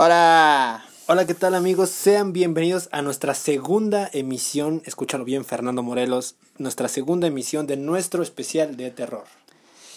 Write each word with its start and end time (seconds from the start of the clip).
Hola. 0.00 0.84
Hola, 1.08 1.26
¿qué 1.26 1.34
tal 1.34 1.56
amigos? 1.56 1.90
Sean 1.90 2.32
bienvenidos 2.32 2.88
a 2.92 3.02
nuestra 3.02 3.34
segunda 3.34 4.08
emisión, 4.12 4.80
escúchalo 4.84 5.24
bien 5.24 5.44
Fernando 5.44 5.82
Morelos, 5.82 6.36
nuestra 6.56 6.86
segunda 6.86 7.26
emisión 7.26 7.66
de 7.66 7.76
nuestro 7.76 8.22
especial 8.22 8.76
de 8.76 8.92
terror. 8.92 9.24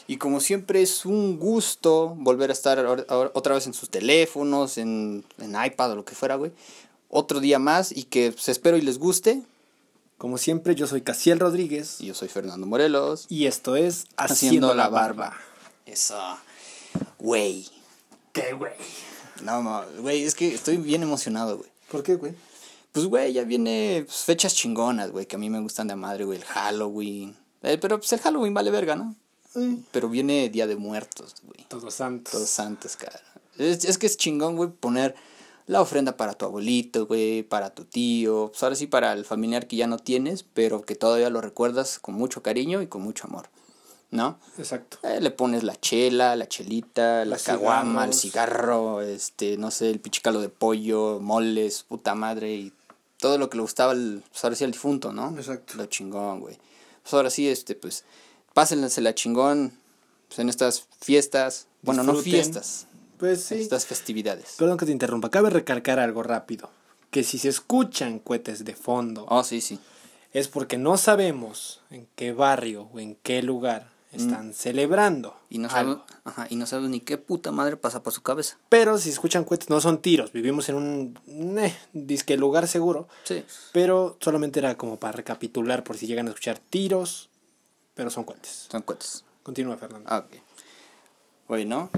Y 0.07 0.17
como 0.17 0.39
siempre 0.39 0.81
es 0.81 1.05
un 1.05 1.37
gusto 1.37 2.15
volver 2.17 2.49
a 2.49 2.53
estar 2.53 2.83
otra 3.09 3.53
vez 3.53 3.67
en 3.67 3.76
sus 3.76 3.92
teléfonos, 3.92 4.79
en, 4.79 5.24
en 5.37 5.56
iPad 5.63 5.92
o 5.92 5.96
lo 5.97 6.04
que 6.04 6.15
fuera, 6.15 6.33
güey. 6.33 6.52
Otro 7.08 7.40
día 7.40 7.60
más 7.60 7.92
y 7.92 8.06
que 8.06 8.31
pues, 8.31 8.49
espero 8.49 8.78
y 8.78 8.81
les 8.81 8.97
guste. 8.97 9.44
Como 10.18 10.40
siempre, 10.40 10.74
yo 10.74 10.88
soy 10.88 11.02
Casiel 11.02 11.40
Rodríguez 11.40 12.02
Y 12.02 12.08
yo 12.08 12.15
soy 12.15 12.28
Fernando 12.28 12.65
Morelos. 12.65 13.28
y 13.29 13.46
esto 13.46 13.76
es 13.76 14.08
Haciendo, 14.18 14.74
la 14.74 14.90
Barba. 14.90 15.38
Eso. 15.86 16.20
Güey. 17.20 17.68
¿Qué, 18.34 18.54
güey? 18.54 18.73
No, 19.44 19.63
no, 19.63 19.84
güey, 20.00 20.23
es 20.23 20.36
que 20.36 20.54
estoy 20.54 20.77
bien 20.77 21.04
emocionado, 21.04 21.58
güey. 21.58 21.70
¿Por 21.90 22.04
qué, 22.04 22.16
güey? 22.16 22.34
Pues, 22.91 23.05
güey, 23.05 23.34
ya 23.34 23.44
viene 23.44 24.04
pues, 24.05 24.23
fechas 24.23 24.54
chingonas, 24.54 25.12
güey, 25.12 25.26
que 25.26 25.36
a 25.36 25.40
mí 25.40 25.50
me 25.50 25.59
gustan 25.59 25.88
de 25.88 25.95
madre, 25.95 26.26
güey. 26.26 26.40
El 26.40 26.45
Halloween. 26.45 27.36
Eh, 27.64 27.77
pero 27.80 28.00
pues 28.00 28.12
el 28.14 28.20
Halloween 28.20 28.54
vale 28.54 28.72
verga, 28.72 28.95
¿no? 28.95 29.16
Ay, 29.55 29.84
Pero 29.91 30.09
viene 30.09 30.50
Día 30.50 30.67
de 30.67 30.76
Muertos, 30.76 31.36
güey. 31.44 31.66
Todos 31.67 31.94
santos. 31.94 32.31
Todos 32.31 32.50
santos, 32.50 32.95
cara. 32.95 33.20
Es, 33.58 33.86
es 33.86 33.98
que 33.98 34.08
es 34.08 34.17
chingón, 34.17 34.55
güey, 34.55 34.70
poner 34.70 35.16
la 35.67 35.81
ofrenda 35.81 36.17
para 36.17 36.34
tu 36.34 36.45
abuelito, 36.45 37.05
güey, 37.05 37.44
para 37.44 37.73
tu 37.73 37.86
tío. 37.86 38.50
Pues 38.50 38.64
ahora 38.64 38.76
sí 38.76 38.88
para 38.88 39.14
el 39.14 39.26
familiar 39.26 39.67
que 39.67 39.78
ya 39.78 39.88
no 39.88 39.98
tienes, 39.98 40.44
pero 40.44 40.81
que 40.81 40.95
todavía 40.95 41.30
lo 41.30 41.42
recuerdas 41.42 42.00
con 42.00 42.16
mucho 42.16 42.42
cariño 42.42 42.81
y 42.81 42.88
con 42.88 43.02
mucho 43.02 43.28
amor. 43.28 43.50
¿No? 44.12 44.38
Exacto. 44.58 44.98
Eh, 45.04 45.22
le 45.22 45.32
pones 45.32 45.64
la 45.64 45.80
chela, 45.80 46.36
la 46.36 46.48
chelita, 46.48 47.20
la 47.24 47.36
Los 47.36 47.44
caguama, 47.44 48.04
el 48.06 48.14
cigarro, 48.14 49.02
este, 49.02 49.56
no 49.58 49.72
sé, 49.72 49.90
el 49.90 50.00
pichicalo 50.02 50.42
de 50.42 50.50
pollo, 50.50 51.20
moles, 51.22 51.84
puta 51.84 52.14
madre 52.14 52.53
y 52.53 52.73
todo 53.20 53.38
lo 53.38 53.50
que 53.50 53.56
le 53.58 53.62
gustaba 53.62 53.94
el, 53.94 54.22
pues 54.30 54.44
ahora 54.44 54.56
sí 54.58 54.66
al 54.66 54.72
difunto, 54.72 55.14
¿no? 55.14 55.34
Exacto. 55.38 55.76
Lo 55.78 55.86
chingón, 55.86 56.42
güey. 56.42 56.58
Pues 57.03 57.14
ahora 57.14 57.30
sí, 57.30 57.48
este, 57.48 57.73
pues, 57.76 58.03
la 58.53 59.16
chingón 59.16 59.72
pues, 60.28 60.40
en 60.40 60.50
estas 60.50 60.88
fiestas, 61.00 61.68
bueno, 61.81 62.03
no 62.03 62.16
fiestas, 62.16 62.88
Pues 63.18 63.44
sí. 63.44 63.56
estas 63.56 63.86
festividades. 63.86 64.56
Perdón 64.58 64.78
que 64.78 64.86
te 64.86 64.92
interrumpa, 64.92 65.30
cabe 65.30 65.50
recalcar 65.50 66.00
algo 66.00 66.22
rápido. 66.22 66.70
Que 67.12 67.23
si 67.23 67.38
se 67.38 67.48
escuchan 67.50 68.20
cohetes 68.20 68.66
de 68.66 68.75
fondo, 68.75 69.25
Oh, 69.30 69.44
sí, 69.44 69.62
sí. 69.62 69.80
es 70.34 70.48
porque 70.48 70.78
no 70.78 70.98
sabemos 70.98 71.81
en 71.92 72.08
qué 72.16 72.34
barrio 72.34 72.90
o 72.94 73.00
en 73.00 73.16
qué 73.23 73.42
lugar 73.42 73.90
están 74.12 74.54
celebrando. 74.54 75.36
Y 75.50 75.58
no, 75.59 75.70
algo. 75.70 75.76
sabemos, 75.76 76.04
ajá, 76.23 76.48
y 76.50 76.56
no 76.56 76.66
sabemos 76.66 76.92
ni 76.92 77.00
qué 77.00 77.17
puta 77.17 77.52
madre 77.52 77.78
pasa 77.78 78.04
por 78.04 78.14
su 78.14 78.22
cabeza. 78.22 78.58
Pero 78.70 78.98
si 78.98 79.09
escuchan 79.09 79.44
cohetes, 79.44 79.70
no 79.70 79.80
son 79.80 80.02
tiros. 80.02 80.31
Vivimos 80.31 80.68
en 80.70 80.76
un 80.76 81.58
eh, 81.59 81.76
disque 81.94 82.38
lugar 82.38 82.68
seguro. 82.68 83.08
Sí. 83.23 83.44
Pero 83.72 84.18
solamente 84.20 84.59
era 84.59 84.76
como 84.76 85.00
para 85.00 85.14
recapitular 85.14 85.84
por 85.84 85.98
si 85.98 86.08
llegan 86.08 86.28
a 86.28 86.31
escuchar 86.31 86.59
tiros. 86.59 87.30
Pero 87.94 88.09
son 88.09 88.23
cohetes. 88.23 88.68
Son 88.70 88.81
cuentos. 88.81 89.23
Continúa, 89.44 89.78
Fernando. 89.78 90.09
Ah, 90.12 90.20
ok. 90.20 90.38
Bueno. 91.48 91.90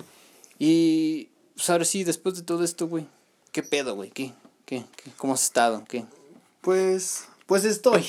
Y 0.59 1.30
pues 1.55 1.70
ahora 1.70 1.86
sí, 1.86 2.03
después 2.03 2.36
de 2.36 2.44
todo 2.44 2.64
esto, 2.64 2.88
güey. 2.88 3.08
¿Qué 3.52 3.64
pedo, 3.64 3.95
güey? 3.95 4.09
¿Qué, 4.11 4.33
qué, 4.66 4.86
qué? 4.95 5.11
¿Cómo 5.17 5.33
has 5.33 5.44
estado? 5.44 5.83
¿Qué? 5.88 6.05
Pues, 6.61 7.25
pues 7.45 7.66
estoy. 7.66 8.05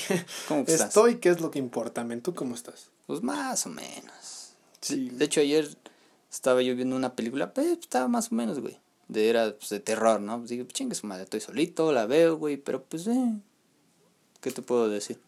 ¿Cómo 0.47 0.61
estás? 0.61 0.89
Estoy, 0.89 1.17
que 1.17 1.29
es 1.29 1.41
lo 1.41 1.51
que 1.51 1.59
importa, 1.59 2.03
men. 2.03 2.21
¿Tú 2.21 2.33
cómo 2.33 2.55
estás? 2.55 2.89
Pues 3.07 3.21
más 3.21 3.65
o 3.65 3.69
menos. 3.69 4.53
Sí. 4.81 5.09
De 5.09 5.25
hecho, 5.25 5.41
ayer 5.41 5.67
estaba 6.31 6.61
yo 6.61 6.75
viendo 6.75 6.95
una 6.95 7.15
película, 7.15 7.53
pues 7.53 7.67
estaba 7.67 8.07
más 8.07 8.31
o 8.31 8.35
menos, 8.35 8.59
güey. 8.59 8.79
De, 9.07 9.29
era 9.29 9.53
pues, 9.55 9.69
de 9.69 9.79
terror, 9.79 10.19
¿no? 10.19 10.39
Pues 10.39 10.49
dije, 10.49 10.65
chingue 10.67 10.95
su 10.95 11.05
madre, 11.07 11.23
estoy 11.23 11.39
solito, 11.39 11.91
la 11.91 12.05
veo, 12.07 12.37
güey. 12.37 12.57
Pero 12.57 12.83
pues, 12.83 13.05
eh. 13.07 13.33
¿Qué 14.41 14.51
te 14.51 14.61
puedo 14.61 14.89
decir? 14.89 15.19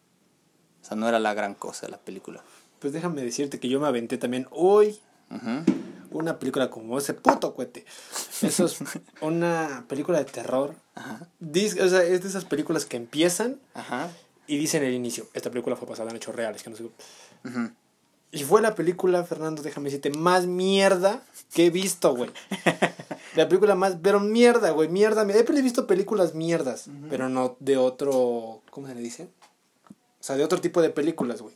O 0.81 0.85
sea, 0.85 0.97
no 0.97 1.07
era 1.07 1.19
la 1.19 1.33
gran 1.33 1.53
cosa 1.53 1.87
la 1.87 1.97
película. 1.97 2.43
Pues 2.79 2.93
déjame 2.93 3.21
decirte 3.23 3.59
que 3.59 3.67
yo 3.69 3.79
me 3.79 3.87
aventé 3.87 4.17
también 4.17 4.47
hoy 4.51 4.99
una 6.11 6.39
película 6.39 6.69
como 6.69 6.97
ese 6.97 7.13
puto 7.13 7.53
cohete. 7.55 7.85
Eso 8.41 8.65
es 8.65 8.77
una 9.21 9.85
película 9.87 10.19
de 10.19 10.25
terror. 10.25 10.75
Ajá. 10.95 11.27
Dis- 11.41 11.79
o 11.83 11.89
sea, 11.89 12.03
es 12.03 12.21
de 12.23 12.29
esas 12.29 12.45
películas 12.45 12.85
que 12.85 12.97
empiezan 12.97 13.59
Ajá. 13.73 14.09
y 14.45 14.57
dicen 14.57 14.83
el 14.83 14.93
inicio. 14.93 15.27
Esta 15.33 15.49
película 15.49 15.75
fue 15.75 15.87
basada 15.87 16.09
en 16.11 16.15
hechos 16.17 16.35
reales. 16.35 16.63
Que 16.63 16.69
no 16.69 16.75
sé. 16.75 16.83
Ujú. 17.45 17.71
Y 18.31 18.43
fue 18.43 18.61
la 18.61 18.75
película, 18.75 19.23
Fernando, 19.23 19.61
déjame 19.63 19.85
decirte, 19.85 20.09
más 20.11 20.45
mierda 20.45 21.23
que 21.53 21.67
he 21.67 21.69
visto, 21.69 22.15
güey. 22.15 22.29
La 23.35 23.47
película 23.47 23.75
más, 23.75 23.97
pero 24.01 24.19
mierda, 24.19 24.71
güey, 24.71 24.89
mierda. 24.89 25.21
He 25.21 25.61
visto 25.61 25.85
películas 25.87 26.33
mierdas, 26.33 26.89
pero 27.09 27.29
no 27.29 27.55
de 27.59 27.77
otro, 27.77 28.61
¿cómo 28.71 28.87
se 28.87 28.95
le 28.95 29.01
dice? 29.01 29.29
O 30.19 30.23
sea, 30.23 30.35
de 30.37 30.43
otro 30.43 30.59
tipo 30.59 30.81
de 30.81 30.89
películas, 30.89 31.41
güey. 31.41 31.53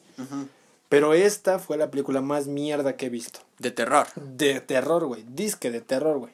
Pero 0.90 1.14
esta 1.14 1.58
fue 1.58 1.78
la 1.78 1.90
película 1.90 2.22
más 2.22 2.48
mierda 2.48 2.96
que 2.98 3.08
he 3.08 3.10
visto. 3.10 3.40
De 3.58 3.72
terror. 3.72 4.08
De 4.16 4.62
terror, 4.62 5.06
güey. 5.06 5.26
Disque 5.28 5.72
de 5.72 5.82
terror, 5.82 6.20
güey. 6.20 6.34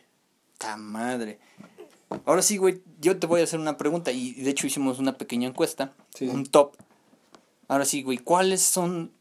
¡Ta 0.58 0.75
madre! 0.78 1.40
Ahora 2.25 2.41
sí, 2.41 2.58
güey, 2.58 2.81
yo 3.00 3.18
te 3.18 3.28
voy 3.28 3.41
a 3.41 3.44
hacer 3.46 3.59
una 3.59 3.78
pregunta 3.78 4.12
y 4.12 4.34
de 4.34 4.50
hecho 4.50 4.68
hicimos 4.68 5.00
una 5.00 5.18
pequeña 5.18 5.47
encuesta, 5.47 5.94
Sí. 6.14 6.28
un 6.28 6.46
top. 6.46 6.74
Ahora 7.68 7.85
sí, 7.85 8.02
güey, 8.03 8.18
¿cuáles 8.18 8.62
son 8.62 9.12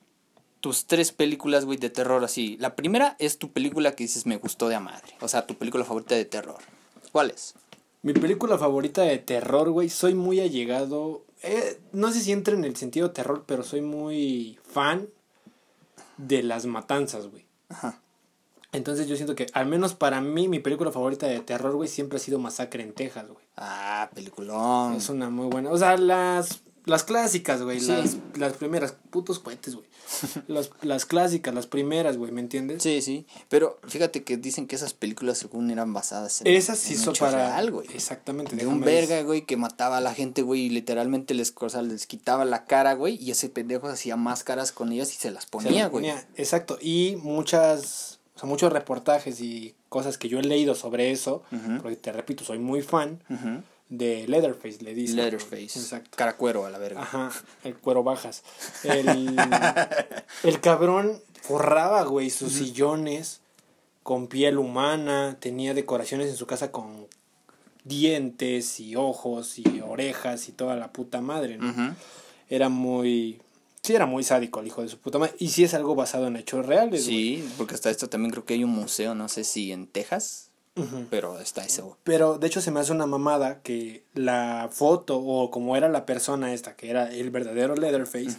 tus 0.66 0.86
tres 0.86 1.12
películas, 1.12 1.64
güey, 1.64 1.78
de 1.78 1.90
terror 1.90 2.24
así? 2.24 2.56
La 2.58 2.74
primera 2.74 3.14
es 3.20 3.38
tu 3.38 3.52
película 3.52 3.92
que 3.92 4.02
dices 4.02 4.26
me 4.26 4.36
gustó 4.36 4.68
de 4.68 4.74
a 4.74 4.80
madre, 4.80 5.14
o 5.20 5.28
sea, 5.28 5.46
tu 5.46 5.54
película 5.54 5.84
favorita 5.84 6.16
de 6.16 6.24
terror. 6.24 6.58
¿Cuál 7.12 7.30
es? 7.30 7.54
Mi 8.02 8.12
película 8.12 8.58
favorita 8.58 9.02
de 9.02 9.18
terror, 9.18 9.70
güey, 9.70 9.88
soy 9.88 10.14
muy 10.14 10.40
allegado. 10.40 11.22
eh, 11.44 11.78
no 11.92 12.10
sé 12.10 12.18
si 12.18 12.32
entra 12.32 12.54
en 12.54 12.64
el 12.64 12.74
sentido 12.74 13.12
terror, 13.12 13.44
pero 13.46 13.62
soy 13.62 13.80
muy 13.80 14.58
fan 14.68 15.06
de 16.16 16.42
las 16.42 16.66
matanzas, 16.66 17.28
güey. 17.28 17.44
Ajá. 17.68 18.00
Entonces 18.72 19.06
yo 19.06 19.14
siento 19.14 19.36
que, 19.36 19.46
al 19.52 19.66
menos 19.66 19.94
para 19.94 20.20
mí, 20.20 20.48
mi 20.48 20.58
película 20.58 20.90
favorita 20.90 21.28
de 21.28 21.38
terror, 21.38 21.76
güey, 21.76 21.88
siempre 21.88 22.16
ha 22.16 22.20
sido 22.20 22.40
Masacre 22.40 22.82
en 22.82 22.92
Texas, 22.92 23.28
güey. 23.28 23.44
Ah, 23.56 24.10
peliculón. 24.12 24.94
Es 24.94 25.08
una 25.10 25.30
muy 25.30 25.46
buena. 25.46 25.70
O 25.70 25.78
sea, 25.78 25.96
las, 25.96 26.60
las 26.86 27.04
clásicas, 27.04 27.62
güey. 27.62 27.80
Sí. 27.80 27.88
Las, 27.88 28.16
las 28.36 28.52
primeras. 28.54 28.94
Putos 29.10 29.38
cohetes, 29.38 29.74
güey. 29.74 29.86
las, 30.48 30.70
las 30.82 31.04
clásicas, 31.04 31.52
las 31.54 31.66
primeras, 31.66 32.16
güey, 32.16 32.30
¿me 32.32 32.40
entiendes? 32.40 32.82
Sí, 32.82 33.02
sí, 33.02 33.26
pero 33.48 33.78
fíjate 33.88 34.22
que 34.22 34.36
dicen 34.36 34.66
que 34.68 34.76
esas 34.76 34.94
películas 34.94 35.36
según 35.38 35.68
eran 35.70 35.92
basadas 35.92 36.40
en 36.42 36.46
Esas 36.46 36.78
sí 36.78 36.94
en 36.94 37.00
son 37.00 37.14
para. 37.14 37.48
real, 37.48 37.72
güey. 37.72 37.88
Exactamente. 37.92 38.54
De 38.54 38.66
un 38.66 38.80
verga, 38.80 39.20
güey, 39.22 39.42
que 39.42 39.56
mataba 39.56 39.98
a 39.98 40.00
la 40.00 40.14
gente, 40.14 40.42
güey, 40.42 40.62
y 40.62 40.70
literalmente 40.70 41.34
les, 41.34 41.52
o 41.58 41.68
sea, 41.68 41.82
les 41.82 42.06
quitaba 42.06 42.44
la 42.44 42.66
cara, 42.66 42.94
güey, 42.94 43.16
y 43.16 43.32
ese 43.32 43.48
pendejo 43.48 43.88
hacía 43.88 44.16
máscaras 44.16 44.70
con 44.70 44.92
ellas 44.92 45.12
y 45.12 45.16
se 45.16 45.32
las 45.32 45.46
ponía, 45.46 45.88
güey. 45.88 46.08
Exacto. 46.36 46.78
Y 46.80 47.16
muchas. 47.22 48.20
O 48.36 48.38
sea, 48.38 48.48
muchos 48.48 48.72
reportajes 48.72 49.40
y 49.40 49.74
cosas 49.88 50.18
que 50.18 50.28
yo 50.28 50.38
he 50.38 50.42
leído 50.42 50.74
sobre 50.74 51.10
eso. 51.10 51.42
Porque 51.82 51.96
te 51.96 52.12
repito, 52.12 52.44
soy 52.44 52.58
muy 52.58 52.82
fan 52.82 53.22
Ujú. 53.30 53.62
De 53.88 54.26
Leatherface, 54.26 54.82
le 54.82 54.94
dicen. 54.94 55.16
Leatherface. 55.16 55.78
Exacto. 55.78 56.16
Caracuero 56.16 56.66
a 56.66 56.70
la 56.70 56.78
verga. 56.78 57.02
Ajá, 57.02 57.30
el 57.64 57.76
cuero 57.76 58.02
bajas. 58.02 58.42
El, 58.82 59.36
el 60.42 60.60
cabrón 60.60 61.20
forraba, 61.42 62.02
güey, 62.04 62.30
sus 62.30 62.52
sillones 62.52 63.40
con 64.02 64.28
piel 64.28 64.58
humana, 64.58 65.36
tenía 65.40 65.74
decoraciones 65.74 66.28
en 66.28 66.36
su 66.36 66.46
casa 66.46 66.70
con 66.70 67.08
dientes 67.82 68.78
y 68.78 68.94
ojos 68.96 69.58
y 69.58 69.80
orejas 69.80 70.48
y 70.48 70.52
toda 70.52 70.76
la 70.76 70.92
puta 70.92 71.20
madre, 71.20 71.58
¿no? 71.58 71.94
Era 72.48 72.68
muy... 72.68 73.40
Sí, 73.82 73.94
era 73.94 74.06
muy 74.06 74.24
sádico 74.24 74.60
el 74.60 74.66
hijo 74.68 74.82
de 74.82 74.88
su 74.88 74.98
puta 74.98 75.18
madre. 75.18 75.34
Y 75.38 75.48
sí 75.48 75.64
es 75.64 75.74
algo 75.74 75.94
basado 75.94 76.26
en 76.26 76.36
hechos 76.36 76.66
reales. 76.66 77.04
Sí, 77.04 77.48
porque 77.56 77.74
hasta 77.74 77.90
esto 77.90 78.08
también 78.08 78.32
creo 78.32 78.44
que 78.44 78.54
hay 78.54 78.64
un 78.64 78.70
museo, 78.70 79.14
no 79.14 79.28
sé 79.28 79.44
si 79.44 79.72
en 79.72 79.86
Texas, 79.86 80.50
Pero 81.10 81.40
está 81.40 81.64
ese, 81.64 81.82
güey. 81.82 81.94
Pero 82.04 82.38
de 82.38 82.46
hecho 82.46 82.60
se 82.60 82.70
me 82.70 82.80
hace 82.80 82.92
una 82.92 83.06
mamada 83.06 83.62
que 83.62 84.04
la 84.14 84.68
foto 84.70 85.18
o 85.18 85.50
como 85.50 85.76
era 85.76 85.88
la 85.88 86.04
persona 86.04 86.52
esta, 86.52 86.76
que 86.76 86.90
era 86.90 87.10
el 87.10 87.30
verdadero 87.30 87.74
Leatherface, 87.74 88.36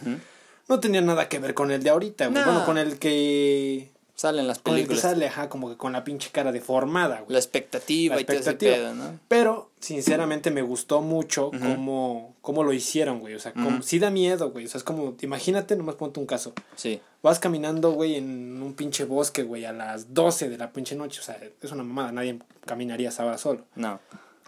no 0.68 0.80
tenía 0.80 1.00
nada 1.00 1.28
que 1.28 1.38
ver 1.38 1.54
con 1.54 1.70
el 1.70 1.82
de 1.82 1.90
ahorita. 1.90 2.30
No. 2.30 2.44
Bueno, 2.44 2.64
con 2.64 2.78
el 2.78 2.98
que 2.98 3.90
Salen 4.18 4.48
las 4.48 4.58
con 4.58 4.74
el 4.74 4.80
que 4.80 4.86
películas. 4.88 5.12
sale, 5.12 5.26
ajá, 5.28 5.48
como 5.48 5.70
que 5.70 5.76
con 5.76 5.92
la 5.92 6.02
pinche 6.02 6.30
cara 6.32 6.50
deformada, 6.50 7.20
güey. 7.20 7.32
La 7.32 7.38
expectativa 7.38 8.16
La 8.16 8.20
y 8.20 8.24
todo 8.24 8.36
ese 8.36 8.50
expectativa. 8.50 8.88
pedo, 8.90 8.94
¿no? 8.96 9.20
Pero, 9.28 9.70
sinceramente, 9.78 10.50
me 10.50 10.62
gustó 10.62 11.02
mucho 11.02 11.52
cómo, 11.52 12.34
cómo 12.42 12.64
lo 12.64 12.72
hicieron, 12.72 13.20
güey. 13.20 13.36
O 13.36 13.38
sea, 13.38 13.52
como, 13.52 13.80
sí 13.80 14.00
da 14.00 14.10
miedo, 14.10 14.50
güey. 14.50 14.66
O 14.66 14.68
sea, 14.68 14.78
es 14.78 14.82
como, 14.84 15.14
imagínate, 15.20 15.76
nomás 15.76 15.94
ponte 15.94 16.18
un 16.18 16.26
caso. 16.26 16.52
Sí. 16.74 17.00
Vas 17.22 17.38
caminando, 17.38 17.92
güey, 17.92 18.16
en 18.16 18.60
un 18.60 18.74
pinche 18.74 19.04
bosque, 19.04 19.44
güey, 19.44 19.64
a 19.64 19.72
las 19.72 20.12
12 20.14 20.48
de 20.48 20.58
la 20.58 20.72
pinche 20.72 20.96
noche. 20.96 21.20
O 21.20 21.22
sea, 21.22 21.38
es 21.62 21.70
una 21.70 21.84
mamada, 21.84 22.10
nadie 22.10 22.40
caminaría 22.66 23.10
esa 23.10 23.24
hora 23.24 23.38
solo. 23.38 23.66
No. 23.76 24.00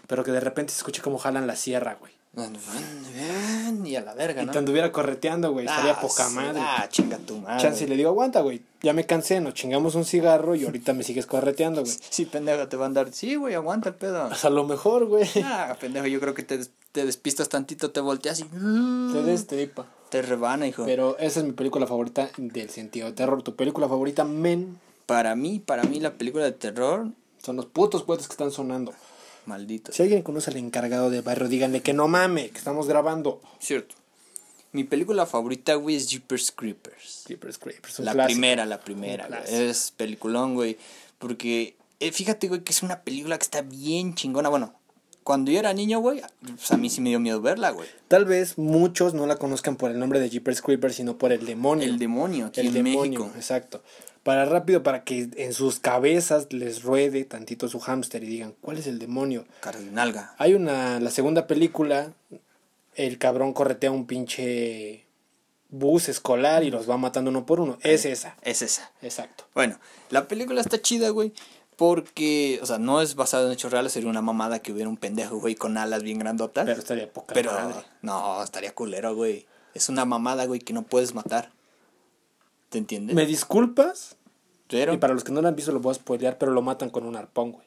Pero 0.08 0.24
que 0.24 0.32
de 0.32 0.40
repente 0.40 0.72
se 0.72 0.78
escuche 0.78 1.00
cómo 1.00 1.16
jalan 1.18 1.46
la 1.46 1.54
sierra, 1.54 1.94
güey. 1.94 2.12
Y 3.84 3.96
a 3.96 4.00
la 4.02 4.14
verga, 4.14 4.42
y 4.42 4.46
¿no? 4.46 4.52
te 4.52 4.58
anduviera 4.58 4.92
correteando, 4.92 5.52
güey. 5.52 5.66
Estaría 5.66 5.92
Ah, 5.92 6.00
poca 6.00 6.28
sí, 6.28 6.34
madre. 6.34 6.60
Ah, 6.62 6.86
chinga 6.88 7.18
tu 7.18 7.38
madre. 7.38 7.60
Chance 7.60 7.84
y 7.84 7.86
le 7.88 7.96
digo, 7.96 8.10
aguanta, 8.10 8.40
güey. 8.40 8.62
Ya 8.82 8.92
me 8.92 9.04
cansé, 9.04 9.40
nos 9.40 9.54
chingamos 9.54 9.94
un 9.96 10.04
cigarro 10.04 10.54
y 10.54 10.64
ahorita 10.64 10.92
me 10.94 11.02
sigues 11.02 11.26
correteando, 11.26 11.82
güey. 11.82 11.92
Sí, 12.10 12.26
pendejo, 12.26 12.68
te 12.68 12.76
va 12.76 12.84
a 12.84 12.86
andar. 12.86 13.12
Sí, 13.12 13.34
güey, 13.34 13.54
aguanta 13.54 13.88
el 13.88 13.94
pedo. 13.96 14.28
Pues 14.28 14.44
a 14.44 14.50
lo 14.50 14.64
mejor, 14.64 15.06
güey. 15.06 15.28
Ah, 15.44 15.76
pendejo, 15.80 16.06
yo 16.06 16.20
creo 16.20 16.34
que 16.34 16.42
te, 16.44 16.58
des- 16.58 16.70
te 16.92 17.04
despistas 17.04 17.48
tantito, 17.48 17.90
te 17.90 18.00
volteas 18.00 18.40
y. 18.40 18.44
Te 18.44 19.22
des 19.24 19.46
tripa. 19.46 19.86
Te 20.10 20.22
rebana, 20.22 20.66
hijo. 20.66 20.84
Pero 20.84 21.18
esa 21.18 21.40
es 21.40 21.46
mi 21.46 21.52
película 21.52 21.86
favorita 21.86 22.30
del 22.36 22.70
sentido 22.70 23.06
de 23.08 23.12
terror. 23.12 23.42
Tu 23.42 23.54
película 23.56 23.88
favorita, 23.88 24.24
men, 24.24 24.78
Para 25.06 25.34
mí, 25.34 25.58
para 25.58 25.82
mí, 25.84 25.98
la 26.00 26.12
película 26.14 26.44
de 26.44 26.52
terror, 26.52 27.08
son 27.42 27.56
los 27.56 27.66
putos 27.66 28.04
puentes 28.04 28.28
que 28.28 28.32
están 28.34 28.50
sonando. 28.52 28.92
Maldito. 29.46 29.92
Si 29.92 30.02
alguien 30.02 30.22
conoce 30.22 30.50
al 30.50 30.56
encargado 30.56 31.10
de 31.10 31.20
barrio, 31.20 31.48
díganle 31.48 31.82
que 31.82 31.92
no 31.92 32.08
mame, 32.08 32.50
que 32.50 32.58
estamos 32.58 32.86
grabando. 32.86 33.40
Cierto. 33.58 33.94
Mi 34.72 34.84
película 34.84 35.26
favorita, 35.26 35.74
güey, 35.74 35.96
es 35.96 36.08
Jeepers 36.08 36.52
Creepers. 36.52 37.22
Creepers, 37.26 37.58
Creepers. 37.58 37.98
La 38.00 38.12
clásico. 38.12 38.34
primera, 38.34 38.66
la 38.66 38.80
primera, 38.80 39.26
güey. 39.26 39.40
Es 39.46 39.90
peliculón, 39.96 40.54
güey. 40.54 40.78
Porque, 41.18 41.76
eh, 41.98 42.12
fíjate, 42.12 42.48
güey, 42.48 42.62
que 42.62 42.72
es 42.72 42.82
una 42.82 43.00
película 43.00 43.36
que 43.36 43.42
está 43.42 43.62
bien 43.62 44.14
chingona. 44.14 44.48
Bueno, 44.48 44.74
cuando 45.30 45.52
yo 45.52 45.60
era 45.60 45.72
niño, 45.72 46.00
güey, 46.00 46.22
pues 46.42 46.72
a 46.72 46.76
mí 46.76 46.90
sí 46.90 47.00
me 47.00 47.10
dio 47.10 47.20
miedo 47.20 47.40
verla, 47.40 47.70
güey. 47.70 47.88
Tal 48.08 48.24
vez 48.24 48.58
muchos 48.58 49.14
no 49.14 49.28
la 49.28 49.36
conozcan 49.36 49.76
por 49.76 49.92
el 49.92 49.98
nombre 50.00 50.18
de 50.18 50.28
Jeepers 50.28 50.60
Creepers, 50.60 50.96
sino 50.96 51.18
por 51.18 51.30
el 51.30 51.46
demonio. 51.46 51.84
El 51.86 52.00
demonio, 52.00 52.46
aquí 52.46 52.58
el 52.58 52.66
en 52.66 52.72
demonio, 52.74 53.20
México. 53.20 53.32
exacto. 53.36 53.80
Para 54.24 54.44
rápido, 54.44 54.82
para 54.82 55.04
que 55.04 55.28
en 55.36 55.52
sus 55.52 55.78
cabezas 55.78 56.52
les 56.52 56.82
ruede 56.82 57.24
tantito 57.24 57.68
su 57.68 57.78
hámster 57.78 58.24
y 58.24 58.26
digan, 58.26 58.56
¿cuál 58.60 58.78
es 58.78 58.88
el 58.88 58.98
demonio? 58.98 59.44
Cardinalga. 59.60 60.34
Hay 60.36 60.54
una, 60.54 60.98
la 60.98 61.10
segunda 61.12 61.46
película, 61.46 62.12
el 62.96 63.18
cabrón 63.18 63.52
corretea 63.52 63.92
un 63.92 64.06
pinche 64.08 65.06
bus 65.68 66.08
escolar 66.08 66.64
y 66.64 66.72
los 66.72 66.90
va 66.90 66.96
matando 66.96 67.30
uno 67.30 67.46
por 67.46 67.60
uno. 67.60 67.78
Es 67.82 68.04
esa, 68.04 68.36
Es 68.42 68.62
esa. 68.62 68.90
exacto. 69.00 69.44
Bueno, 69.54 69.78
la 70.10 70.26
película 70.26 70.60
está 70.60 70.82
chida, 70.82 71.10
güey. 71.10 71.32
Porque, 71.80 72.60
o 72.62 72.66
sea, 72.66 72.76
no 72.78 73.00
es 73.00 73.14
basada 73.14 73.46
en 73.46 73.52
hechos 73.52 73.72
reales. 73.72 73.92
Sería 73.92 74.10
una 74.10 74.20
mamada 74.20 74.58
que 74.58 74.70
hubiera 74.70 74.90
un 74.90 74.98
pendejo, 74.98 75.38
güey, 75.38 75.54
con 75.54 75.78
alas 75.78 76.02
bien 76.02 76.18
grandotas. 76.18 76.66
Pero 76.66 76.78
estaría 76.78 77.10
poca 77.10 77.32
Pero, 77.32 77.52
madre. 77.52 77.74
no, 78.02 78.42
estaría 78.42 78.74
culero, 78.74 79.14
güey. 79.14 79.46
Es 79.72 79.88
una 79.88 80.04
mamada, 80.04 80.44
güey, 80.44 80.60
que 80.60 80.74
no 80.74 80.82
puedes 80.82 81.14
matar. 81.14 81.52
¿Te 82.68 82.76
entiendes? 82.76 83.16
¿Me 83.16 83.24
disculpas? 83.24 84.16
Pero, 84.68 84.92
Y 84.92 84.98
para 84.98 85.14
los 85.14 85.24
que 85.24 85.32
no 85.32 85.40
lo 85.40 85.48
han 85.48 85.56
visto 85.56 85.72
lo 85.72 85.80
voy 85.80 85.92
a 85.92 85.94
spoilear, 85.94 86.36
pero 86.36 86.52
lo 86.52 86.60
matan 86.60 86.90
con 86.90 87.06
un 87.06 87.16
arpón, 87.16 87.52
güey. 87.52 87.66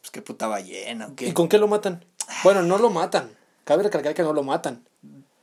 pues 0.00 0.10
qué 0.10 0.20
puta 0.20 0.48
ballena, 0.48 1.06
¿o 1.06 1.14
qué? 1.14 1.28
¿Y 1.28 1.32
con 1.32 1.48
qué 1.48 1.58
lo 1.58 1.68
matan? 1.68 2.04
Bueno, 2.42 2.62
no 2.62 2.78
lo 2.78 2.90
matan. 2.90 3.30
Cabe 3.62 3.84
recalcar 3.84 4.14
que 4.14 4.24
no 4.24 4.32
lo 4.32 4.42
matan. 4.42 4.84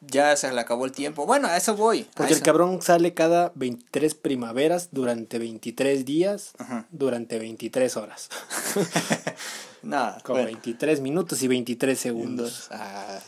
Ya 0.01 0.35
se 0.35 0.51
le 0.51 0.59
acabó 0.59 0.85
el 0.85 0.91
tiempo. 0.91 1.25
Bueno, 1.25 1.47
a 1.47 1.55
eso 1.57 1.75
voy. 1.75 2.07
Porque 2.15 2.33
el 2.33 2.41
cabrón 2.41 2.81
sale 2.81 3.13
cada 3.13 3.51
23 3.55 4.15
primaveras 4.15 4.89
durante 4.91 5.37
23 5.37 6.05
días, 6.05 6.53
Ajá. 6.57 6.87
durante 6.91 7.37
23 7.37 7.97
horas. 7.97 8.29
Nada, 9.83 10.19
Con 10.23 10.35
bueno. 10.35 10.47
23 10.47 11.01
minutos 11.01 11.41
y 11.43 11.47
23 11.47 11.99
segundos. 11.99 12.67
Ah, 12.71 13.19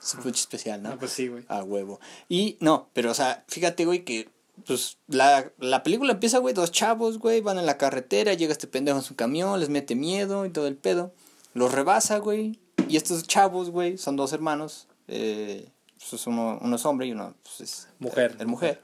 su 0.00 0.18
pucho 0.18 0.40
especial, 0.40 0.82
¿no? 0.82 0.90
Ah, 0.90 0.96
pues 0.98 1.12
sí, 1.12 1.28
güey. 1.28 1.44
A 1.48 1.62
huevo. 1.62 2.00
Y 2.28 2.56
no, 2.60 2.88
pero 2.92 3.10
o 3.10 3.14
sea, 3.14 3.44
fíjate, 3.48 3.84
güey, 3.84 4.04
que 4.04 4.28
pues 4.66 4.98
la, 5.08 5.50
la 5.58 5.82
película 5.82 6.12
empieza, 6.12 6.38
güey, 6.38 6.54
dos 6.54 6.72
chavos, 6.72 7.18
güey, 7.18 7.40
van 7.40 7.58
en 7.58 7.66
la 7.66 7.76
carretera, 7.76 8.34
llega 8.34 8.52
este 8.52 8.66
pendejo 8.66 8.98
en 8.98 9.04
su 9.04 9.14
camión, 9.16 9.60
les 9.60 9.68
mete 9.68 9.94
miedo 9.94 10.46
y 10.46 10.50
todo 10.50 10.66
el 10.66 10.76
pedo. 10.76 11.12
Los 11.54 11.72
rebasa, 11.72 12.18
güey. 12.18 12.58
Y 12.88 12.96
estos 12.96 13.24
chavos, 13.26 13.70
güey, 13.70 13.98
son 13.98 14.16
dos 14.16 14.32
hermanos. 14.32 14.88
Eh, 15.08 15.68
pues 16.10 16.26
uno, 16.26 16.58
uno 16.60 16.76
es 16.76 16.84
hombre 16.86 17.06
y 17.06 17.12
uno 17.12 17.34
pues, 17.42 17.60
es 17.60 17.88
Mujer. 17.98 18.36
el 18.38 18.46
mujer. 18.46 18.80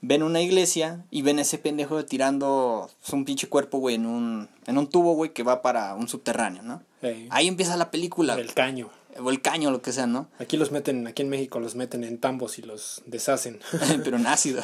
Ven 0.00 0.24
una 0.24 0.40
iglesia 0.40 1.04
y 1.10 1.22
ven 1.22 1.38
a 1.38 1.42
ese 1.42 1.58
pendejo 1.58 2.04
tirando 2.04 2.90
pues, 3.00 3.12
un 3.12 3.24
pinche 3.24 3.48
cuerpo, 3.48 3.78
güey, 3.78 3.94
en 3.94 4.06
un, 4.06 4.48
en 4.66 4.78
un 4.78 4.88
tubo, 4.88 5.14
güey, 5.14 5.32
que 5.32 5.44
va 5.44 5.62
para 5.62 5.94
un 5.94 6.08
subterráneo, 6.08 6.62
¿no? 6.62 6.82
Ahí 7.30 7.48
empieza 7.48 7.76
la 7.76 7.90
película. 7.90 8.34
el 8.34 8.52
caño. 8.54 8.90
O 9.20 9.30
el 9.30 9.42
caño, 9.42 9.70
lo 9.70 9.82
que 9.82 9.92
sea, 9.92 10.06
¿no? 10.06 10.28
Aquí 10.38 10.56
los 10.56 10.70
meten, 10.72 11.06
aquí 11.06 11.22
en 11.22 11.28
México 11.28 11.60
los 11.60 11.74
meten 11.74 12.02
en 12.02 12.18
tambos 12.18 12.58
y 12.58 12.62
los 12.62 13.02
deshacen. 13.04 13.60
pero 14.04 14.16
en 14.16 14.26
ácido. 14.26 14.62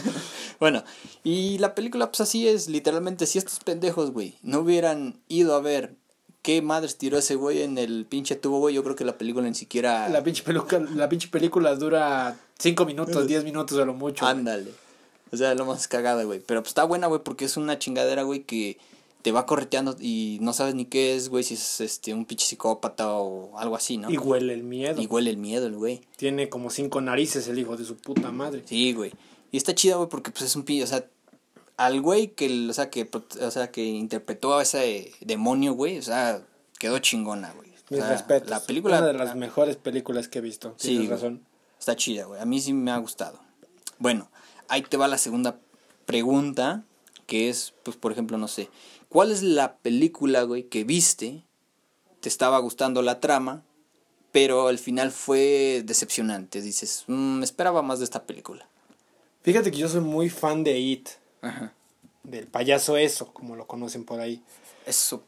bueno, 0.60 0.84
y 1.24 1.58
la 1.58 1.74
película, 1.74 2.06
pues 2.10 2.20
así 2.20 2.46
es, 2.46 2.68
literalmente, 2.68 3.26
si 3.26 3.38
estos 3.38 3.58
pendejos, 3.60 4.12
güey, 4.12 4.38
no 4.42 4.60
hubieran 4.60 5.20
ido 5.28 5.54
a 5.56 5.60
ver 5.60 5.96
qué 6.42 6.62
madres 6.62 6.96
tiró 6.96 7.18
ese 7.18 7.34
güey 7.34 7.62
en 7.62 7.78
el 7.78 8.06
pinche 8.06 8.36
tubo, 8.36 8.58
güey, 8.58 8.74
yo 8.74 8.82
creo 8.82 8.96
que 8.96 9.04
la 9.04 9.18
película 9.18 9.46
ni 9.48 9.54
siquiera... 9.54 10.08
La 10.08 10.22
pinche, 10.22 10.42
peluca, 10.42 10.78
la 10.78 11.08
pinche 11.08 11.28
película 11.28 11.74
dura 11.76 12.38
5 12.58 12.84
minutos, 12.86 13.26
10 13.26 13.44
minutos 13.44 13.78
a 13.78 13.84
lo 13.84 13.94
mucho. 13.94 14.24
güey. 14.24 14.38
Ándale. 14.38 14.70
O 15.32 15.36
sea, 15.36 15.54
lo 15.54 15.64
más 15.64 15.86
cagada, 15.86 16.24
güey. 16.24 16.40
Pero 16.40 16.62
pues 16.62 16.70
está 16.70 16.84
buena, 16.84 17.06
güey, 17.06 17.22
porque 17.22 17.44
es 17.44 17.56
una 17.56 17.78
chingadera, 17.78 18.22
güey, 18.22 18.42
que 18.42 18.78
te 19.22 19.32
va 19.32 19.46
correteando 19.46 19.96
y 20.00 20.38
no 20.40 20.52
sabes 20.52 20.74
ni 20.74 20.86
qué 20.86 21.14
es, 21.14 21.28
güey, 21.28 21.44
si 21.44 21.54
es 21.54 21.80
este 21.80 22.14
un 22.14 22.24
pinche 22.24 22.46
psicópata 22.46 23.12
o 23.12 23.56
algo 23.58 23.76
así, 23.76 23.98
¿no? 23.98 24.10
Y 24.10 24.16
huele 24.16 24.54
el 24.54 24.62
miedo. 24.62 25.00
Y 25.00 25.06
huele 25.06 25.30
el 25.30 25.36
miedo, 25.36 25.66
el 25.66 25.76
güey. 25.76 26.00
Tiene 26.16 26.48
como 26.48 26.70
cinco 26.70 27.00
narices 27.00 27.46
el 27.48 27.58
hijo 27.58 27.76
de 27.76 27.84
su 27.84 27.96
puta 27.96 28.32
madre. 28.32 28.62
Sí, 28.64 28.92
güey. 28.92 29.12
Y 29.52 29.56
está 29.56 29.74
chida, 29.74 29.96
güey, 29.96 30.08
porque 30.08 30.30
pues 30.30 30.42
es 30.42 30.56
un 30.56 30.62
pillo, 30.62 30.84
o 30.84 30.86
sea, 30.86 31.04
al 31.80 32.02
güey 32.02 32.28
que, 32.34 32.68
o 32.68 32.72
sea, 32.74 32.90
que, 32.90 33.08
o 33.40 33.50
sea, 33.50 33.70
que 33.70 33.82
interpretó 33.82 34.58
a 34.58 34.62
ese 34.62 35.12
demonio, 35.20 35.72
güey, 35.72 35.96
o 35.96 36.02
sea, 36.02 36.42
quedó 36.78 36.98
chingona, 36.98 37.52
güey. 37.54 37.70
O 37.70 37.94
Mis 37.94 38.00
sea, 38.00 38.10
respetos. 38.10 38.50
La 38.50 38.60
película 38.60 38.98
Una 38.98 39.06
de 39.06 39.14
las 39.14 39.34
mejores 39.34 39.76
películas 39.76 40.28
que 40.28 40.40
he 40.40 40.42
visto. 40.42 40.74
Sí, 40.76 40.90
Tienes 40.90 41.08
razón. 41.08 41.46
está 41.78 41.96
chida, 41.96 42.26
güey. 42.26 42.38
A 42.38 42.44
mí 42.44 42.60
sí 42.60 42.74
me 42.74 42.90
ha 42.90 42.98
gustado. 42.98 43.40
Bueno, 43.98 44.30
ahí 44.68 44.82
te 44.82 44.98
va 44.98 45.08
la 45.08 45.16
segunda 45.16 45.58
pregunta, 46.04 46.84
que 47.26 47.48
es, 47.48 47.72
pues, 47.82 47.96
por 47.96 48.12
ejemplo, 48.12 48.36
no 48.36 48.46
sé, 48.46 48.68
¿cuál 49.08 49.30
es 49.32 49.42
la 49.42 49.76
película, 49.78 50.42
güey, 50.42 50.64
que 50.64 50.84
viste, 50.84 51.44
te 52.20 52.28
estaba 52.28 52.58
gustando 52.58 53.00
la 53.00 53.20
trama, 53.20 53.62
pero 54.32 54.68
al 54.68 54.78
final 54.78 55.12
fue 55.12 55.82
decepcionante? 55.84 56.60
Dices, 56.60 57.04
"Mm, 57.06 57.42
esperaba 57.42 57.80
más 57.80 58.00
de 58.00 58.04
esta 58.04 58.24
película. 58.24 58.68
Fíjate 59.42 59.70
que 59.70 59.78
yo 59.78 59.88
soy 59.88 60.02
muy 60.02 60.28
fan 60.28 60.62
de 60.62 60.78
It. 60.78 61.08
Ajá. 61.42 61.72
Del 62.22 62.46
payaso 62.46 62.96
eso, 62.96 63.32
como 63.32 63.56
lo 63.56 63.66
conocen 63.66 64.04
por 64.04 64.20
ahí. 64.20 64.42
Eso. 64.86 65.24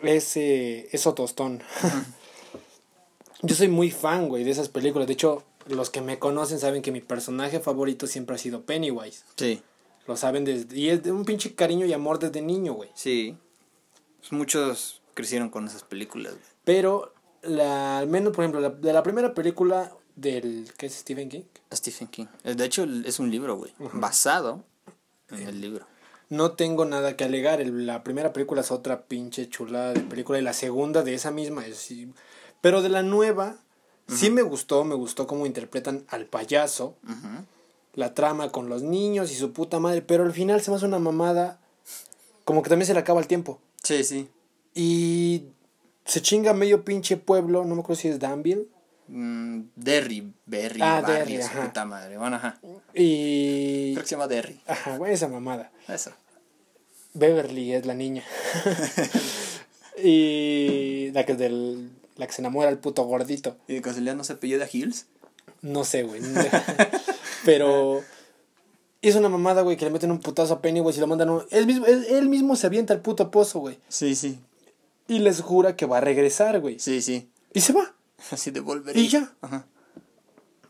Ese, 0.00 0.88
eso 0.94 1.14
tostón. 1.14 1.62
yo 3.42 3.54
soy 3.54 3.68
muy 3.68 3.90
fan, 3.90 4.28
güey, 4.28 4.44
de 4.44 4.50
esas 4.50 4.68
películas. 4.68 5.06
De 5.06 5.14
hecho, 5.14 5.42
los 5.66 5.90
que 5.90 6.00
me 6.00 6.18
conocen 6.18 6.58
saben 6.58 6.82
que 6.82 6.92
mi 6.92 7.00
personaje 7.00 7.60
favorito 7.60 8.06
siempre 8.06 8.34
ha 8.36 8.38
sido 8.38 8.62
Pennywise. 8.62 9.24
Sí. 9.36 9.62
Lo 10.06 10.16
saben 10.16 10.44
desde... 10.44 10.76
Y 10.78 10.88
es 10.90 11.02
de 11.02 11.12
un 11.12 11.24
pinche 11.24 11.54
cariño 11.54 11.86
y 11.86 11.92
amor 11.92 12.18
desde 12.18 12.40
niño, 12.42 12.72
güey. 12.74 12.90
Sí. 12.94 13.36
Pues 14.20 14.32
muchos 14.32 15.00
crecieron 15.14 15.48
con 15.50 15.66
esas 15.66 15.82
películas. 15.84 16.32
güey. 16.32 16.44
Pero, 16.64 17.14
la, 17.42 17.98
al 17.98 18.08
menos, 18.08 18.32
por 18.34 18.44
ejemplo, 18.44 18.60
la- 18.60 18.70
de 18.70 18.92
la 18.92 19.02
primera 19.02 19.34
película 19.34 19.92
del... 20.16 20.68
¿Qué 20.76 20.86
es 20.86 20.94
Stephen 20.94 21.28
King? 21.28 21.42
Stephen 21.72 22.08
King. 22.08 22.26
De 22.42 22.64
hecho, 22.64 22.84
es 23.04 23.18
un 23.20 23.30
libro, 23.30 23.56
güey. 23.56 23.72
Basado 23.92 24.64
en 25.32 25.48
el 25.48 25.60
libro. 25.60 25.86
No 26.28 26.52
tengo 26.52 26.84
nada 26.84 27.16
que 27.16 27.24
alegar. 27.24 27.60
el- 27.60 27.86
la 27.86 28.02
primera 28.04 28.32
película 28.32 28.60
es 28.62 28.70
otra 28.70 29.02
pinche 29.02 29.48
chulada 29.48 29.92
de 29.92 30.00
película 30.00 30.38
y 30.38 30.42
la 30.42 30.52
segunda 30.54 31.02
de 31.02 31.14
esa 31.14 31.30
misma 31.30 31.66
es... 31.66 31.92
Pero 32.60 32.80
de 32.82 32.88
la 32.88 33.02
nueva, 33.02 33.56
sí 34.08 34.30
me 34.30 34.42
gustó, 34.42 34.84
me 34.84 34.94
gustó 34.94 35.26
cómo 35.26 35.46
interpretan 35.46 36.04
al 36.08 36.26
payaso, 36.26 36.96
la 37.94 38.14
trama 38.14 38.50
con 38.50 38.68
los 38.68 38.82
niños 38.82 39.30
y 39.30 39.34
su 39.34 39.52
puta 39.52 39.78
madre, 39.80 40.00
pero 40.02 40.24
al 40.24 40.32
final 40.32 40.62
se 40.62 40.70
me 40.70 40.76
hace 40.78 40.86
una 40.86 40.98
mamada, 40.98 41.60
como 42.44 42.62
que 42.62 42.70
también 42.70 42.86
se 42.86 42.94
le 42.94 43.00
acaba 43.00 43.20
el 43.20 43.26
tiempo. 43.26 43.58
Sí, 43.82 44.02
sí. 44.04 44.28
Y 44.74 45.44
se 46.06 46.22
chinga 46.22 46.54
medio 46.54 46.84
pinche 46.84 47.16
pueblo, 47.18 47.64
no 47.64 47.74
me 47.74 47.82
acuerdo 47.82 48.00
si 48.00 48.08
es 48.08 48.18
Danville. 48.18 48.66
Mm, 49.08 49.62
Derry, 49.76 50.32
Berry, 50.46 50.80
Ah, 50.82 51.00
Barry, 51.00 51.36
Derry, 51.36 51.42
ajá. 51.42 51.66
puta 51.66 51.84
madre. 51.84 52.16
Bueno, 52.18 52.36
ajá. 52.36 52.58
Y... 52.94 53.92
Creo 53.94 54.02
que 54.02 54.08
se 54.08 54.14
llama 54.14 54.28
Derry. 54.28 54.60
Ajá, 54.66 54.96
güey, 54.96 55.12
esa 55.12 55.28
mamada. 55.28 55.70
Eso. 55.88 56.12
Beverly 57.14 57.74
es 57.74 57.84
la 57.84 57.94
niña. 57.94 58.24
y 60.02 61.10
la 61.12 61.24
que 61.26 61.34
del 61.34 61.90
la 62.16 62.26
que 62.26 62.32
se 62.32 62.42
enamora 62.42 62.68
el 62.68 62.78
puto 62.78 63.04
gordito. 63.04 63.56
¿Y 63.68 63.74
de 63.74 63.82
casualidad 63.82 64.14
no 64.14 64.24
se 64.24 64.34
apellida 64.34 64.68
Hills? 64.70 65.06
No 65.62 65.84
sé, 65.84 66.02
güey. 66.02 66.20
Pero 67.44 68.02
es 69.00 69.16
una 69.16 69.28
mamada, 69.28 69.62
güey, 69.62 69.76
que 69.76 69.84
le 69.84 69.90
meten 69.90 70.10
un 70.10 70.20
putazo 70.20 70.54
a 70.54 70.62
Pennywise 70.62 70.98
y 70.98 71.00
lo 71.00 71.06
mandan 71.06 71.30
un... 71.30 71.42
él 71.50 71.66
mismo 71.66 71.86
él, 71.86 72.04
él 72.10 72.28
mismo 72.28 72.54
se 72.56 72.66
avienta 72.66 72.92
al 72.94 73.00
puto 73.00 73.30
pozo, 73.30 73.60
güey. 73.60 73.78
Sí, 73.88 74.14
sí. 74.14 74.38
Y 75.08 75.18
les 75.18 75.40
jura 75.40 75.74
que 75.76 75.86
va 75.86 75.98
a 75.98 76.00
regresar, 76.00 76.60
güey. 76.60 76.78
Sí, 76.78 77.02
sí. 77.02 77.28
Y 77.52 77.60
se 77.60 77.72
va. 77.72 77.94
Así 78.30 78.50
de 78.50 78.60
volvería. 78.60 79.02
Y 79.02 79.08
ya. 79.08 79.32
Ajá. 79.40 79.66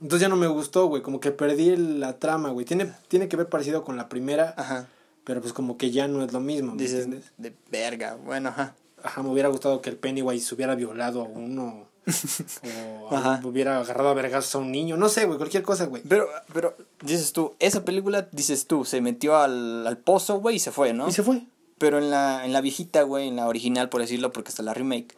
Entonces 0.00 0.20
ya 0.22 0.28
no 0.28 0.36
me 0.36 0.48
gustó, 0.48 0.86
güey, 0.86 1.00
como 1.02 1.20
que 1.20 1.30
perdí 1.30 1.76
la 1.76 2.18
trama, 2.18 2.50
güey. 2.50 2.66
Tiene 2.66 2.92
tiene 3.08 3.28
que 3.28 3.36
ver 3.36 3.48
parecido 3.48 3.84
con 3.84 3.96
la 3.96 4.08
primera, 4.08 4.52
Ajá. 4.56 4.88
pero 5.22 5.40
pues 5.40 5.52
como 5.52 5.76
que 5.78 5.92
ya 5.92 6.08
no 6.08 6.24
es 6.24 6.32
lo 6.32 6.40
mismo, 6.40 6.74
¿me 6.74 6.82
Dices, 6.82 7.04
entiendes? 7.04 7.32
de 7.38 7.54
verga. 7.70 8.16
Bueno, 8.16 8.48
ajá. 8.48 8.74
Ajá, 9.04 9.22
me 9.22 9.30
hubiera 9.30 9.48
gustado 9.48 9.80
que 9.80 9.90
el 9.90 9.96
Pennywise 9.96 10.54
hubiera 10.54 10.74
violado 10.74 11.22
a 11.22 11.24
uno 11.24 11.86
o 13.10 13.16
Ajá. 13.16 13.40
hubiera 13.44 13.78
agarrado 13.78 14.08
a 14.08 14.14
vergazos 14.14 14.54
a 14.56 14.58
un 14.58 14.72
niño. 14.72 14.96
No 14.96 15.08
sé, 15.08 15.24
güey, 15.26 15.38
cualquier 15.38 15.62
cosa, 15.62 15.86
güey. 15.86 16.02
Pero, 16.08 16.26
pero, 16.52 16.76
dices 17.02 17.32
tú, 17.32 17.54
esa 17.60 17.84
película, 17.84 18.28
dices 18.32 18.66
tú, 18.66 18.84
se 18.84 19.00
metió 19.00 19.36
al, 19.36 19.86
al 19.86 19.98
pozo, 19.98 20.40
güey, 20.40 20.56
y 20.56 20.58
se 20.58 20.72
fue, 20.72 20.92
¿no? 20.92 21.08
Y 21.08 21.12
se 21.12 21.22
fue. 21.22 21.44
Pero 21.78 21.98
en 21.98 22.10
la, 22.10 22.44
en 22.44 22.52
la 22.52 22.60
viejita, 22.60 23.02
güey, 23.02 23.28
en 23.28 23.36
la 23.36 23.46
original, 23.46 23.88
por 23.88 24.00
decirlo, 24.00 24.32
porque 24.32 24.48
está 24.50 24.62
la 24.64 24.74
remake. 24.74 25.14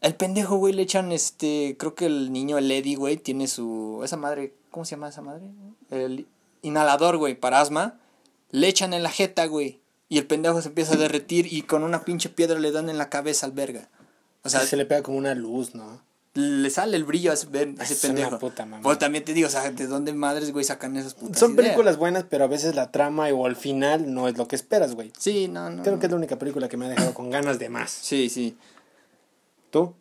El 0.00 0.14
pendejo, 0.14 0.56
güey, 0.56 0.72
le 0.74 0.82
echan 0.82 1.12
este. 1.12 1.76
Creo 1.78 1.94
que 1.94 2.06
el 2.06 2.32
niño, 2.32 2.58
el 2.58 2.70
Eddie, 2.70 2.96
güey, 2.96 3.16
tiene 3.16 3.48
su. 3.48 4.00
Esa 4.04 4.16
madre. 4.16 4.54
¿Cómo 4.70 4.84
se 4.84 4.92
llama 4.92 5.08
esa 5.08 5.22
madre? 5.22 5.42
El 5.90 6.26
inhalador, 6.62 7.16
güey, 7.16 7.34
para 7.34 7.60
asma. 7.60 7.98
Le 8.50 8.68
echan 8.68 8.92
en 8.94 9.02
la 9.02 9.10
jeta, 9.10 9.46
güey. 9.46 9.80
Y 10.08 10.18
el 10.18 10.26
pendejo 10.26 10.62
se 10.62 10.68
empieza 10.68 10.94
a 10.94 10.98
derretir 10.98 11.52
y 11.52 11.62
con 11.62 11.82
una 11.82 12.04
pinche 12.04 12.28
piedra 12.28 12.58
le 12.58 12.72
dan 12.72 12.88
en 12.88 12.96
la 12.96 13.10
cabeza 13.10 13.44
al 13.46 13.52
verga. 13.52 13.88
O 14.42 14.48
sea, 14.48 14.60
se 14.60 14.76
le 14.76 14.86
pega 14.86 15.02
como 15.02 15.18
una 15.18 15.34
luz, 15.34 15.74
¿no? 15.74 16.00
le 16.34 16.70
sale 16.70 16.96
el 16.96 17.04
brillo 17.04 17.32
a 17.32 17.34
ese, 17.34 17.48
a 17.52 17.82
ese 17.82 17.94
Es 17.94 18.04
una 18.04 18.14
pendejo. 18.14 18.38
puta 18.38 18.64
mamada. 18.64 18.82
Pues 18.82 18.98
también 18.98 19.24
te 19.24 19.34
digo, 19.34 19.48
o 19.48 19.50
sea, 19.50 19.70
¿de 19.72 19.86
dónde 19.88 20.12
madres, 20.12 20.52
güey, 20.52 20.64
sacan 20.64 20.96
esas 20.96 21.14
putas 21.14 21.38
Son 21.40 21.52
ideas? 21.52 21.64
películas 21.66 21.96
buenas, 21.96 22.24
pero 22.28 22.44
a 22.44 22.46
veces 22.46 22.76
la 22.76 22.92
trama 22.92 23.26
o 23.28 23.46
el 23.48 23.56
final 23.56 24.14
no 24.14 24.28
es 24.28 24.38
lo 24.38 24.46
que 24.46 24.54
esperas, 24.54 24.94
güey. 24.94 25.12
Sí, 25.18 25.48
no, 25.48 25.68
no. 25.68 25.82
Creo 25.82 25.94
no. 25.94 26.00
que 26.00 26.06
es 26.06 26.10
la 26.12 26.16
única 26.16 26.38
película 26.38 26.68
que 26.68 26.76
me 26.76 26.86
ha 26.86 26.90
dejado 26.90 27.12
con 27.12 27.30
ganas 27.30 27.58
de 27.58 27.68
más. 27.70 27.90
Sí, 27.90 28.28
sí. 28.28 28.56
¿Tú? 29.70 29.94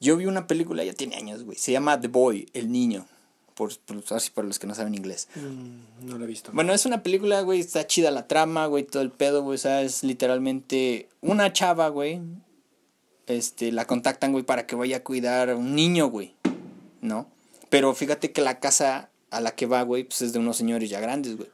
Yo 0.00 0.16
vi 0.16 0.26
una 0.26 0.46
película, 0.46 0.84
ya 0.84 0.92
tiene 0.92 1.16
años, 1.16 1.44
güey. 1.44 1.56
Se 1.56 1.72
llama 1.72 2.00
The 2.00 2.08
Boy, 2.08 2.48
El 2.52 2.70
Niño. 2.70 3.06
Por, 3.54 3.76
por, 3.78 4.02
así 4.10 4.30
para 4.30 4.46
los 4.46 4.58
que 4.58 4.66
no 4.66 4.74
saben 4.74 4.94
inglés. 4.94 5.28
Mm, 5.34 6.06
no 6.06 6.18
lo 6.18 6.24
he 6.24 6.28
visto. 6.28 6.50
Bueno, 6.52 6.74
es 6.74 6.84
una 6.84 7.02
película, 7.02 7.40
güey. 7.40 7.60
Está 7.60 7.86
chida 7.86 8.10
la 8.10 8.28
trama, 8.28 8.66
güey. 8.66 8.84
Todo 8.84 9.02
el 9.02 9.10
pedo, 9.10 9.42
güey. 9.42 9.54
O 9.54 9.58
sea, 9.58 9.80
es 9.82 10.04
literalmente 10.04 11.08
una 11.22 11.52
chava, 11.52 11.88
güey. 11.88 12.20
Este, 13.26 13.72
la 13.72 13.86
contactan, 13.86 14.32
güey, 14.32 14.44
para 14.44 14.66
que 14.66 14.76
vaya 14.76 14.98
a 14.98 15.02
cuidar 15.02 15.50
a 15.50 15.56
un 15.56 15.74
niño, 15.74 16.08
güey. 16.08 16.34
¿No? 17.00 17.28
Pero 17.70 17.94
fíjate 17.94 18.32
que 18.32 18.42
la 18.42 18.60
casa 18.60 19.10
a 19.30 19.40
la 19.40 19.54
que 19.54 19.66
va, 19.66 19.82
güey, 19.82 20.04
pues 20.04 20.22
es 20.22 20.32
de 20.32 20.38
unos 20.38 20.58
señores 20.58 20.90
ya 20.90 21.00
grandes, 21.00 21.36
güey. 21.36 21.50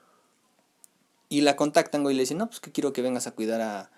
Y 1.29 1.41
la 1.41 1.57
contactan, 1.57 2.03
güey, 2.03 2.15
y 2.15 2.17
le 2.17 2.25
dicen, 2.25 2.39
no, 2.39 2.49
pues 2.49 2.61
que 2.61 2.73
quiero 2.73 2.93
que 2.93 3.01
vengas 3.01 3.27
a 3.27 3.31
cuidar 3.31 3.61
a, 3.63 3.91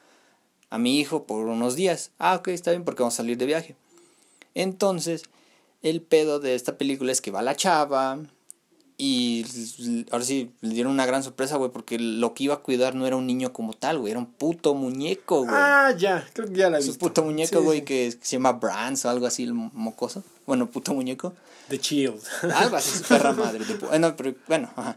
a 0.70 0.78
mi 0.78 0.98
hijo 0.98 1.24
por 1.24 1.46
unos 1.46 1.76
días. 1.76 2.10
Ah, 2.18 2.36
ok, 2.36 2.48
está 2.48 2.70
bien, 2.70 2.84
porque 2.84 3.02
vamos 3.02 3.14
a 3.14 3.18
salir 3.18 3.38
de 3.38 3.46
viaje. 3.46 3.76
Entonces, 4.54 5.24
el 5.82 6.00
pedo 6.00 6.40
de 6.40 6.54
esta 6.54 6.78
película 6.78 7.12
es 7.12 7.20
que 7.20 7.30
va 7.30 7.42
la 7.42 7.56
chava 7.56 8.18
y 8.96 9.44
ahora 10.12 10.24
sí, 10.24 10.52
le 10.60 10.72
dieron 10.74 10.92
una 10.92 11.04
gran 11.04 11.24
sorpresa, 11.24 11.56
güey, 11.56 11.70
porque 11.72 11.98
lo 11.98 12.32
que 12.32 12.44
iba 12.44 12.54
a 12.54 12.58
cuidar 12.58 12.94
no 12.94 13.06
era 13.06 13.16
un 13.16 13.26
niño 13.26 13.52
como 13.52 13.72
tal, 13.72 13.98
güey, 13.98 14.12
era 14.12 14.20
un 14.20 14.26
puto 14.26 14.74
muñeco, 14.74 15.38
güey. 15.38 15.50
Ah, 15.52 15.92
ya, 15.98 16.24
creo 16.32 16.48
que 16.48 16.54
ya 16.54 16.70
la 16.70 16.78
he 16.78 16.80
es 16.80 16.88
un 16.88 16.96
puto 16.96 17.24
muñeco, 17.24 17.58
Sí, 17.58 17.64
güey, 17.64 17.78
sí. 17.80 17.84
que, 17.84 18.12
se 18.20 18.36
llama 18.36 18.52
Brands 18.52 19.04
o 19.04 19.10
algo 19.10 19.26
así, 19.26 19.42
el 19.42 19.52
mocoso. 19.52 20.22
Bueno, 20.46 20.70
puto 20.70 20.94
muñeco. 20.94 21.34
The 21.68 21.78
Shield. 21.78 22.22
Algo 22.54 22.76
así, 22.76 22.98
su 22.98 23.04
perra 23.04 23.32
madre. 23.32 23.64
de 23.64 23.74
eh, 23.74 23.98
no, 23.98 24.14
pero 24.14 24.34
bueno, 24.46 24.70
ajá. 24.76 24.96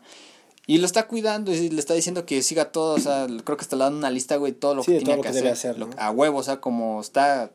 Y 0.69 0.77
lo 0.79 0.85
está 0.85 1.07
cuidando 1.07 1.53
y 1.53 1.69
le 1.69 1.79
está 1.79 1.93
diciendo 1.93 2.25
que 2.25 2.41
siga 2.43 2.71
todo, 2.71 2.95
o 2.95 2.99
sea, 2.99 3.25
creo 3.45 3.57
que 3.57 3.63
está 3.63 3.77
dando 3.77 3.97
una 3.97 4.09
lista, 4.11 4.35
güey, 4.35 4.51
todo 4.51 4.75
lo 4.75 4.83
Sí, 4.83 4.91
que 4.91 4.99
tiene 5.05 5.21
que 5.21 5.29
hacer. 5.29 5.47
hacer, 5.47 5.79
Lo- 5.79 5.87
¿no? 5.87 5.95
a 5.97 6.11
huevo, 6.11 6.37
o 6.39 6.43
sea, 6.43 6.59
como 6.59 6.99
está 6.99 7.51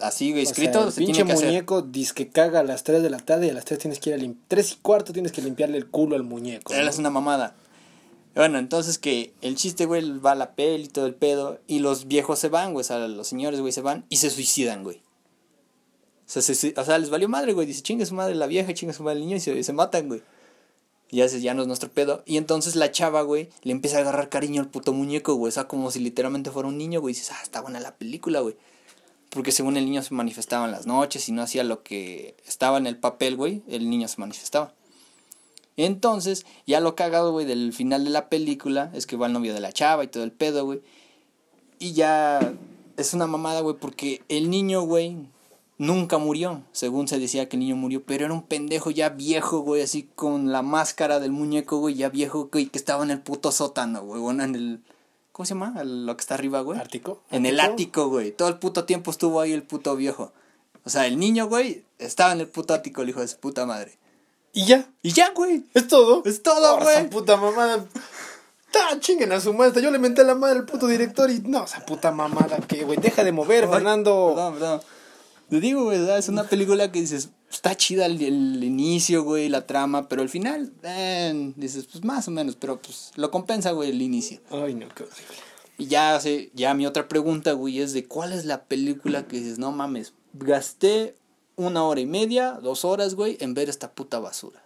así, 0.00 0.30
güey, 0.32 0.42
O 0.42 0.46
sea, 0.46 0.52
escrito, 0.52 0.84
el 0.86 0.92
se 0.92 0.98
tiene 0.98 1.12
pinche 1.14 1.24
que 1.26 1.32
hacer. 1.32 1.46
muñeco 1.46 1.82
dice 1.82 2.12
que 2.14 2.28
caga 2.28 2.60
a 2.60 2.62
las 2.62 2.84
3 2.84 3.02
de 3.02 3.08
la 3.10 3.18
tarde 3.20 3.46
y 3.46 3.50
a 3.50 3.54
las 3.54 3.64
3 3.64 3.80
tienes 3.80 3.98
que 4.00 4.10
ir 4.10 4.14
a 4.14 4.18
lim 4.18 4.36
3 4.48 4.72
y 4.72 4.76
cuarto 4.76 5.12
tienes 5.14 5.32
que 5.32 5.40
limpiarle 5.40 5.78
el 5.78 5.88
culo 5.88 6.14
al 6.14 6.22
muñeco. 6.22 6.74
Él 6.74 6.84
¿no? 6.84 6.90
es 6.90 6.98
una 6.98 7.08
mamada. 7.10 7.54
Bueno, 8.34 8.58
entonces 8.58 8.98
que 8.98 9.32
el 9.40 9.56
chiste, 9.56 9.86
güey, 9.86 10.18
va 10.18 10.32
a 10.32 10.34
la 10.36 10.52
peli 10.54 10.84
y 10.84 10.88
todo 10.88 11.06
el 11.06 11.14
pedo. 11.14 11.58
Y 11.66 11.78
los 11.80 12.06
viejos 12.06 12.38
se 12.38 12.48
van, 12.48 12.72
güey. 12.74 12.82
O 12.82 12.84
sea, 12.84 12.98
los 13.08 13.26
señores, 13.26 13.60
güey, 13.60 13.72
se 13.72 13.80
van 13.80 14.04
y 14.08 14.16
se 14.18 14.30
suicidan, 14.30 14.84
güey. 14.84 14.98
O 14.98 16.32
sea, 16.32 16.42
se 16.42 16.74
o 16.76 16.84
sea, 16.84 16.98
les 16.98 17.10
valió 17.10 17.28
madre, 17.28 17.54
güey. 17.54 17.66
Dice, 17.66 17.82
chingue 17.82 18.06
su 18.06 18.14
madre 18.14 18.34
la 18.36 18.46
vieja, 18.46 18.72
chingue 18.72 18.92
su 18.94 19.02
madre 19.02 19.18
el 19.18 19.24
niño 19.24 19.36
y 19.36 19.40
se, 19.40 19.62
se 19.64 19.72
matan, 19.72 20.06
güey. 20.06 20.22
Ya, 21.12 21.28
se- 21.28 21.40
ya 21.40 21.54
no 21.54 21.62
es 21.62 21.68
nuestro 21.68 21.90
pedo. 21.90 22.22
Y 22.26 22.36
entonces 22.36 22.76
la 22.76 22.92
chava, 22.92 23.22
güey, 23.22 23.48
le 23.62 23.72
empieza 23.72 23.98
a 23.98 24.00
agarrar 24.00 24.28
cariño 24.28 24.60
al 24.62 24.68
puto 24.68 24.92
muñeco, 24.92 25.34
güey. 25.34 25.48
O 25.48 25.52
sea, 25.52 25.66
como 25.68 25.90
si 25.90 25.98
literalmente 26.00 26.50
fuera 26.50 26.68
un 26.68 26.78
niño, 26.78 27.00
güey. 27.00 27.12
Y 27.12 27.16
dices, 27.16 27.32
ah, 27.32 27.40
está 27.42 27.60
buena 27.60 27.80
la 27.80 27.96
película, 27.96 28.40
güey. 28.40 28.56
Porque 29.30 29.52
según 29.52 29.76
el 29.76 29.84
niño 29.84 30.02
se 30.02 30.14
manifestaba 30.14 30.64
en 30.66 30.72
las 30.72 30.86
noches 30.86 31.28
y 31.28 31.32
no 31.32 31.42
hacía 31.42 31.62
lo 31.64 31.82
que 31.82 32.34
estaba 32.46 32.78
en 32.78 32.86
el 32.86 32.96
papel, 32.96 33.36
güey, 33.36 33.62
el 33.68 33.88
niño 33.90 34.08
se 34.08 34.20
manifestaba. 34.20 34.72
Entonces, 35.76 36.44
ya 36.66 36.80
lo 36.80 36.94
cagado, 36.94 37.32
güey, 37.32 37.46
del 37.46 37.72
final 37.72 38.04
de 38.04 38.10
la 38.10 38.28
película 38.28 38.90
es 38.94 39.06
que 39.06 39.16
va 39.16 39.26
el 39.28 39.32
novio 39.32 39.54
de 39.54 39.60
la 39.60 39.72
chava 39.72 40.04
y 40.04 40.08
todo 40.08 40.24
el 40.24 40.32
pedo, 40.32 40.64
güey. 40.64 40.80
Y 41.78 41.92
ya 41.92 42.52
es 42.96 43.14
una 43.14 43.26
mamada, 43.26 43.60
güey, 43.60 43.76
porque 43.76 44.22
el 44.28 44.50
niño, 44.50 44.82
güey, 44.82 45.16
nunca 45.80 46.18
murió. 46.18 46.62
Según 46.72 47.08
se 47.08 47.18
decía 47.18 47.48
que 47.48 47.56
el 47.56 47.60
niño 47.60 47.74
murió, 47.74 48.02
pero 48.04 48.26
era 48.26 48.34
un 48.34 48.42
pendejo 48.42 48.90
ya 48.90 49.08
viejo, 49.08 49.60
güey, 49.60 49.80
así 49.82 50.08
con 50.14 50.52
la 50.52 50.60
máscara 50.60 51.20
del 51.20 51.32
muñeco, 51.32 51.78
güey, 51.78 51.94
ya 51.94 52.10
viejo, 52.10 52.50
güey, 52.52 52.66
que 52.66 52.78
estaba 52.78 53.02
en 53.02 53.10
el 53.10 53.20
puto 53.20 53.50
sótano, 53.50 54.02
güey, 54.04 54.20
bueno, 54.20 54.44
en 54.44 54.54
el... 54.54 54.80
¿Cómo 55.32 55.46
se 55.46 55.54
llama? 55.54 55.82
Lo 55.82 56.14
que 56.16 56.20
está 56.20 56.34
arriba, 56.34 56.60
güey. 56.60 56.78
¿Ártico? 56.78 57.22
En 57.30 57.46
el 57.46 57.60
ático, 57.60 58.08
güey. 58.08 58.30
Todo 58.30 58.48
el 58.48 58.58
puto 58.58 58.84
tiempo 58.84 59.10
estuvo 59.10 59.40
ahí 59.40 59.52
el 59.52 59.62
puto 59.62 59.96
viejo. 59.96 60.32
O 60.84 60.90
sea, 60.90 61.06
el 61.06 61.18
niño, 61.18 61.48
güey, 61.48 61.82
estaba 61.98 62.32
en 62.32 62.40
el 62.40 62.48
puto 62.48 62.74
ático, 62.74 63.00
el 63.00 63.08
hijo 63.08 63.20
de 63.20 63.28
su 63.28 63.38
puta 63.38 63.64
madre. 63.64 63.96
Y 64.52 64.66
ya, 64.66 64.86
Y 65.02 65.12
ya, 65.12 65.30
güey. 65.30 65.64
es 65.72 65.88
todo. 65.88 66.22
Es 66.26 66.42
todo, 66.42 66.76
Oh, 66.76 66.82
güey. 66.82 66.96
Esa 66.98 67.08
puta 67.08 67.36
mamada. 67.38 67.86
Ta, 68.70 69.00
chinguen 69.00 69.32
a 69.32 69.40
su 69.40 69.54
madre. 69.54 69.80
Yo 69.80 69.90
le 69.90 69.98
menté 69.98 70.24
la 70.24 70.34
madre 70.34 70.58
al 70.58 70.66
puto 70.66 70.86
director 70.86 71.30
y 71.30 71.40
no, 71.40 71.64
esa 71.64 71.86
puta 71.86 72.10
mamada 72.12 72.58
que, 72.58 72.84
güey, 72.84 72.98
deja 72.98 73.24
de 73.24 73.32
mover, 73.32 73.64
Ay, 73.64 73.70
Fernando. 73.70 74.32
Perdón, 74.34 74.54
perdón. 74.54 74.80
Te 75.50 75.60
digo, 75.60 75.84
güey, 75.84 75.98
es 76.16 76.28
una 76.28 76.44
película 76.44 76.90
que 76.92 77.00
dices, 77.00 77.30
está 77.50 77.76
chida 77.76 78.06
el, 78.06 78.22
el 78.22 78.62
inicio, 78.64 79.24
güey, 79.24 79.48
la 79.48 79.66
trama, 79.66 80.08
pero 80.08 80.22
al 80.22 80.28
final, 80.28 80.72
eh, 80.84 81.52
dices, 81.56 81.86
pues 81.90 82.04
más 82.04 82.28
o 82.28 82.30
menos, 82.30 82.56
pero 82.56 82.80
pues 82.80 83.10
lo 83.16 83.30
compensa, 83.30 83.72
güey, 83.72 83.90
el 83.90 84.00
inicio. 84.00 84.40
Ay, 84.50 84.74
no, 84.74 84.88
qué 84.94 85.02
horrible. 85.02 85.34
Y 85.76 85.86
ya, 85.86 86.18
sea, 86.20 86.40
ya 86.54 86.74
mi 86.74 86.86
otra 86.86 87.08
pregunta, 87.08 87.52
güey, 87.52 87.80
es 87.80 87.92
de 87.92 88.06
cuál 88.06 88.32
es 88.32 88.44
la 88.44 88.64
película 88.64 89.26
que 89.26 89.38
dices, 89.38 89.58
no 89.58 89.72
mames, 89.72 90.12
gasté 90.34 91.16
una 91.56 91.84
hora 91.84 92.00
y 92.00 92.06
media, 92.06 92.52
dos 92.62 92.84
horas, 92.84 93.14
güey, 93.14 93.36
en 93.40 93.54
ver 93.54 93.68
esta 93.68 93.90
puta 93.92 94.18
basura. 94.20 94.62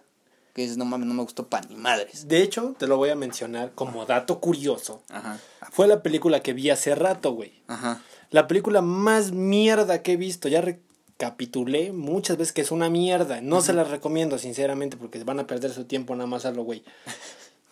Que 0.53 0.61
dices, 0.61 0.77
no 0.77 0.85
mames, 0.85 1.07
no 1.07 1.13
me 1.13 1.23
gustó 1.23 1.47
pa' 1.47 1.61
ni 1.61 1.75
madres. 1.75 2.27
De 2.29 2.41
hecho, 2.41 2.75
te 2.77 2.87
lo 2.87 2.95
voy 2.95 3.09
a 3.09 3.15
mencionar 3.15 3.73
como 3.73 4.05
dato 4.05 4.39
curioso. 4.39 5.01
Ajá, 5.09 5.37
Fue 5.71 5.87
la 5.87 6.01
película 6.01 6.41
que 6.41 6.53
vi 6.53 6.69
hace 6.69 6.95
rato, 6.95 7.33
güey. 7.33 7.61
ajá. 7.67 8.01
La 8.35 8.47
película 8.47 8.81
más 8.81 9.31
mierda 9.31 10.01
que 10.03 10.11
he 10.11 10.17
visto. 10.17 10.49
Ya 10.49 10.59
recapitulé 10.59 11.93
muchas 11.93 12.35
veces 12.35 12.51
que 12.51 12.59
es 12.59 12.71
una 12.71 12.89
mierda. 12.89 13.39
No 13.39 13.61
se 13.61 13.71
la 13.71 13.85
recomiendo, 13.85 14.37
sinceramente, 14.37 14.97
porque 14.97 15.23
van 15.23 15.39
a 15.39 15.47
perder 15.47 15.71
su 15.71 15.85
tiempo 15.85 16.13
nada 16.17 16.27
más 16.27 16.43
a 16.45 16.51
lo 16.51 16.63
güey. 16.63 16.83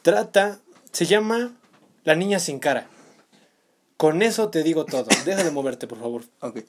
Trata, 0.03 0.59
se 0.93 1.05
llama 1.05 1.51
La 2.05 2.15
niña 2.15 2.39
sin 2.39 2.59
cara. 2.59 2.87
Con 3.97 4.21
eso 4.21 4.49
te 4.51 4.63
digo 4.63 4.85
todo. 4.85 5.05
Deja 5.25 5.43
de 5.43 5.51
moverte, 5.51 5.85
por 5.85 5.99
favor. 5.99 6.23
Ok. 6.39 6.59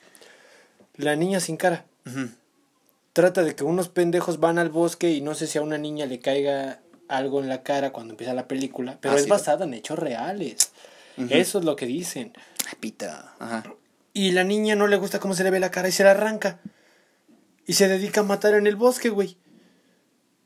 La 0.97 1.15
niña 1.15 1.39
sin 1.39 1.57
cara. 1.57 1.85
Trata 3.13 3.45
de 3.45 3.55
que 3.55 3.63
unos 3.63 3.89
pendejos 3.91 4.41
van 4.41 4.59
al 4.59 4.71
bosque 4.71 5.13
y 5.13 5.21
no 5.21 5.37
sé 5.37 5.47
si 5.47 5.59
a 5.59 5.63
una 5.63 5.79
niña 5.79 6.07
le 6.07 6.19
caiga 6.19 6.81
algo 7.07 7.41
en 7.41 7.49
la 7.49 7.63
cara 7.63 7.93
cuando 7.93 8.15
empieza 8.15 8.35
la 8.35 8.49
película, 8.49 8.99
pero 9.01 9.15
Ah, 9.15 9.19
es 9.19 9.25
sí. 9.25 9.31
basada 9.31 9.67
en 9.67 9.75
hechos 9.75 10.01
reales. 10.01 10.73
Eso 11.31 11.61
es 11.61 11.65
lo 11.65 11.77
que 11.77 11.87
dicen. 11.87 12.33
Pita, 12.81 13.35
ajá. 13.39 13.63
Y 14.15 14.31
la 14.31 14.45
niña 14.45 14.77
no 14.77 14.87
le 14.87 14.97
gusta 14.97 15.19
cómo 15.19 15.35
se 15.35 15.45
le 15.45 15.51
ve 15.51 15.61
la 15.61 15.73
cara 15.73 15.89
y 15.89 15.93
se 15.93 16.05
la 16.05 16.13
arranca. 16.13 16.61
Y 17.67 17.75
se 17.75 17.89
dedica 17.89 18.21
a 18.21 18.25
matar 18.25 18.55
en 18.55 18.67
el 18.67 18.77
bosque, 18.77 19.11
güey. 19.11 19.37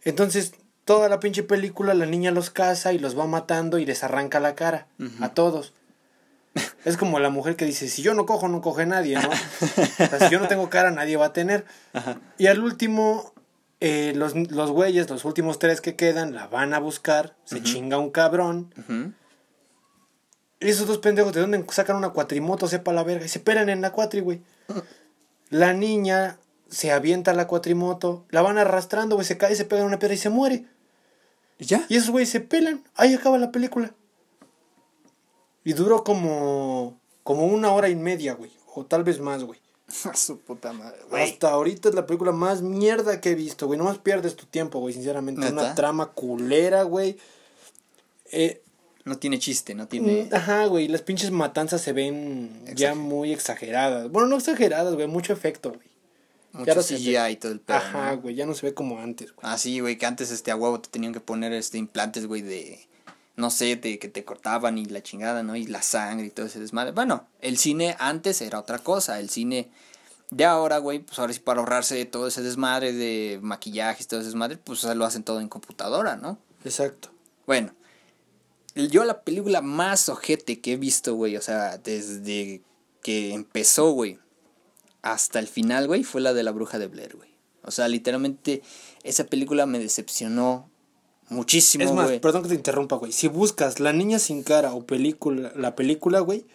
Entonces, 0.03 0.55
toda 0.87 1.11
la 1.11 1.21
pinche 1.21 1.43
película, 1.43 1.93
la 1.93 2.07
niña 2.07 2.31
los 2.31 2.49
caza 2.49 2.95
y 2.95 2.99
los 2.99 3.17
va 3.17 3.27
matando 3.27 3.79
y 3.79 3.85
les 3.85 4.03
arranca 4.03 4.41
la 4.41 4.55
cara 4.55 4.87
a 5.21 5.29
todos. 5.35 5.75
Es 6.87 6.97
como 6.97 7.19
la 7.19 7.29
mujer 7.29 7.57
que 7.57 7.67
dice, 7.67 7.89
si 7.89 8.01
yo 8.01 8.15
no 8.15 8.25
cojo, 8.25 8.49
no 8.49 8.63
coge 8.63 8.87
nadie, 8.87 9.17
¿no? 9.17 9.29
O 9.69 10.07
sea, 10.07 10.19
si 10.19 10.31
yo 10.31 10.41
no 10.41 10.49
tengo 10.49 10.71
cara, 10.71 10.91
nadie 10.91 11.19
va 11.19 11.27
a 11.27 11.33
tener. 11.35 11.67
Y 12.39 12.47
al 12.47 12.61
último, 12.61 13.35
eh, 13.81 14.15
los, 14.17 14.35
los 14.35 14.71
güeyes, 14.71 15.11
los 15.11 15.27
últimos 15.27 15.59
tres 15.59 15.83
que 15.83 15.95
quedan, 15.95 16.35
la 16.35 16.47
van 16.47 16.73
a 16.73 16.79
buscar, 16.79 17.37
se 17.45 17.63
chinga 17.63 17.99
un 17.99 18.11
cabrón. 18.11 18.75
Y 20.61 20.69
esos 20.69 20.87
dos 20.87 20.99
pendejos, 20.99 21.33
¿de 21.33 21.41
dónde 21.41 21.65
sacan 21.71 21.97
una 21.97 22.11
cuatrimoto? 22.11 22.67
Sepa 22.67 22.93
la 22.93 23.05
verga. 23.05 23.25
Y 23.25 23.29
se 23.29 23.41
pelan 23.41 23.69
en 23.69 23.81
la 23.81 23.93
cuatri, 23.93 24.21
güey. 24.21 24.43
La 25.51 25.73
niña 25.73 26.39
se 26.69 26.91
avienta 26.91 27.31
a 27.31 27.35
la 27.35 27.47
cuatrimoto. 27.47 28.25
La 28.31 28.43
van 28.43 28.59
arrastrando, 28.59 29.15
güey. 29.15 29.27
Se 29.27 29.39
cae, 29.39 29.55
se 29.55 29.65
pega 29.65 29.83
en 29.83 29.87
una 29.87 29.99
piedra 29.99 30.15
y 30.15 30.19
se 30.19 30.31
muere. 30.31 30.67
¿Y 31.59 31.67
ya? 31.67 31.87
Y 31.89 31.97
esos 31.97 32.11
güeyes 32.11 32.31
se 32.31 32.41
pelan. 32.41 32.83
Ahí 32.95 33.15
acaba 33.15 33.39
la 33.39 33.53
película. 33.53 33.95
Y 35.65 35.75
duró 35.75 36.03
como. 36.03 36.99
Como 37.23 37.47
una 37.47 37.73
hora 37.73 37.89
y 37.89 37.97
media, 37.97 38.35
güey. 38.35 38.51
O 38.75 38.85
tal 38.85 39.05
vez 39.05 39.21
más, 39.21 39.45
güey. 39.45 39.61
Su 40.15 40.41
puta 40.41 40.73
madre, 40.73 40.99
güey. 41.09 41.23
Hasta 41.23 41.51
ahorita 41.51 41.89
es 41.91 41.95
la 41.95 42.07
película 42.07 42.33
más 42.33 42.63
mierda 42.63 43.21
que 43.21 43.31
he 43.31 43.35
visto, 43.35 43.67
güey. 43.67 43.79
No 43.79 43.85
más 43.85 43.99
pierdes 43.99 44.35
tu 44.35 44.47
tiempo, 44.47 44.81
güey, 44.81 44.95
sinceramente. 44.95 45.41
¿Neta? 45.41 45.53
Una 45.53 45.75
trama 45.75 46.07
culera, 46.07 46.83
güey. 46.83 47.17
Eh, 48.33 48.63
No 49.09 49.17
tiene 49.17 49.39
chiste, 49.39 49.75
no 49.75 49.89
tiene... 49.89 50.29
Mm, 50.31 50.35
Ajá, 50.35 50.67
güey, 50.67 50.87
las 50.87 51.03
pinches 51.03 51.31
matanzas 51.31 51.81
se 51.81 51.93
ven 51.93 52.63
ya 52.75 52.95
muy 52.95 53.33
exageradas. 53.33 54.11
Bueno, 54.11 54.29
no 54.29 54.37
exageradas, 54.37 54.95
güey, 54.95 55.07
mucho 55.07 55.33
efecto, 55.33 55.71
güey. 55.71 55.89
Mucho 56.53 56.81
Ya 56.97 57.31
y 57.31 57.37
todo 57.37 57.53
el 57.53 57.61
pedo. 57.61 57.79
Ajá, 57.79 58.13
¿no? 58.13 58.23
güey, 58.23 58.35
ya 58.35 58.45
no 58.45 58.55
se 58.55 58.67
ve 58.67 58.75
como 58.75 58.99
antes, 59.01 59.33
güey. 59.33 59.41
Ah, 59.43 59.57
sí, 59.57 59.81
güey, 59.81 59.97
que 59.97 60.07
antes 60.07 60.31
este 60.31 60.51
a 60.51 60.57
huevo 60.57 60.81
te 60.81 60.89
tenían 60.89 61.13
que 61.13 61.21
poner 61.21 61.53
este 61.53 61.79
implantes, 61.79 62.27
güey, 62.27 62.43
de 62.43 62.87
no 63.37 63.51
sé, 63.51 63.77
de 63.77 64.01
que 64.01 64.09
te 64.09 64.25
cortaban 64.25 64.79
y 64.79 64.85
la 64.87 65.01
chingada, 65.03 65.45
¿no? 65.45 65.55
Y 65.55 65.67
la 65.67 65.81
sangre 65.81 66.27
y 66.27 66.31
todo 66.31 66.47
ese 66.47 66.59
desmadre. 66.59 66.91
Bueno, 66.91 67.29
el 67.41 67.57
cine 67.57 67.95
antes 68.01 68.43
era 68.43 68.59
otra 68.59 68.81
cosa, 68.81 69.21
el 69.21 69.31
cine 69.31 69.71
de 70.31 70.45
ahora, 70.45 70.79
güey, 70.79 70.99
pues 70.99 71.19
ahora 71.21 71.33
sí 71.33 71.39
para 71.39 71.61
ahorrarse 71.61 72.05
todo 72.05 72.27
ese 72.27 72.43
desmadre 72.43 72.93
de 72.93 73.39
maquillaje 73.41 74.03
y 74.03 74.07
todo 74.07 74.21
ese 74.21 74.31
desmadre, 74.31 74.57
pues 74.57 74.83
lo 74.83 75.05
hacen 75.05 75.23
todo 75.23 75.41
en 75.41 75.49
computadora, 75.49 76.17
¿no? 76.17 76.37
Exacto. 76.65 77.11
Bueno, 77.47 77.73
yo 78.87 79.05
la 79.05 79.23
película 79.23 79.61
más 79.61 80.09
ojete 80.09 80.61
que 80.61 80.75
he 80.75 80.77
visto, 80.77 81.15
güey, 81.15 81.37
o 81.37 81.43
sea, 81.43 81.79
desde 81.79 82.63
que 83.03 83.33
empezó, 83.33 83.91
güey, 83.93 84.19
hasta 85.03 85.39
el 85.39 85.49
final, 85.49 85.87
güey, 85.87 86.05
fue 86.05 86.21
la 86.21 86.33
de 86.33 86.43
la 86.43 86.53
bruja 86.53 86.79
de 86.79 86.87
Blair, 86.87 87.17
güey. 87.17 87.31
O 87.63 87.71
sea, 87.71 87.89
literalmente 87.89 88.63
esa 89.03 89.25
película 89.25 89.67
me 89.67 89.79
decepcionó 89.79 90.71
muchísimo, 91.29 91.85
Es 91.85 91.93
más, 91.93 92.11
perdón 92.19 92.43
que 92.43 92.49
te 92.51 92.55
interrumpa, 92.55 92.97
güey. 92.97 93.13
Si 93.13 93.29
buscas 93.29 93.81
La 93.81 93.93
Niña 93.93 94.19
Sin 94.19 94.43
Cara 94.43 94.73
o 94.73 94.87
película, 94.87 95.53
la 95.57 95.77
película, 95.77 96.21
güey, 96.21 96.47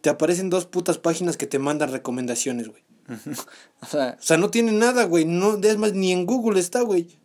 te 0.00 0.10
aparecen 0.10 0.50
dos 0.50 0.66
putas 0.66 0.98
páginas 0.98 1.36
que 1.36 1.46
te 1.46 1.58
mandan 1.58 1.92
recomendaciones, 1.92 2.68
güey. 2.68 2.82
O 3.82 3.86
sea, 3.86 4.16
O 4.18 4.22
sea, 4.22 4.38
no 4.38 4.50
tiene 4.50 4.72
nada, 4.72 5.04
güey. 5.04 5.24
No, 5.26 5.56
es 5.58 5.76
más, 5.76 5.92
ni 5.92 6.10
en 6.12 6.24
Google 6.24 6.58
está, 6.58 6.80
güey. 6.80 7.18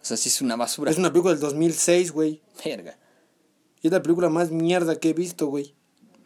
o 0.00 0.04
sea, 0.04 0.16
sí 0.16 0.28
es 0.28 0.40
una 0.40 0.54
basura. 0.54 0.90
Es 0.90 0.98
una 0.98 1.10
película 1.10 1.32
del 1.34 1.40
2006, 1.40 2.12
güey. 2.12 2.40
Verga. 2.64 2.96
Y 3.82 3.88
es 3.88 3.92
la 3.92 4.02
película 4.02 4.28
más 4.28 4.50
mierda 4.50 4.96
que 4.96 5.10
he 5.10 5.12
visto, 5.14 5.46
güey. 5.46 5.74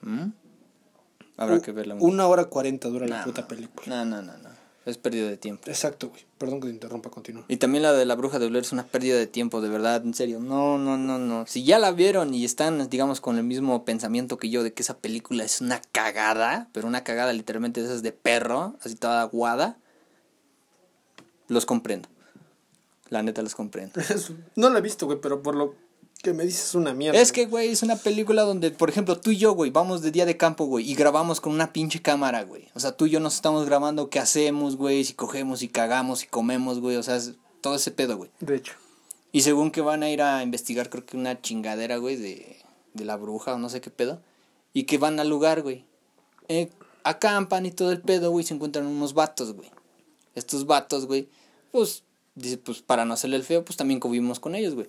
¿Mm? 0.03 0.31
Habrá 1.37 1.57
U- 1.57 1.63
que 1.63 1.73
verla. 1.73 1.97
Una 2.01 2.27
hora 2.27 2.45
cuarenta 2.47 2.89
dura 2.89 3.07
la 3.07 3.25
puta 3.25 3.47
película. 3.49 4.05
No, 4.05 4.05
no, 4.05 4.23
no, 4.23 4.39
no. 4.39 4.53
Es 4.85 4.99
pérdida 4.99 5.29
de 5.29 5.37
tiempo. 5.37 5.63
Exacto, 5.71 6.09
güey. 6.09 6.23
Perdón 6.39 6.61
que 6.61 6.67
te 6.67 6.73
interrumpa, 6.73 7.09
continúa. 7.09 7.45
Y 7.47 7.59
también 7.59 7.83
la 7.85 7.93
de 7.93 8.05
la 8.05 8.17
bruja 8.17 8.41
de 8.41 8.49
Blair 8.49 8.65
es 8.65 8.73
una 8.73 8.85
pérdida 8.85 9.17
de 9.17 9.29
tiempo, 9.29 9.61
de 9.61 9.69
verdad, 9.69 10.03
en 10.05 10.13
serio. 10.13 10.41
No, 10.41 10.77
no, 10.77 10.97
no, 10.99 11.19
no. 11.19 11.47
Si 11.47 11.63
ya 11.63 11.79
la 11.79 11.93
vieron 11.93 12.35
y 12.35 12.45
están, 12.45 12.89
digamos, 12.91 13.21
con 13.21 13.37
el 13.39 13.45
mismo 13.45 13.85
pensamiento 13.85 14.39
que 14.39 14.51
yo 14.51 14.65
de 14.65 14.73
que 14.73 14.83
esa 14.83 14.99
película 14.99 15.45
es 15.45 15.61
una 15.61 15.81
cagada, 15.93 16.69
pero 16.73 16.89
una 16.89 17.05
cagada 17.05 17.33
literalmente 17.33 17.81
de 17.81 17.87
esas 17.87 18.03
de 18.03 18.11
perro, 18.11 18.75
así 18.83 18.97
toda 18.97 19.23
aguada, 19.23 19.77
los 21.49 21.65
comprendo. 21.67 22.09
La 23.09 23.23
neta 23.23 23.43
los 23.43 23.55
comprendo. 23.55 24.01
no 24.57 24.71
la 24.71 24.79
he 24.79 24.83
visto, 24.83 25.07
güey, 25.07 25.21
pero 25.21 25.43
por 25.43 25.55
lo 25.55 25.75
que 26.23 26.33
me 26.33 26.45
dices 26.45 26.67
es 26.67 26.75
una 26.75 26.95
mierda. 26.95 27.21
Es 27.21 27.33
que, 27.33 27.47
güey, 27.47 27.69
es 27.69 27.83
una 27.83 27.97
película 27.97 28.43
donde, 28.43 28.71
por 28.71 28.89
ejemplo, 28.89 29.19
tú 29.19 29.31
y 29.31 29.37
yo, 29.37 29.53
güey, 29.53 29.71
vamos 29.71 30.03
de 30.03 30.13
día 30.13 30.25
de 30.25 30.37
campo, 30.37 30.65
güey, 30.65 30.89
y 30.91 30.95
grabamos 30.95 31.41
con 31.41 31.53
una 31.53 31.73
pinche 31.73 32.01
cámara, 32.01 32.45
güey. 32.45 32.69
O 32.75 32.81
sea, 32.81 32.93
tú 32.93 33.07
y 33.07 33.11
yo 33.11 33.21
nos 33.21 33.35
estamos 33.35 33.67
grabando 33.67 34.09
qué 34.09 34.21
hacemos, 34.21 34.77
güey, 34.77 35.05
si 35.05 35.15
cogemos 35.15 35.63
y 35.63 35.69
cagamos 35.69 36.23
y 36.23 36.29
comemos, 36.29 36.81
güey. 36.81 36.97
O 36.97 37.03
sea, 37.03 37.17
es 37.17 37.35
todo 37.61 37.75
ese 37.75 37.91
pedo, 37.91 38.17
güey. 38.17 38.31
De 38.41 38.57
hecho. 38.57 38.75
Y 39.33 39.43
según 39.43 39.71
que 39.71 39.81
van 39.81 40.03
a 40.03 40.11
ir 40.11 40.23
a 40.23 40.43
investigar, 40.43 40.91
creo 40.91 41.05
que 41.05 41.17
una 41.17 41.41
chingadera, 41.41 41.97
güey, 41.97 42.17
de, 42.17 42.57
de 42.95 43.05
la 43.05 43.17
bruja 43.17 43.55
o 43.55 43.59
no 43.59 43.69
sé 43.69 43.81
qué 43.81 43.91
pedo. 43.91 44.21
Y 44.73 44.85
que 44.85 44.99
van 44.99 45.19
al 45.19 45.29
lugar, 45.29 45.63
güey. 45.63 45.85
Eh, 46.49 46.71
acampan 47.03 47.67
y 47.67 47.73
todo 47.73 47.91
el 47.91 48.01
pedo, 48.01 48.31
güey, 48.31 48.45
y 48.45 48.47
se 48.47 48.55
encuentran 48.55 48.87
unos 48.87 49.15
vatos, 49.15 49.53
güey. 49.55 49.71
Estos 50.35 50.67
vatos, 50.67 51.07
güey, 51.07 51.29
pues, 51.73 52.05
dice, 52.35 52.59
pues 52.59 52.81
para 52.81 53.05
no 53.05 53.15
hacerle 53.15 53.37
el 53.37 53.43
feo, 53.43 53.65
pues 53.65 53.77
también 53.77 54.01
convivimos 54.01 54.41
con 54.41 54.55
ellos, 54.55 54.75
güey. 54.75 54.89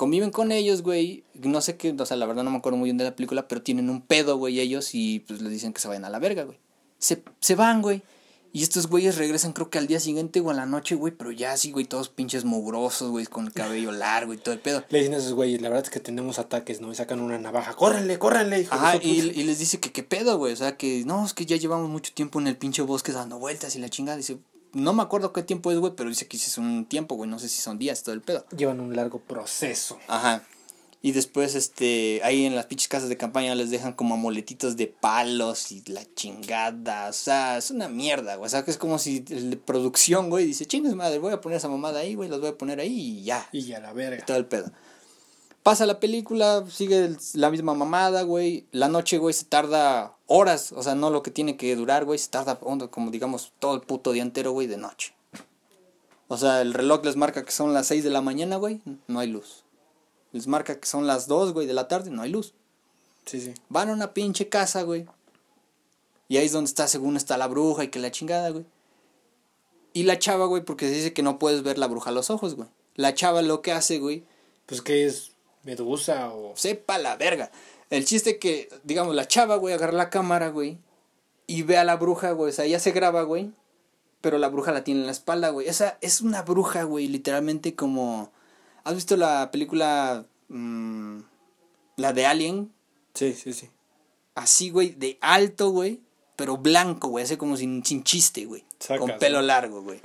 Conviven 0.00 0.30
con 0.30 0.50
ellos, 0.50 0.80
güey. 0.80 1.24
No 1.34 1.60
sé 1.60 1.76
qué, 1.76 1.90
o 1.92 2.06
sea, 2.06 2.16
la 2.16 2.24
verdad 2.24 2.42
no 2.42 2.50
me 2.50 2.56
acuerdo 2.56 2.78
muy 2.78 2.86
bien 2.86 2.96
de 2.96 3.04
la 3.04 3.14
película, 3.14 3.46
pero 3.48 3.60
tienen 3.60 3.90
un 3.90 4.00
pedo, 4.00 4.38
güey, 4.38 4.58
ellos 4.58 4.94
y 4.94 5.20
pues 5.20 5.42
les 5.42 5.52
dicen 5.52 5.74
que 5.74 5.80
se 5.82 5.88
vayan 5.88 6.06
a 6.06 6.08
la 6.08 6.18
verga, 6.18 6.44
güey. 6.44 6.58
Se, 6.96 7.22
se 7.38 7.54
van, 7.54 7.82
güey. 7.82 8.02
Y 8.50 8.62
estos 8.62 8.86
güeyes 8.86 9.18
regresan 9.18 9.52
creo 9.52 9.68
que 9.68 9.76
al 9.76 9.86
día 9.86 10.00
siguiente 10.00 10.40
o 10.40 10.48
a 10.48 10.54
la 10.54 10.64
noche, 10.64 10.94
güey, 10.94 11.12
pero 11.12 11.32
ya 11.32 11.52
así, 11.52 11.70
güey, 11.70 11.84
todos 11.84 12.08
pinches 12.08 12.46
mugrosos, 12.46 13.10
güey, 13.10 13.26
con 13.26 13.44
el 13.44 13.52
cabello 13.52 13.92
largo 13.92 14.32
y 14.32 14.38
todo 14.38 14.54
el 14.54 14.60
pedo. 14.60 14.82
Le 14.88 15.00
dicen 15.00 15.12
a 15.12 15.18
esos 15.18 15.34
güeyes, 15.34 15.60
la 15.60 15.68
verdad 15.68 15.84
es 15.84 15.90
que 15.90 16.00
tenemos 16.00 16.38
ataques, 16.38 16.80
¿no? 16.80 16.90
Y 16.90 16.94
sacan 16.94 17.20
una 17.20 17.38
navaja. 17.38 17.74
¡Córrenle, 17.74 18.18
córrenle, 18.18 18.62
hijo 18.62 18.74
Ajá, 18.74 18.96
y, 19.02 19.20
y 19.20 19.42
les 19.44 19.58
dice 19.58 19.80
que 19.80 19.92
qué 19.92 20.02
pedo, 20.02 20.38
güey, 20.38 20.54
o 20.54 20.56
sea, 20.56 20.78
que 20.78 21.04
no, 21.04 21.26
es 21.26 21.34
que 21.34 21.44
ya 21.44 21.58
llevamos 21.58 21.90
mucho 21.90 22.10
tiempo 22.14 22.40
en 22.40 22.46
el 22.46 22.56
pinche 22.56 22.80
bosque 22.80 23.12
dando 23.12 23.38
vueltas 23.38 23.76
y 23.76 23.80
la 23.80 23.90
chingada. 23.90 24.16
Dice, 24.16 24.38
no 24.72 24.92
me 24.92 25.02
acuerdo 25.02 25.32
qué 25.32 25.42
tiempo 25.42 25.70
es, 25.70 25.78
güey, 25.78 25.94
pero 25.96 26.08
dice 26.08 26.26
que 26.26 26.38
sí 26.38 26.46
es 26.48 26.58
un 26.58 26.86
tiempo, 26.86 27.14
güey, 27.14 27.28
no 27.28 27.38
sé 27.38 27.48
si 27.48 27.60
son 27.60 27.78
días, 27.78 28.02
todo 28.02 28.14
el 28.14 28.22
pedo. 28.22 28.44
Llevan 28.56 28.80
un 28.80 28.94
largo 28.94 29.20
proceso. 29.20 29.98
Ajá. 30.08 30.42
Y 31.02 31.12
después, 31.12 31.54
este, 31.54 32.20
ahí 32.24 32.44
en 32.44 32.54
las 32.54 32.66
pinches 32.66 32.88
casas 32.88 33.08
de 33.08 33.16
campaña 33.16 33.54
les 33.54 33.70
dejan 33.70 33.94
como 33.94 34.14
amoletitos 34.14 34.76
de 34.76 34.86
palos 34.86 35.72
y 35.72 35.82
la 35.86 36.02
chingada. 36.14 37.08
O 37.08 37.12
sea, 37.14 37.56
es 37.56 37.70
una 37.70 37.88
mierda, 37.88 38.36
güey. 38.36 38.46
O 38.46 38.50
sea, 38.50 38.64
que 38.64 38.70
es 38.70 38.76
como 38.76 38.98
si 38.98 39.24
el 39.30 39.50
de 39.50 39.56
producción, 39.56 40.28
güey, 40.28 40.44
dice, 40.44 40.66
chingas 40.66 40.94
madre, 40.94 41.18
voy 41.18 41.32
a 41.32 41.40
poner 41.40 41.56
esa 41.56 41.68
mamada 41.68 42.00
ahí, 42.00 42.14
güey, 42.14 42.28
las 42.28 42.40
voy 42.40 42.50
a 42.50 42.58
poner 42.58 42.80
ahí 42.80 43.20
y 43.20 43.24
ya. 43.24 43.48
Y 43.50 43.72
a 43.72 43.80
la 43.80 43.94
verga. 43.94 44.26
Todo 44.26 44.36
el 44.36 44.44
pedo. 44.44 44.70
Pasa 45.62 45.84
la 45.84 46.00
película, 46.00 46.64
sigue 46.70 47.16
la 47.34 47.50
misma 47.50 47.74
mamada, 47.74 48.22
güey. 48.22 48.66
La 48.72 48.88
noche, 48.88 49.18
güey, 49.18 49.34
se 49.34 49.44
tarda 49.44 50.16
horas. 50.26 50.72
O 50.72 50.82
sea, 50.82 50.94
no 50.94 51.10
lo 51.10 51.22
que 51.22 51.30
tiene 51.30 51.56
que 51.56 51.76
durar, 51.76 52.06
güey. 52.06 52.18
Se 52.18 52.30
tarda 52.30 52.58
como 52.58 53.10
digamos 53.10 53.52
todo 53.58 53.74
el 53.74 53.82
puto 53.82 54.12
día 54.12 54.22
entero, 54.22 54.52
güey, 54.52 54.66
de 54.66 54.78
noche. 54.78 55.14
O 56.28 56.38
sea, 56.38 56.62
el 56.62 56.72
reloj 56.72 57.04
les 57.04 57.16
marca 57.16 57.44
que 57.44 57.52
son 57.52 57.74
las 57.74 57.88
6 57.88 58.04
de 58.04 58.10
la 58.10 58.22
mañana, 58.22 58.56
güey. 58.56 58.80
No 59.06 59.18
hay 59.18 59.28
luz. 59.28 59.64
Les 60.32 60.46
marca 60.46 60.78
que 60.78 60.86
son 60.86 61.06
las 61.06 61.26
2, 61.26 61.52
güey, 61.52 61.66
de 61.66 61.74
la 61.74 61.88
tarde. 61.88 62.10
No 62.10 62.22
hay 62.22 62.30
luz. 62.30 62.54
Sí, 63.26 63.40
sí. 63.40 63.52
Van 63.68 63.90
a 63.90 63.92
una 63.92 64.14
pinche 64.14 64.48
casa, 64.48 64.82
güey. 64.82 65.06
Y 66.28 66.36
ahí 66.36 66.46
es 66.46 66.52
donde 66.52 66.68
está, 66.68 66.86
según 66.86 67.16
está 67.16 67.36
la 67.36 67.48
bruja 67.48 67.84
y 67.84 67.88
que 67.88 67.98
la 67.98 68.12
chingada, 68.12 68.50
güey. 68.50 68.64
Y 69.92 70.04
la 70.04 70.18
chava, 70.18 70.46
güey, 70.46 70.64
porque 70.64 70.88
se 70.88 70.94
dice 70.94 71.12
que 71.12 71.24
no 71.24 71.38
puedes 71.38 71.64
ver 71.64 71.76
la 71.76 71.88
bruja 71.88 72.10
a 72.10 72.12
los 72.12 72.30
ojos, 72.30 72.54
güey. 72.54 72.68
La 72.94 73.12
chava 73.14 73.42
lo 73.42 73.60
que 73.60 73.72
hace, 73.72 73.98
güey, 73.98 74.24
Pues 74.66 74.82
que 74.82 75.06
es 75.06 75.29
medusa 75.62 76.32
o... 76.32 76.56
sepa 76.56 76.98
la 76.98 77.16
verga. 77.16 77.50
El 77.90 78.04
chiste 78.04 78.38
que, 78.38 78.68
digamos, 78.84 79.14
la 79.14 79.26
chava, 79.26 79.56
güey, 79.56 79.74
agarra 79.74 79.92
la 79.92 80.10
cámara, 80.10 80.48
güey, 80.48 80.78
y 81.46 81.62
ve 81.62 81.76
a 81.76 81.84
la 81.84 81.96
bruja, 81.96 82.30
güey. 82.32 82.50
O 82.50 82.52
sea, 82.52 82.64
ella 82.64 82.78
se 82.78 82.92
graba, 82.92 83.22
güey, 83.22 83.50
pero 84.20 84.38
la 84.38 84.48
bruja 84.48 84.72
la 84.72 84.84
tiene 84.84 85.00
en 85.00 85.06
la 85.06 85.12
espalda, 85.12 85.50
güey. 85.50 85.68
Esa 85.68 85.98
es 86.00 86.20
una 86.20 86.42
bruja, 86.42 86.84
güey, 86.84 87.08
literalmente 87.08 87.74
como... 87.74 88.30
¿Has 88.84 88.94
visto 88.94 89.16
la 89.16 89.50
película... 89.50 90.24
mm, 90.48 91.20
la 91.96 92.12
de 92.12 92.26
Alien? 92.26 92.72
Sí, 93.14 93.34
sí, 93.34 93.52
sí. 93.52 93.68
Así, 94.36 94.70
güey, 94.70 94.90
de 94.90 95.18
alto, 95.20 95.70
güey, 95.70 96.00
pero 96.36 96.56
blanco, 96.56 97.08
güey, 97.08 97.24
así 97.24 97.36
como 97.36 97.56
sin, 97.56 97.84
sin 97.84 98.04
chiste, 98.04 98.46
güey. 98.46 98.64
Con 98.98 99.18
pelo 99.18 99.42
largo, 99.42 99.82
güey. 99.82 100.00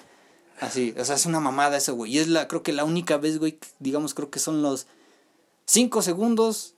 Así, 0.60 0.96
o 0.98 1.06
sea, 1.06 1.16
es 1.16 1.26
una 1.26 1.40
mamada 1.40 1.78
eso, 1.78 1.96
güey. 1.96 2.14
Y 2.14 2.20
es 2.20 2.28
la, 2.28 2.48
creo 2.48 2.64
que 2.64 2.74
la 2.74 2.84
única 2.84 3.18
vez, 3.18 3.40
güey, 3.40 3.60
digamos, 3.80 4.14
creo 4.14 4.30
que 4.30 4.40
son 4.40 4.62
los 4.62 4.88
cinco 5.66 6.02
segundos 6.02 6.76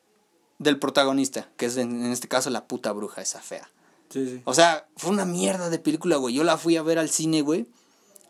del 0.59 0.79
protagonista, 0.79 1.49
que 1.57 1.65
es 1.67 1.77
en, 1.77 2.03
en 2.05 2.11
este 2.11 2.27
caso 2.27 2.49
la 2.49 2.67
puta 2.67 2.91
bruja, 2.91 3.21
esa 3.21 3.41
fea. 3.41 3.69
Sí, 4.09 4.25
sí. 4.25 4.41
O 4.45 4.53
sea, 4.53 4.87
fue 4.95 5.11
una 5.11 5.25
mierda 5.25 5.69
de 5.69 5.79
película, 5.79 6.15
güey. 6.17 6.33
Yo 6.35 6.43
la 6.43 6.57
fui 6.57 6.77
a 6.77 6.81
ver 6.81 6.97
al 6.97 7.09
cine, 7.09 7.41
güey. 7.41 7.67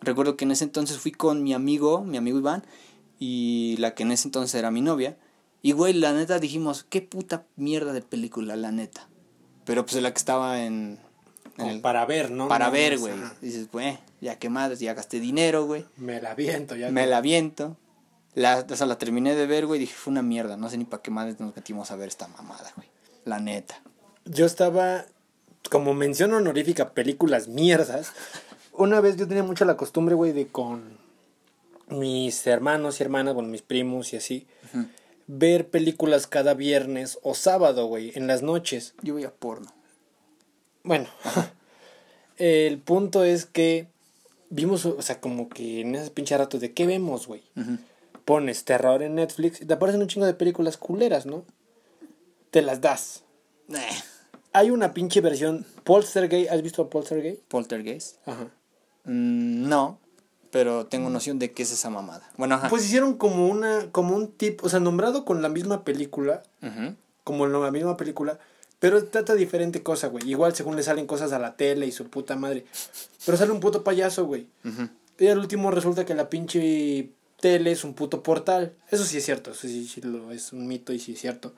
Recuerdo 0.02 0.36
que 0.36 0.46
en 0.46 0.52
ese 0.52 0.64
entonces 0.64 0.98
fui 0.98 1.12
con 1.12 1.44
mi 1.44 1.54
amigo, 1.54 2.04
mi 2.04 2.18
amigo 2.18 2.38
Iván, 2.40 2.66
y 3.20 3.76
la 3.80 3.94
que 3.96 4.04
en 4.04 4.12
ese 4.12 4.28
entonces 4.28 4.56
era 4.56 4.72
mi 4.72 4.82
novia. 4.82 5.18
Y, 5.62 5.72
güey, 5.72 5.94
la 5.94 6.14
neta 6.14 6.40
dijimos, 6.40 6.86
qué 6.90 7.02
puta 7.02 7.46
mierda 7.56 7.94
de 7.94 8.02
película, 8.02 8.56
la 8.56 8.72
neta. 8.72 9.08
Pero 9.66 9.86
pues 9.86 10.02
la 10.02 10.12
que 10.12 10.18
estaba 10.20 10.64
en... 10.64 11.00
en 11.46 11.52
Como 11.58 11.70
el- 11.72 11.82
para 11.82 12.06
ver, 12.06 12.32
¿no? 12.32 12.48
para 12.48 12.68
No, 12.68 12.72
ver, 12.72 12.94
no, 12.96 13.00
güey. 13.00 13.14
Dices, 13.42 13.70
güey, 13.72 13.98
ya 14.22 14.38
que 14.38 14.50
madres, 14.50 14.80
ya 14.80 14.94
gasté 14.94 15.20
dinero, 15.20 15.66
güey. 15.66 15.86
Me 15.98 16.22
la 16.22 16.36
viento 16.36 16.76
ya. 16.76 16.90
Me 16.92 17.06
la 17.08 17.22
viento. 17.22 17.76
La, 18.38 18.64
o 18.70 18.76
sea, 18.76 18.86
la 18.86 19.00
terminé 19.00 19.34
de 19.34 19.48
ver, 19.48 19.66
güey. 19.66 19.80
Dije, 19.80 19.96
fue 19.96 20.12
una 20.12 20.22
mierda. 20.22 20.58
No 20.58 20.70
sé 20.70 20.78
ni 20.78 20.86
para 20.86 21.02
qué 21.02 21.10
madres 21.10 21.40
nos 21.40 21.56
metimos 21.56 21.90
a 21.90 21.96
ver 21.96 22.08
esta 22.08 22.28
mamada, 22.28 22.72
güey. 22.76 22.88
La 23.26 23.40
neta. 23.40 23.82
Yo 24.26 24.46
estaba, 24.46 25.08
como 25.72 25.96
mención 25.96 26.32
honorífica, 26.34 26.92
películas 26.92 27.48
mierdas. 27.48 28.12
Una 28.74 29.02
vez 29.02 29.18
yo 29.18 29.28
tenía 29.28 29.42
mucho 29.42 29.66
la 29.66 29.76
costumbre, 29.76 30.14
güey, 30.14 30.34
de 30.34 30.46
con 30.46 31.00
mis 31.88 32.46
hermanos 32.46 33.00
y 33.00 33.04
hermanas, 33.04 33.34
bueno, 33.34 33.50
mis 33.50 33.64
primos 33.64 34.14
y 34.14 34.18
así, 34.18 34.46
ver 35.26 35.68
películas 35.68 36.28
cada 36.28 36.54
viernes 36.54 37.18
o 37.24 37.34
sábado, 37.34 37.88
güey, 37.88 38.12
en 38.14 38.28
las 38.28 38.44
noches. 38.44 38.94
Yo 39.02 39.16
veía 39.16 39.34
porno. 39.34 39.74
Bueno, 40.84 41.08
el 42.38 42.78
punto 42.78 43.24
es 43.24 43.48
que 43.48 43.88
vimos, 44.52 44.86
o 44.86 45.02
sea, 45.02 45.20
como 45.20 45.50
que 45.50 45.82
en 45.82 45.96
ese 45.96 46.12
pinche 46.12 46.38
rato 46.38 46.60
de 46.60 46.74
qué 46.74 46.86
vemos, 46.86 47.26
güey. 47.26 47.42
Ujú. 47.56 47.80
Pones 48.28 48.66
terror 48.66 49.02
en 49.04 49.16
Netflix 49.16 49.62
y 49.62 49.66
te 49.66 49.74
aparecen 49.76 50.02
un 50.02 50.10
chingo 50.10 50.26
de 50.26 50.34
películas 50.34 50.76
culeras, 50.76 51.26
¿no? 51.26 51.46
Te 52.52 52.62
las 52.62 52.82
das. 52.82 53.24
Eh, 53.70 53.78
Hay 54.52 54.70
una 54.70 54.94
pinche 54.94 55.22
versión 55.22 55.66
Poltergeist, 55.86 56.52
¿has 56.52 56.62
visto 56.62 56.82
a 56.82 56.90
Poltergeist? 56.90 57.42
Poltergeist. 57.48 58.18
Ajá. 58.28 58.50
Mm, 59.06 59.70
no, 59.70 59.98
pero 60.52 60.88
tengo 60.88 61.10
noción 61.10 61.40
de 61.40 61.54
qué 61.54 61.64
es 61.64 61.72
esa 61.72 61.90
mamada. 61.90 62.30
Bueno, 62.36 62.56
ajá. 62.56 62.68
Pues 62.68 62.84
hicieron 62.84 63.14
como 63.18 63.48
una, 63.48 63.94
como 63.94 64.14
un 64.14 64.30
tipo, 64.34 64.66
o 64.66 64.70
sea, 64.70 64.82
nombrado 64.82 65.24
con 65.24 65.42
la 65.42 65.48
misma 65.48 65.86
película, 65.86 66.44
Ujú. 66.62 66.96
como 67.24 67.46
en 67.46 67.54
la 67.54 67.72
misma 67.72 67.96
película, 67.96 68.40
Pero 68.80 69.06
trata 69.06 69.36
diferente 69.36 69.82
cosa, 69.84 70.08
güey. 70.08 70.30
Igual 70.30 70.54
según 70.54 70.76
le 70.76 70.84
salen 70.84 71.08
cosas 71.08 71.32
a 71.32 71.40
la 71.40 71.56
tele 71.56 71.88
y 71.88 71.92
su 71.94 72.10
puta 72.10 72.36
madre. 72.36 72.66
Pero 73.26 73.36
sale 73.38 73.52
un 73.54 73.60
puto 73.62 73.84
payaso, 73.84 74.26
güey. 74.28 74.46
Ujú. 74.66 74.90
Y 75.18 75.28
al 75.28 75.40
último 75.40 75.72
resulta 75.72 76.06
que 76.06 76.14
la 76.14 76.30
pinche 76.30 77.10
tele 77.40 77.72
es 77.72 77.84
un 77.84 77.94
puto 77.94 78.24
portal. 78.24 78.76
Eso 78.90 79.06
sí 79.06 79.18
es 79.18 79.26
cierto, 79.26 79.52
eso 79.52 79.62
sí, 79.62 79.88
sí 79.88 80.02
lo, 80.02 80.32
es 80.32 80.54
un 80.54 80.68
mito 80.68 80.94
y 80.94 81.00
sí 81.00 81.14
es 81.14 81.20
cierto. 81.20 81.54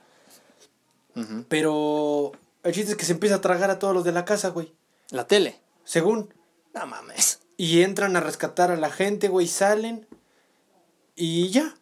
Pero 1.49 2.31
el 2.63 2.73
chiste 2.73 2.91
es 2.91 2.97
que 2.97 3.05
se 3.05 3.11
empieza 3.11 3.35
a 3.35 3.41
tragar 3.41 3.69
a 3.69 3.79
todos 3.79 3.93
los 3.93 4.05
de 4.05 4.13
la 4.13 4.23
casa, 4.25 4.49
güey. 4.49 4.73
La 5.09 5.27
tele. 5.27 5.59
Según. 5.83 6.33
No 6.73 6.85
mames. 6.85 7.39
Y 7.57 7.81
entran 7.81 8.15
a 8.15 8.21
rescatar 8.21 8.71
a 8.71 8.77
la 8.77 8.89
gente, 8.89 9.27
güey, 9.27 9.47
salen. 9.47 10.07
Y 11.15 11.49
ya. 11.49 11.75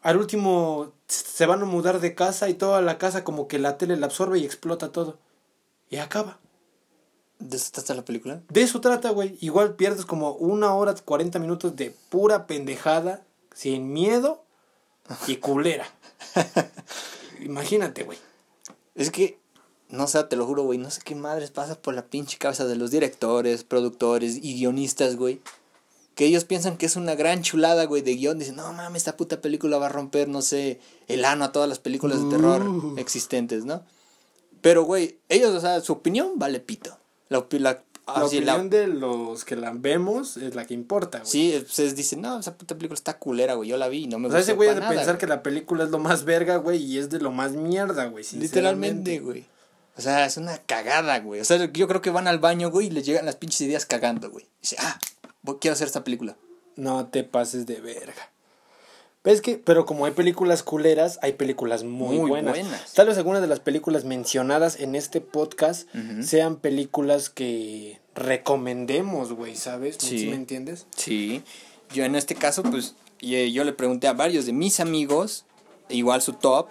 Al 0.00 0.18
último 0.18 0.92
se 1.08 1.46
van 1.46 1.62
a 1.62 1.66
mudar 1.66 2.00
de 2.00 2.14
casa 2.14 2.48
y 2.48 2.54
toda 2.54 2.82
la 2.82 2.98
casa 2.98 3.24
como 3.24 3.48
que 3.48 3.58
la 3.58 3.78
tele 3.78 3.96
la 3.96 4.06
absorbe 4.06 4.38
y 4.38 4.44
explota 4.44 4.92
todo. 4.92 5.18
Y 5.90 5.96
acaba. 5.96 6.38
¿De 7.38 7.56
eso 7.56 7.70
trata 7.72 7.94
la 7.94 8.04
película? 8.04 8.42
De 8.48 8.62
eso 8.62 8.80
trata, 8.80 9.10
güey. 9.10 9.36
Igual 9.40 9.74
pierdes 9.74 10.04
como 10.04 10.32
una 10.32 10.74
hora, 10.74 10.94
40 10.94 11.38
minutos 11.38 11.74
de 11.76 11.94
pura 12.08 12.46
pendejada, 12.46 13.24
sin 13.54 13.92
miedo 13.92 14.44
y 15.26 15.36
culera. 15.36 15.86
Imagínate, 17.40 18.04
güey. 18.04 18.18
Es 18.94 19.10
que, 19.10 19.38
no 19.88 20.06
sé, 20.06 20.22
te 20.24 20.36
lo 20.36 20.46
juro, 20.46 20.64
güey, 20.64 20.78
no 20.78 20.90
sé 20.90 21.00
qué 21.04 21.14
madres 21.14 21.50
pasa 21.50 21.80
por 21.80 21.94
la 21.94 22.06
pinche 22.06 22.38
cabeza 22.38 22.64
de 22.66 22.76
los 22.76 22.90
directores, 22.90 23.64
productores 23.64 24.36
y 24.42 24.54
guionistas, 24.54 25.16
güey. 25.16 25.40
Que 26.14 26.26
ellos 26.26 26.44
piensan 26.44 26.76
que 26.76 26.86
es 26.86 26.94
una 26.94 27.16
gran 27.16 27.42
chulada, 27.42 27.86
güey, 27.86 28.00
de 28.02 28.14
guion. 28.14 28.38
Dicen, 28.38 28.54
no 28.56 28.72
mames, 28.72 29.00
esta 29.00 29.16
puta 29.16 29.40
película 29.40 29.78
va 29.78 29.86
a 29.86 29.88
romper, 29.88 30.28
no 30.28 30.42
sé, 30.42 30.78
el 31.08 31.24
ano 31.24 31.44
a 31.44 31.52
todas 31.52 31.68
las 31.68 31.80
películas 31.80 32.22
de 32.22 32.30
terror 32.30 32.62
Uh. 32.62 32.94
existentes, 32.98 33.64
¿no? 33.64 33.82
Pero, 34.60 34.84
güey, 34.84 35.18
ellos, 35.28 35.52
o 35.54 35.60
sea, 35.60 35.80
su 35.80 35.92
opinión 35.92 36.34
vale 36.36 36.60
pito. 36.60 36.96
La, 37.28 37.44
opi- 38.06 38.12
la, 38.14 38.20
La 38.20 38.26
así, 38.26 38.40
la- 38.40 38.52
opinión 38.54 38.70
de 38.70 38.86
los 38.88 39.44
que 39.44 39.56
la 39.56 39.72
vemos 39.72 40.36
es 40.36 40.54
la 40.54 40.66
que 40.66 40.74
importa, 40.74 41.18
güey. 41.18 41.30
Sí, 41.30 41.56
ustedes 41.56 41.96
dicen, 41.96 42.20
no, 42.20 42.38
esa 42.38 42.56
puta 42.56 42.74
película 42.76 42.94
está 42.96 43.18
culera, 43.18 43.54
güey, 43.54 43.68
yo 43.70 43.76
la 43.76 43.88
vi 43.88 44.04
y 44.04 44.06
no 44.06 44.18
me 44.18 44.28
O 44.28 44.30
sea, 44.30 44.40
gustó 44.40 44.52
ese 44.52 44.56
güey 44.56 44.68
de 44.70 44.74
nada, 44.76 44.88
pensar 44.90 45.06
güey. 45.14 45.18
que 45.18 45.26
la 45.26 45.42
película 45.42 45.84
es 45.84 45.90
lo 45.90 45.98
más 45.98 46.24
verga, 46.24 46.56
güey, 46.56 46.82
y 46.82 46.98
es 46.98 47.10
de 47.10 47.20
lo 47.20 47.32
más 47.32 47.52
mierda, 47.52 48.06
güey. 48.06 48.24
Literalmente, 48.32 49.18
güey. 49.20 49.46
O 49.96 50.00
sea, 50.00 50.26
es 50.26 50.36
una 50.36 50.58
cagada, 50.58 51.20
güey. 51.20 51.40
O 51.40 51.44
sea, 51.44 51.70
yo 51.72 51.88
creo 51.88 52.02
que 52.02 52.10
van 52.10 52.26
al 52.26 52.38
baño, 52.40 52.70
güey, 52.70 52.88
y 52.88 52.90
les 52.90 53.06
llegan 53.06 53.26
las 53.26 53.36
pinches 53.36 53.60
ideas 53.62 53.86
cagando, 53.86 54.28
güey. 54.30 54.46
Dice, 54.60 54.76
ah, 54.80 54.98
voy- 55.42 55.58
quiero 55.60 55.72
hacer 55.74 55.86
esta 55.86 56.02
película. 56.04 56.36
No 56.76 57.06
te 57.06 57.22
pases 57.24 57.64
de 57.66 57.80
verga. 57.80 58.30
¿Ves 59.24 59.40
que? 59.40 59.56
Pero 59.56 59.86
como 59.86 60.04
hay 60.04 60.12
películas 60.12 60.62
culeras, 60.62 61.18
hay 61.22 61.32
películas 61.32 61.82
muy, 61.82 62.18
Muy 62.18 62.28
buenas. 62.28 62.54
buenas. 62.58 62.92
Tal 62.92 63.06
vez 63.06 63.16
algunas 63.16 63.40
de 63.40 63.46
las 63.48 63.58
películas 63.60 64.04
mencionadas 64.04 64.78
en 64.78 64.94
este 64.94 65.22
podcast 65.22 65.88
sean 66.20 66.56
películas 66.56 67.30
que 67.30 68.00
recomendemos, 68.14 69.32
güey, 69.32 69.56
¿sabes? 69.56 69.96
Sí. 69.98 70.18
¿Sí 70.18 70.26
me 70.28 70.36
entiendes? 70.36 70.86
Sí. 70.96 71.42
Yo 71.94 72.04
en 72.04 72.16
este 72.16 72.34
caso, 72.34 72.62
pues, 72.64 72.96
y- 73.20 73.50
yo 73.52 73.64
le 73.64 73.72
pregunté 73.72 74.08
a 74.08 74.12
varios 74.12 74.44
de 74.44 74.52
mis 74.52 74.78
amigos, 74.78 75.46
igual 75.88 76.20
su 76.20 76.34
top, 76.34 76.68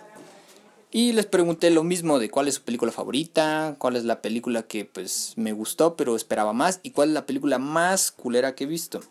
y 0.92 1.14
les 1.14 1.26
pregunté 1.26 1.72
lo 1.72 1.84
mismo 1.84 2.20
de 2.20 2.30
cuál 2.30 2.48
es 2.48 2.56
su 2.56 2.62
película 2.62 2.92
favorita, 2.92 3.76
cuál 3.80 3.96
es 3.96 4.04
la 4.06 4.22
película 4.22 4.62
que, 4.62 4.86
pues, 4.86 5.34
me 5.38 5.54
gustó, 5.54 5.96
pero 5.96 6.16
esperaba 6.16 6.54
más, 6.54 6.82
y 6.84 6.92
cuál 6.92 7.10
es 7.10 7.14
la 7.16 7.26
película 7.26 7.58
más 7.58 8.12
culera 8.12 8.54
que 8.54 8.66
he 8.66 8.68
visto. 8.68 9.02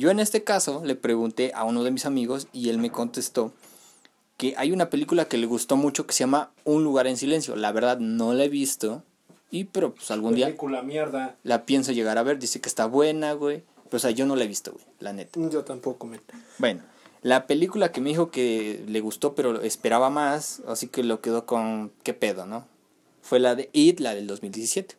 Yo 0.00 0.10
en 0.10 0.18
este 0.18 0.44
caso 0.44 0.80
le 0.82 0.94
pregunté 0.94 1.52
a 1.54 1.64
uno 1.64 1.84
de 1.84 1.90
mis 1.90 2.06
amigos 2.06 2.48
y 2.54 2.70
él 2.70 2.78
me 2.78 2.90
contestó 2.90 3.52
que 4.38 4.54
hay 4.56 4.72
una 4.72 4.88
película 4.88 5.26
que 5.26 5.36
le 5.36 5.44
gustó 5.44 5.76
mucho 5.76 6.06
que 6.06 6.14
se 6.14 6.20
llama 6.20 6.52
Un 6.64 6.84
lugar 6.84 7.06
en 7.06 7.18
silencio. 7.18 7.54
La 7.54 7.70
verdad 7.70 7.98
no 7.98 8.32
la 8.32 8.44
he 8.44 8.48
visto, 8.48 9.02
y 9.50 9.64
pero 9.64 9.94
pues 9.94 10.10
algún 10.10 10.34
día 10.34 10.46
Película 10.46 10.80
mierda. 10.80 11.36
la 11.42 11.66
pienso 11.66 11.92
llegar 11.92 12.16
a 12.16 12.22
ver. 12.22 12.38
Dice 12.38 12.62
que 12.62 12.68
está 12.70 12.86
buena, 12.86 13.34
güey. 13.34 13.62
Pero 13.90 13.96
o 13.98 13.98
sea, 13.98 14.10
yo 14.10 14.24
no 14.24 14.36
la 14.36 14.44
he 14.44 14.48
visto, 14.48 14.72
güey, 14.72 14.86
la 15.00 15.12
neta. 15.12 15.38
Yo 15.50 15.64
tampoco, 15.64 16.06
me. 16.06 16.18
Bueno, 16.56 16.80
la 17.20 17.46
película 17.46 17.92
que 17.92 18.00
me 18.00 18.08
dijo 18.08 18.30
que 18.30 18.82
le 18.88 19.00
gustó, 19.02 19.34
pero 19.34 19.60
esperaba 19.60 20.08
más, 20.08 20.62
así 20.66 20.86
que 20.86 21.02
lo 21.04 21.20
quedó 21.20 21.44
con 21.44 21.92
qué 22.04 22.14
pedo, 22.14 22.46
¿no? 22.46 22.66
Fue 23.20 23.38
la 23.38 23.54
de 23.54 23.68
It, 23.74 24.00
la 24.00 24.14
del 24.14 24.26
2017, 24.26 24.96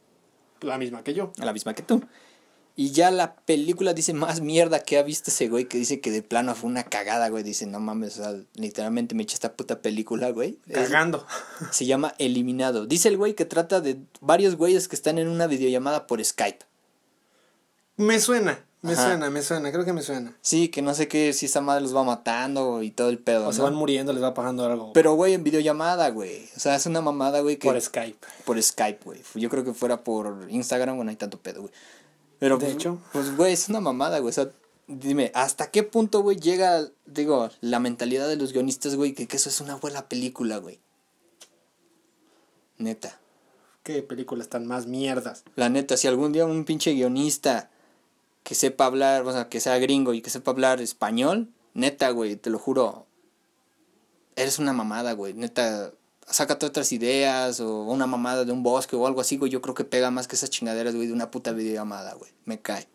La 0.62 0.78
misma 0.78 1.04
que 1.04 1.16
yo. 1.16 1.32
la 1.38 1.54
misma 1.54 1.74
que 1.74 1.82
tú. 1.82 2.04
Y 2.76 2.92
ya 2.92 3.12
la 3.12 3.36
película 3.36 3.94
dice 3.94 4.14
más 4.14 4.40
mierda 4.42 4.80
que 4.82 4.98
ha 4.98 5.04
visto 5.04 5.30
ese 5.30 5.50
güey 5.50 5.66
que 5.66 5.78
dice 5.78 6.00
que 6.00 6.10
de 6.10 6.24
plano 6.24 6.56
fue 6.56 6.70
una 6.70 6.84
cagada, 6.84 7.28
güey. 7.30 7.44
Dice, 7.44 7.66
no 7.66 7.80
mames, 7.80 8.18
o 8.20 8.24
sea, 8.24 8.36
literalmente 8.56 9.14
me 9.14 9.24
eché 9.24 9.34
esta 9.36 9.54
puta 9.54 9.82
película, 9.82 10.32
güey. 10.32 10.58
Es- 10.68 10.78
Cagando. 10.78 11.26
se 11.72 11.86
llama 11.86 12.14
Eliminado. 12.18 12.86
Dice 12.86 13.10
el 13.10 13.18
güey 13.18 13.34
que 13.36 13.46
trata 13.46 13.82
de 13.82 14.00
varios 14.22 14.56
güeyes 14.56 14.88
que 14.88 14.96
están 14.96 15.18
en 15.18 15.28
una 15.28 15.48
videollamada 15.48 16.08
por 16.08 16.24
Skype. 16.24 16.66
Me 17.98 18.20
suena, 18.20 18.64
me 18.82 18.94
Ajá. 18.94 19.06
suena, 19.10 19.30
me 19.30 19.42
suena, 19.44 19.72
creo 19.72 19.86
que 19.86 19.94
me 19.94 20.02
suena. 20.02 20.34
Sí, 20.42 20.70
que 20.70 20.82
no 20.82 20.94
sé 20.96 21.08
qué, 21.08 21.34
si 21.34 21.46
esa 21.48 21.62
madre 21.62 21.82
los 21.84 21.96
va 21.96 22.04
matando 22.04 22.82
y 22.82 22.90
todo 22.90 23.10
el 23.10 23.20
pedo. 23.20 23.48
O 23.50 23.54
se 23.54 23.60
¿no? 23.60 23.66
van 23.66 23.76
muriendo, 23.76 24.12
les 24.14 24.24
va 24.24 24.34
pagando 24.34 24.66
algo 24.66 24.94
Pero, 24.94 25.14
güey, 25.14 25.34
en 25.34 25.44
videollamada, 25.44 26.10
güey. 26.10 26.50
O 26.56 26.60
sea, 26.60 26.76
es 26.76 26.86
una 26.88 27.02
mamada, 27.02 27.42
güey, 27.42 27.58
que... 27.58 27.68
por 27.68 27.80
Skype. 27.80 28.18
por 28.46 28.62
Skype, 28.64 29.00
güey. 29.04 29.20
Yo 29.36 29.50
creo 29.50 29.64
que 29.64 29.74
fuera 29.74 30.04
por 30.04 30.48
Instagram, 30.50 30.96
bueno, 30.96 31.12
hay 31.12 31.18
tanto 31.18 31.38
pedo, 31.40 31.62
güey. 31.62 31.74
Pero, 32.42 32.58
De 32.58 32.66
pues, 32.66 32.76
hecho. 32.76 32.98
Pues, 33.14 33.38
güey, 33.38 33.54
es 33.54 33.70
una 33.70 33.82
mamada, 33.82 34.18
güey. 34.18 34.32
O 34.32 34.34
sea, 34.34 34.50
dime, 34.88 35.32
¿hasta 35.36 35.70
qué 35.70 35.84
punto, 35.84 36.24
güey, 36.24 36.38
llega, 36.38 36.88
digo, 37.06 37.52
la 37.62 37.80
mentalidad 37.80 38.28
de 38.28 38.36
los 38.36 38.52
guionistas, 38.52 38.96
güey, 38.96 39.14
que, 39.14 39.28
que 39.28 39.38
eso 39.38 39.50
es 39.50 39.62
una 39.62 39.76
buena 39.76 40.10
película, 40.10 40.58
güey? 40.58 40.80
Neta. 42.80 43.20
Qué 43.84 44.02
películas 44.02 44.50
tan 44.50 44.66
más 44.66 44.88
mierdas. 44.88 45.44
La 45.56 45.70
neta, 45.70 45.98
si 45.98 46.08
algún 46.08 46.32
día 46.32 46.48
un 46.48 46.66
pinche 46.66 46.94
guionista 46.94 47.70
que 48.42 48.56
sepa 48.56 48.88
hablar, 48.88 49.22
o 49.28 49.32
sea, 49.32 49.48
que 49.48 49.60
sea 49.60 49.78
gringo 49.78 50.16
y 50.16 50.24
que 50.24 50.32
sepa 50.32 50.50
hablar 50.50 50.82
español, 50.82 51.48
neta, 51.76 52.10
güey, 52.10 52.38
te 52.38 52.50
lo 52.50 52.58
juro, 52.58 53.06
eres 54.36 54.58
una 54.58 54.74
mamada, 54.74 55.14
güey, 55.14 55.36
neta, 55.36 55.94
sácate 56.32 56.66
otras 56.66 56.92
ideas 56.92 57.60
o 57.60 57.84
una 57.84 58.08
mamada 58.08 58.46
de 58.46 58.52
un 58.52 58.64
bosque 58.64 58.96
o 58.96 59.06
algo 59.08 59.22
así, 59.22 59.38
güey, 59.38 59.52
yo 59.52 59.62
creo 59.62 59.76
que 59.76 59.84
pega 59.84 60.12
más 60.12 60.28
que 60.28 60.36
esas 60.36 60.50
chingaderas, 60.50 60.96
güey, 60.96 61.08
de 61.08 61.14
una 61.14 61.32
puta 61.32 61.52
videollamada, 61.52 62.14
güey, 62.16 62.32
me 62.46 62.60
cae. 62.60 62.88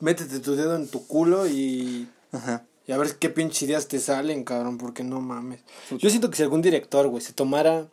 Métete 0.00 0.40
tu 0.40 0.56
dedo 0.56 0.74
en 0.76 0.88
tu 0.88 1.06
culo 1.06 1.46
y 1.46 2.08
Ajá. 2.32 2.64
Y 2.86 2.92
a 2.92 2.96
ver 2.98 3.16
qué 3.16 3.28
pinches 3.30 3.62
ideas 3.62 3.86
te 3.86 4.00
salen, 4.00 4.42
cabrón, 4.42 4.76
porque 4.76 5.04
no 5.04 5.20
mames. 5.20 5.60
Yo 5.90 6.10
siento 6.10 6.30
que 6.30 6.36
si 6.36 6.42
algún 6.42 6.62
director, 6.62 7.06
güey, 7.06 7.22
se 7.22 7.32
tomara 7.32 7.86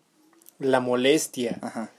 la 0.58 0.80
molestia 0.80 1.60
Ajá. 1.62 1.92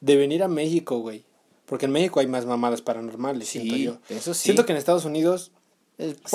de 0.00 0.16
venir 0.16 0.42
a 0.42 0.48
México, 0.48 1.00
güey. 1.00 1.24
Porque 1.66 1.84
en 1.86 1.92
México 1.92 2.18
hay 2.20 2.26
más 2.26 2.46
mamadas 2.46 2.80
paranormales, 2.80 3.46
Sí, 3.48 3.60
siento 3.60 3.76
yo. 3.76 3.98
eso 4.16 4.32
sí. 4.34 4.44
Siento 4.44 4.64
que 4.64 4.72
en 4.72 4.78
Estados 4.78 5.04
Unidos 5.04 5.52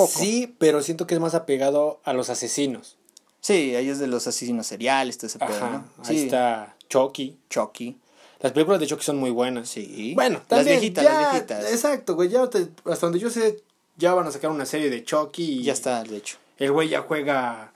sí, 0.08 0.54
pero 0.58 0.80
siento 0.82 1.06
que 1.08 1.14
es 1.14 1.20
más 1.20 1.34
apegado 1.34 2.00
a 2.04 2.12
los 2.12 2.30
asesinos. 2.30 2.96
Sí, 3.46 3.74
ahí 3.76 3.88
es 3.88 3.98
de 3.98 4.06
los 4.08 4.26
asesinos 4.26 4.66
seriales, 4.66 5.18
todo 5.18 5.28
ese 5.28 5.38
pedo, 5.38 5.54
Ajá. 5.56 5.70
¿no? 5.98 6.04
Ahí 6.04 6.18
Sí. 6.18 6.24
está 6.24 6.76
Chucky. 6.88 7.38
Chucky. 7.48 7.96
Las 8.40 8.52
películas 8.52 8.80
de 8.80 8.86
Chucky 8.86 9.04
son 9.04 9.18
muy 9.18 9.30
buenas. 9.30 9.68
Sí. 9.68 10.12
Bueno, 10.14 10.38
las 10.38 10.48
también, 10.48 10.80
viejitas, 10.80 11.04
ya- 11.04 11.12
las 11.20 11.32
viejitas. 11.32 11.70
Exacto, 11.72 12.14
güey. 12.16 12.28
Ya 12.28 12.48
te- 12.50 12.68
hasta 12.84 13.06
donde 13.06 13.18
yo 13.18 13.30
sé, 13.30 13.62
ya 13.96 14.14
van 14.14 14.26
a 14.26 14.32
sacar 14.32 14.50
una 14.50 14.66
serie 14.66 14.90
de 14.90 15.04
Chucky. 15.04 15.60
Y 15.60 15.62
Ya 15.62 15.72
está, 15.74 16.02
de 16.02 16.16
hecho. 16.16 16.38
El 16.58 16.72
güey 16.72 16.88
ya 16.88 17.02
juega 17.02 17.72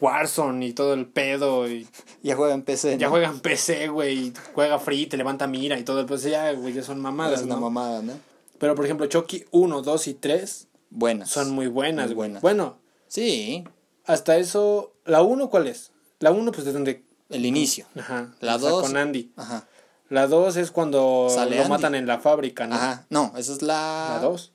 Warzone 0.00 0.66
y 0.66 0.72
todo 0.72 0.94
el 0.94 1.06
pedo. 1.06 1.68
Y 1.68 1.86
Ya 2.22 2.34
juega 2.36 2.54
en 2.54 2.62
PC, 2.62 2.98
ya 2.98 3.06
¿no? 3.06 3.10
juega 3.12 3.28
en 3.28 3.40
PC, 3.40 3.88
güey. 3.88 4.32
Juega 4.54 4.78
free, 4.78 5.06
te 5.06 5.16
levanta 5.16 5.46
mira 5.46 5.78
y 5.78 5.84
todo 5.84 6.00
el 6.00 6.06
pues 6.06 6.22
ya, 6.24 6.52
güey, 6.52 6.74
ya 6.74 6.82
son 6.82 7.00
mamadas. 7.00 7.40
Es 7.40 7.46
una 7.46 7.54
¿no? 7.54 7.60
mamada, 7.62 8.02
¿no? 8.02 8.14
Pero 8.58 8.74
por 8.74 8.84
ejemplo, 8.84 9.06
Chucky 9.06 9.44
1, 9.52 9.80
2 9.82 10.08
y 10.08 10.14
3 10.14 10.66
Buenas. 10.90 11.30
son 11.30 11.50
muy 11.52 11.66
buenas, 11.68 12.06
Muy 12.06 12.14
güey. 12.14 12.28
buenas. 12.30 12.42
Bueno, 12.42 12.78
Sí, 13.06 13.62
hasta 14.06 14.36
eso. 14.38 14.90
¿La 15.04 15.22
1 15.22 15.48
cuál 15.50 15.66
es? 15.66 15.92
La 16.20 16.30
1, 16.30 16.52
pues 16.52 16.66
es 16.66 16.72
donde. 16.74 17.04
el 17.30 17.44
inicio. 17.46 17.86
Ajá. 17.98 18.34
La 18.40 18.56
o 18.56 18.58
sea, 18.58 18.70
2. 18.70 18.82
Con 18.82 18.96
Andy. 18.96 19.32
Ajá. 19.36 19.66
La 20.10 20.26
2 20.26 20.56
es 20.56 20.70
cuando 20.70 21.28
Sale 21.30 21.56
lo 21.56 21.62
Andy. 21.62 21.70
matan 21.70 21.94
en 21.94 22.06
la 22.06 22.18
fábrica, 22.20 22.66
¿no? 22.66 22.74
Ajá. 22.76 23.06
No, 23.10 23.32
esa 23.36 23.52
es 23.52 23.62
la. 23.62 24.10
La 24.14 24.18
2. 24.20 24.52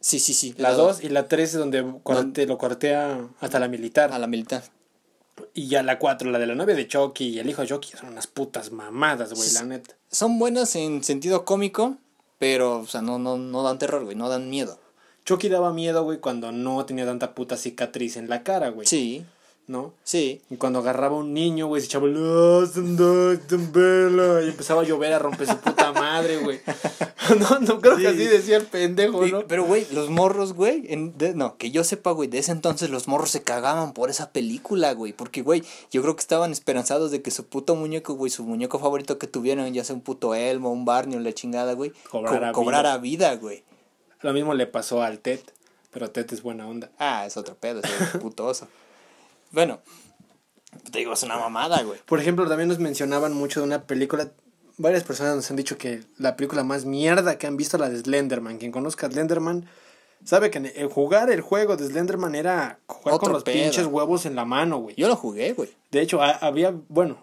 Sí, 0.00 0.20
sí, 0.20 0.34
sí. 0.34 0.54
La 0.58 0.72
2 0.72 1.02
y 1.02 1.08
la 1.08 1.26
3 1.28 1.54
es 1.54 1.58
donde 1.58 1.84
corte- 2.02 2.46
lo 2.46 2.58
cortea 2.58 3.28
hasta 3.40 3.58
la 3.58 3.68
militar. 3.68 4.12
A 4.12 4.18
la 4.18 4.26
militar. 4.26 4.62
Y 5.52 5.68
ya 5.68 5.82
la 5.82 5.98
4, 5.98 6.30
la 6.30 6.38
de 6.38 6.46
la 6.46 6.54
novia 6.54 6.74
de 6.74 6.86
Chucky 6.86 7.28
y 7.28 7.38
el 7.40 7.48
hijo 7.50 7.60
de 7.62 7.68
Chucky, 7.68 7.90
son 7.96 8.10
unas 8.10 8.26
putas 8.26 8.70
mamadas, 8.72 9.34
güey, 9.34 9.52
la 9.52 9.64
neta. 9.64 9.94
Son 10.10 10.38
buenas 10.38 10.74
en 10.76 11.02
sentido 11.04 11.44
cómico, 11.44 11.96
pero, 12.38 12.78
o 12.80 12.86
sea, 12.86 13.02
no, 13.02 13.18
no, 13.18 13.36
no 13.36 13.62
dan 13.62 13.78
terror, 13.78 14.04
güey, 14.04 14.16
no 14.16 14.28
dan 14.30 14.48
miedo. 14.48 14.78
Chucky 15.24 15.48
daba 15.50 15.72
miedo, 15.74 16.04
güey, 16.04 16.20
cuando 16.20 16.52
no 16.52 16.86
tenía 16.86 17.04
tanta 17.04 17.34
puta 17.34 17.56
cicatriz 17.56 18.16
en 18.16 18.30
la 18.30 18.42
cara, 18.44 18.68
güey. 18.70 18.86
Sí. 18.86 19.26
¿No? 19.68 19.92
Sí. 20.04 20.40
Y 20.50 20.56
cuando 20.56 20.78
agarraba 20.78 21.16
un 21.16 21.34
niño, 21.34 21.66
güey, 21.66 21.82
se 21.82 21.86
echaba 21.88 22.06
y 22.08 22.12
empezaba 24.48 24.82
a 24.82 24.84
llover 24.84 25.12
a 25.12 25.18
romper 25.18 25.46
su 25.48 25.56
puta 25.58 25.92
madre, 25.92 26.38
güey. 26.38 26.60
No, 27.40 27.58
no 27.58 27.80
creo 27.80 27.96
que 27.96 28.02
Sí. 28.02 28.06
así 28.06 28.24
decía 28.26 28.56
el 28.56 28.66
pendejo, 28.66 29.26
Y- 29.26 29.32
¿no? 29.32 29.44
Pero, 29.48 29.64
güey, 29.64 29.84
los 29.92 30.10
morros, 30.10 30.52
güey, 30.52 30.84
en- 30.92 31.18
de- 31.18 31.34
no, 31.34 31.56
que 31.56 31.72
yo 31.72 31.82
sepa, 31.82 32.12
güey, 32.12 32.28
de 32.28 32.38
ese 32.38 32.52
entonces 32.52 32.88
los 32.88 33.08
morros 33.08 33.30
se 33.30 33.42
cagaban 33.42 33.94
por 33.94 34.10
esa 34.10 34.30
película, 34.30 34.92
güey. 34.92 35.12
Porque, 35.12 35.42
güey, 35.42 35.64
yo 35.90 36.02
creo 36.02 36.14
que 36.14 36.20
estaban 36.20 36.52
esperanzados 36.52 37.10
de 37.10 37.22
que 37.22 37.32
su 37.32 37.44
puto 37.46 37.74
muñeco, 37.74 38.14
güey, 38.14 38.30
su 38.30 38.44
muñeco 38.44 38.78
favorito 38.78 39.18
que 39.18 39.26
tuvieran, 39.26 39.74
ya 39.74 39.82
sea 39.82 39.96
un 39.96 40.02
puto 40.02 40.36
Elmo, 40.36 40.70
un 40.70 40.84
Barney 40.84 41.16
o 41.16 41.20
la 41.20 41.32
chingada, 41.32 41.72
güey, 41.72 41.90
Cobrara 42.08 42.52
co- 42.52 42.60
cobrara 42.62 42.96
vida, 42.98 43.34
güey. 43.34 43.64
Lo 44.22 44.32
mismo 44.32 44.54
le 44.54 44.68
pasó 44.68 45.02
al 45.02 45.18
Ted, 45.18 45.40
pero 45.90 46.08
Ted 46.12 46.32
es 46.32 46.44
buena 46.44 46.68
onda. 46.68 46.92
Ah, 47.00 47.26
es 47.26 47.36
otro 47.36 47.56
pedo, 47.56 47.80
ese 47.82 47.88
puto 48.20 48.46
oso. 48.46 48.68
Bueno, 49.56 49.80
te 50.92 50.98
digo, 50.98 51.14
es 51.14 51.22
una 51.22 51.38
mamada, 51.38 51.82
güey. 51.82 51.98
Por 52.04 52.20
ejemplo, 52.20 52.46
también 52.46 52.68
nos 52.68 52.78
mencionaban 52.78 53.32
mucho 53.32 53.60
de 53.60 53.66
una 53.66 53.82
película. 53.84 54.30
Varias 54.76 55.02
personas 55.02 55.34
nos 55.34 55.50
han 55.50 55.56
dicho 55.56 55.78
que 55.78 56.02
la 56.18 56.36
película 56.36 56.62
más 56.62 56.84
mierda 56.84 57.38
que 57.38 57.46
han 57.46 57.56
visto 57.56 57.78
la 57.78 57.88
de 57.88 57.98
Slenderman. 57.98 58.58
Quien 58.58 58.70
conozca 58.70 59.06
a 59.06 59.10
Slenderman 59.10 59.66
sabe 60.24 60.50
que 60.50 60.58
el 60.58 60.88
jugar 60.88 61.30
el 61.30 61.40
juego 61.40 61.78
de 61.78 61.86
Slenderman 61.86 62.34
era 62.34 62.78
jugar 62.86 63.14
Otro 63.14 63.24
con 63.28 63.32
los 63.32 63.44
pedo. 63.44 63.54
pinches 63.62 63.86
huevos 63.86 64.26
en 64.26 64.36
la 64.36 64.44
mano, 64.44 64.76
güey. 64.76 64.94
Yo 64.96 65.08
lo 65.08 65.16
jugué, 65.16 65.54
güey. 65.54 65.70
De 65.90 66.02
hecho, 66.02 66.20
ha- 66.22 66.32
había, 66.32 66.74
bueno, 66.88 67.16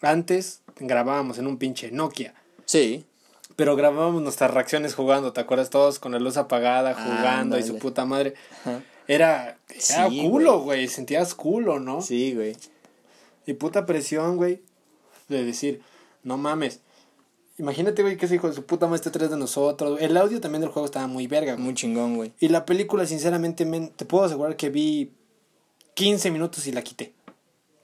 antes 0.00 0.62
grabábamos 0.80 1.36
en 1.36 1.46
un 1.46 1.58
pinche 1.58 1.90
Nokia. 1.90 2.32
Sí. 2.64 3.04
Pero 3.56 3.76
grabábamos 3.76 4.22
nuestras 4.22 4.54
reacciones 4.54 4.94
jugando, 4.94 5.34
¿te 5.34 5.40
acuerdas? 5.42 5.68
Todos 5.68 5.98
con 5.98 6.12
la 6.12 6.18
luz 6.18 6.38
apagada, 6.38 6.94
jugando 6.94 7.58
y 7.58 7.62
su 7.62 7.76
puta 7.78 8.06
madre. 8.06 8.32
Ajá. 8.62 8.80
Era, 9.08 9.58
era 9.90 10.08
Sí, 10.08 10.28
culo, 10.28 10.60
güey. 10.60 10.86
Sentías 10.86 11.34
culo, 11.34 11.80
¿no? 11.80 12.02
Sí, 12.02 12.34
güey. 12.34 12.56
Y 13.46 13.54
puta 13.54 13.86
presión, 13.86 14.36
güey. 14.36 14.62
De 15.28 15.44
decir, 15.44 15.80
no 16.22 16.36
mames. 16.36 16.80
Imagínate, 17.56 18.02
güey, 18.02 18.16
que 18.16 18.26
ese 18.26 18.36
hijo 18.36 18.48
de 18.48 18.54
su 18.54 18.64
puta 18.64 18.86
madre 18.86 18.96
esté 18.96 19.08
atrás 19.08 19.30
de 19.30 19.36
nosotros. 19.36 19.98
El 20.00 20.16
audio 20.16 20.40
también 20.40 20.60
del 20.60 20.70
juego 20.70 20.86
estaba 20.86 21.06
muy 21.06 21.26
verga, 21.26 21.54
güey. 21.54 21.64
Muy 21.64 21.74
chingón, 21.74 22.16
güey. 22.16 22.32
Y 22.38 22.48
la 22.48 22.66
película, 22.66 23.06
sinceramente, 23.06 23.64
men, 23.64 23.90
te 23.90 24.04
puedo 24.04 24.24
asegurar 24.24 24.56
que 24.56 24.70
vi 24.70 25.12
15 25.94 26.30
minutos 26.30 26.66
y 26.66 26.72
la 26.72 26.82
quité. 26.82 27.14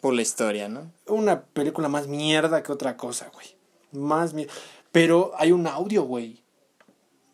Por 0.00 0.14
la 0.14 0.22
historia, 0.22 0.68
¿no? 0.68 0.92
Una 1.06 1.42
película 1.46 1.88
más 1.88 2.06
mierda 2.06 2.62
que 2.62 2.70
otra 2.70 2.96
cosa, 2.96 3.30
güey. 3.32 3.46
Más 3.90 4.34
mierda. 4.34 4.52
Pero 4.92 5.32
hay 5.38 5.50
un 5.50 5.66
audio, 5.66 6.04
güey. 6.04 6.42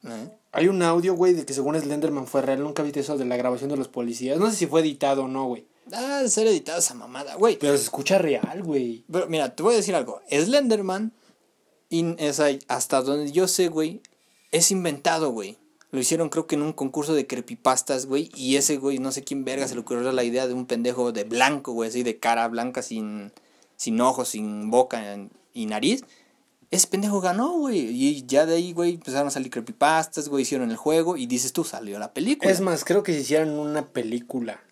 ¿Eh? 0.05 0.31
Hay 0.53 0.69
un 0.69 0.83
audio, 0.83 1.15
güey, 1.15 1.35
de 1.35 1.45
que 1.45 1.55
según 1.55 1.81
Slenderman 1.81 2.27
fue 2.27 2.43
real. 2.43 2.63
Nunca 2.63 2.83
viste 2.83 3.01
eso 3.01 3.17
de 3.17 3.25
la 3.25 3.37
grabación 3.37 3.71
de 3.71 3.77
los 3.77 3.89
policías. 3.89 4.39
No 4.39 4.51
sé 4.51 4.57
si 4.57 4.67
fue 4.67 4.81
editado 4.81 5.25
o 5.25 5.29
no, 5.29 5.47
güey. 5.47 5.67
Ah, 5.93 6.21
de 6.23 6.29
ser 6.29 6.47
editada 6.47 6.79
esa 6.79 6.95
mamada, 6.95 7.37
güey. 7.37 7.59
Pero 7.59 7.77
se 7.77 7.85
escucha 7.85 8.19
real, 8.19 8.63
güey. 8.63 9.05
Pero 9.11 9.27
mira, 9.29 9.55
te 9.55 9.63
voy 9.63 9.75
a 9.75 9.77
decir 9.77 9.95
algo. 9.95 10.21
Slenderman, 10.31 11.13
in, 11.89 12.17
es 12.19 12.41
ahí, 12.41 12.59
hasta 12.69 13.03
donde 13.03 13.31
yo 13.33 13.49
sé, 13.49 13.69
güey, 13.69 14.01
es 14.51 14.71
inventado, 14.71 15.31
güey. 15.31 15.59
Lo 15.93 15.99
hicieron 15.99 16.29
creo 16.29 16.47
que 16.47 16.55
en 16.55 16.63
un 16.63 16.73
concurso 16.73 17.15
de 17.15 17.27
creepypastas, 17.27 18.07
güey. 18.07 18.31
Y 18.35 18.57
ese, 18.57 18.77
güey, 18.77 18.99
no 18.99 19.13
sé 19.13 19.23
quién 19.23 19.45
verga 19.45 19.67
se 19.67 19.75
le 19.75 19.81
ocurrió 19.81 20.11
la 20.13 20.25
idea 20.25 20.47
de 20.47 20.55
un 20.55 20.67
pendejo 20.67 21.13
de 21.13 21.25
blanco, 21.25 21.73
güey, 21.73 21.89
así 21.89 22.03
de 22.03 22.19
cara 22.19 22.47
blanca, 22.49 22.83
sin, 22.83 23.33
sin 23.77 24.01
ojos, 24.01 24.29
sin 24.29 24.71
boca 24.71 25.03
y 25.53 25.67
nariz. 25.67 26.05
Ese 26.71 26.87
pendejo 26.87 27.21
ganó, 27.21 27.53
güey. 27.59 27.79
Y 27.91 28.25
ya 28.27 28.47
de 28.47 28.55
ahí, 28.55 28.73
güey, 28.73 28.95
empezaron 28.95 29.29
a 29.29 29.31
salir 29.31 29.51
creepypastas, 29.51 30.29
güey, 30.29 30.43
hicieron 30.43 30.71
el 30.71 30.77
juego. 30.77 31.17
Y 31.17 31.27
dices 31.27 31.53
tú, 31.53 31.65
salió 31.65 31.99
la 31.99 32.13
película. 32.15 32.51
Es 32.51 32.61
más, 32.61 32.85
creo 32.85 33.03
que 33.03 33.13
si 33.13 33.21
hicieran 33.21 33.51
una 33.51 33.87
película 33.89 34.63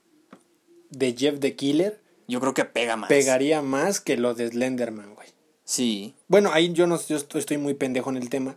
de 0.91 1.15
Jeff 1.17 1.41
the 1.41 1.57
Killer, 1.57 2.01
Yo 2.29 2.41
creo 2.41 2.55
que 2.55 2.65
pega 2.65 2.97
más. 2.97 3.09
pegaría 3.09 3.63
más 3.63 4.01
que 4.01 4.17
lo 4.17 4.35
de 4.35 4.49
Slenderman, 4.49 5.15
güey. 5.15 5.29
Sí. 5.65 6.15
Bueno, 6.29 6.51
ahí 6.53 6.73
yo 6.73 6.87
no 6.87 6.99
yo 7.05 7.17
estoy 7.17 7.41
estoy 7.41 7.59
muy 7.59 7.75
pendejo 7.75 8.11
en 8.11 8.17
el 8.17 8.31
tema. 8.31 8.57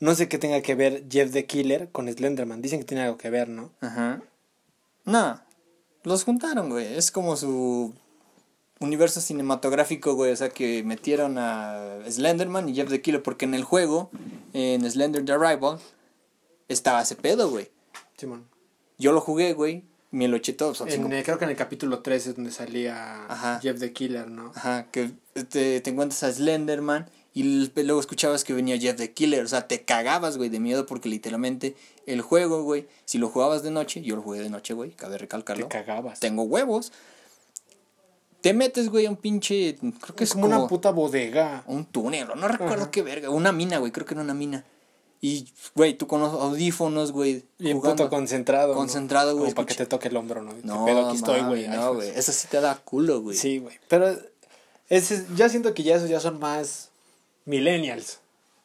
No 0.00 0.14
sé 0.16 0.28
qué 0.28 0.36
tenga 0.38 0.60
que 0.60 0.74
ver 0.74 1.04
Jeff 1.08 1.30
the 1.32 1.46
Killer 1.46 1.88
con 1.92 2.12
Slenderman. 2.12 2.60
Dicen 2.60 2.80
que 2.80 2.84
tiene 2.84 3.04
algo 3.04 3.16
que 3.16 3.30
ver, 3.30 3.48
¿no? 3.48 3.70
Ajá. 3.80 4.20
No, 5.04 5.40
los 6.02 6.24
juntaron, 6.24 6.68
güey. 6.68 6.94
Es 6.96 7.10
como 7.12 7.36
su 7.36 7.94
universo 8.84 9.20
cinematográfico, 9.20 10.14
güey. 10.14 10.32
O 10.32 10.36
sea, 10.36 10.48
que 10.50 10.82
metieron 10.84 11.36
a 11.38 11.98
Slenderman 12.08 12.68
y 12.68 12.74
Jeff 12.74 12.88
the 12.88 13.00
Killer. 13.02 13.22
Porque 13.22 13.44
en 13.44 13.54
el 13.54 13.64
juego, 13.64 14.10
en 14.52 14.88
Slender 14.90 15.24
the 15.24 15.32
Arrival, 15.32 15.78
estaba 16.68 17.02
ese 17.02 17.16
pedo, 17.16 17.50
güey. 17.50 17.70
Simón. 18.16 18.46
Yo 18.98 19.12
lo 19.12 19.20
jugué, 19.20 19.52
güey. 19.54 19.84
Me 20.10 20.28
lo 20.28 20.36
eché 20.36 20.52
todo. 20.52 20.74
Son 20.74 20.90
cinco- 20.90 21.06
En, 21.06 21.12
eh, 21.14 21.22
creo 21.24 21.38
que 21.38 21.44
en 21.44 21.50
el 21.50 21.56
capítulo 21.56 22.00
3 22.00 22.26
es 22.26 22.36
donde 22.36 22.50
salía 22.50 23.24
Ajá. 23.26 23.60
Jeff 23.62 23.78
the 23.80 23.92
Killer, 23.92 24.28
¿no? 24.30 24.52
Ajá, 24.54 24.86
que 24.90 25.10
te, 25.48 25.80
te 25.80 25.90
encuentras 25.90 26.22
a 26.22 26.30
Slenderman 26.32 27.08
y 27.32 27.44
luego 27.74 27.98
escuchabas 27.98 28.44
que 28.44 28.52
venía 28.52 28.76
Jeff 28.78 28.96
the 28.96 29.12
Killer. 29.12 29.42
O 29.42 29.48
sea, 29.48 29.66
te 29.66 29.84
cagabas, 29.84 30.36
güey, 30.36 30.50
de 30.50 30.60
miedo 30.60 30.84
porque 30.84 31.08
literalmente 31.08 31.76
el 32.04 32.20
juego, 32.20 32.62
güey, 32.62 32.86
si 33.06 33.16
lo 33.16 33.28
jugabas 33.30 33.62
de 33.62 33.70
noche, 33.70 34.02
yo 34.02 34.14
lo 34.16 34.22
jugué 34.22 34.40
de 34.40 34.50
noche, 34.50 34.74
güey, 34.74 34.90
cabe 34.90 35.16
recalcarlo. 35.16 35.66
Te 35.66 35.70
cagabas. 35.78 36.20
tengo 36.20 36.42
huevos. 36.42 36.92
Te 38.42 38.52
metes, 38.52 38.90
güey, 38.90 39.06
a 39.06 39.10
un 39.10 39.16
pinche. 39.16 39.76
Creo 39.78 40.14
que 40.14 40.24
es, 40.24 40.30
es 40.30 40.34
como 40.34 40.46
una 40.46 40.66
puta 40.66 40.90
bodega. 40.90 41.64
un 41.66 41.86
túnel, 41.86 42.28
no 42.36 42.48
recuerdo 42.48 42.82
Ajá. 42.82 42.90
qué 42.90 43.00
verga. 43.02 43.30
Una 43.30 43.52
mina, 43.52 43.78
güey, 43.78 43.90
creo 43.92 44.04
que 44.06 44.12
era 44.14 44.22
una 44.22 44.34
mina. 44.34 44.64
Y, 45.24 45.46
güey, 45.76 45.94
tú 45.94 46.08
con 46.08 46.20
los 46.20 46.32
audífonos, 46.32 47.12
güey. 47.12 47.44
Bien 47.58 47.80
puto 47.80 48.10
concentrado. 48.10 48.72
¿no? 48.72 48.78
Concentrado, 48.78 49.32
güey, 49.36 49.44
Como 49.44 49.54
para 49.54 49.66
que 49.66 49.74
te 49.76 49.86
toque 49.86 50.08
el 50.08 50.16
hombro, 50.16 50.42
¿no? 50.42 50.52
No, 50.64 50.84
Pero 50.84 51.06
aquí 51.06 51.16
estoy, 51.16 51.40
güey. 51.42 51.68
No, 51.68 51.94
güey. 51.94 52.10
Eso 52.16 52.32
sí 52.32 52.48
te 52.50 52.60
da 52.60 52.74
culo, 52.74 53.20
güey. 53.22 53.36
Sí, 53.36 53.58
güey. 53.58 53.78
Pero 53.88 54.18
ese, 54.88 55.24
ya 55.36 55.48
siento 55.48 55.72
que 55.74 55.84
ya 55.84 55.94
esos 55.94 56.08
ya 56.10 56.18
son 56.18 56.40
más 56.40 56.90
millennials. 57.44 58.18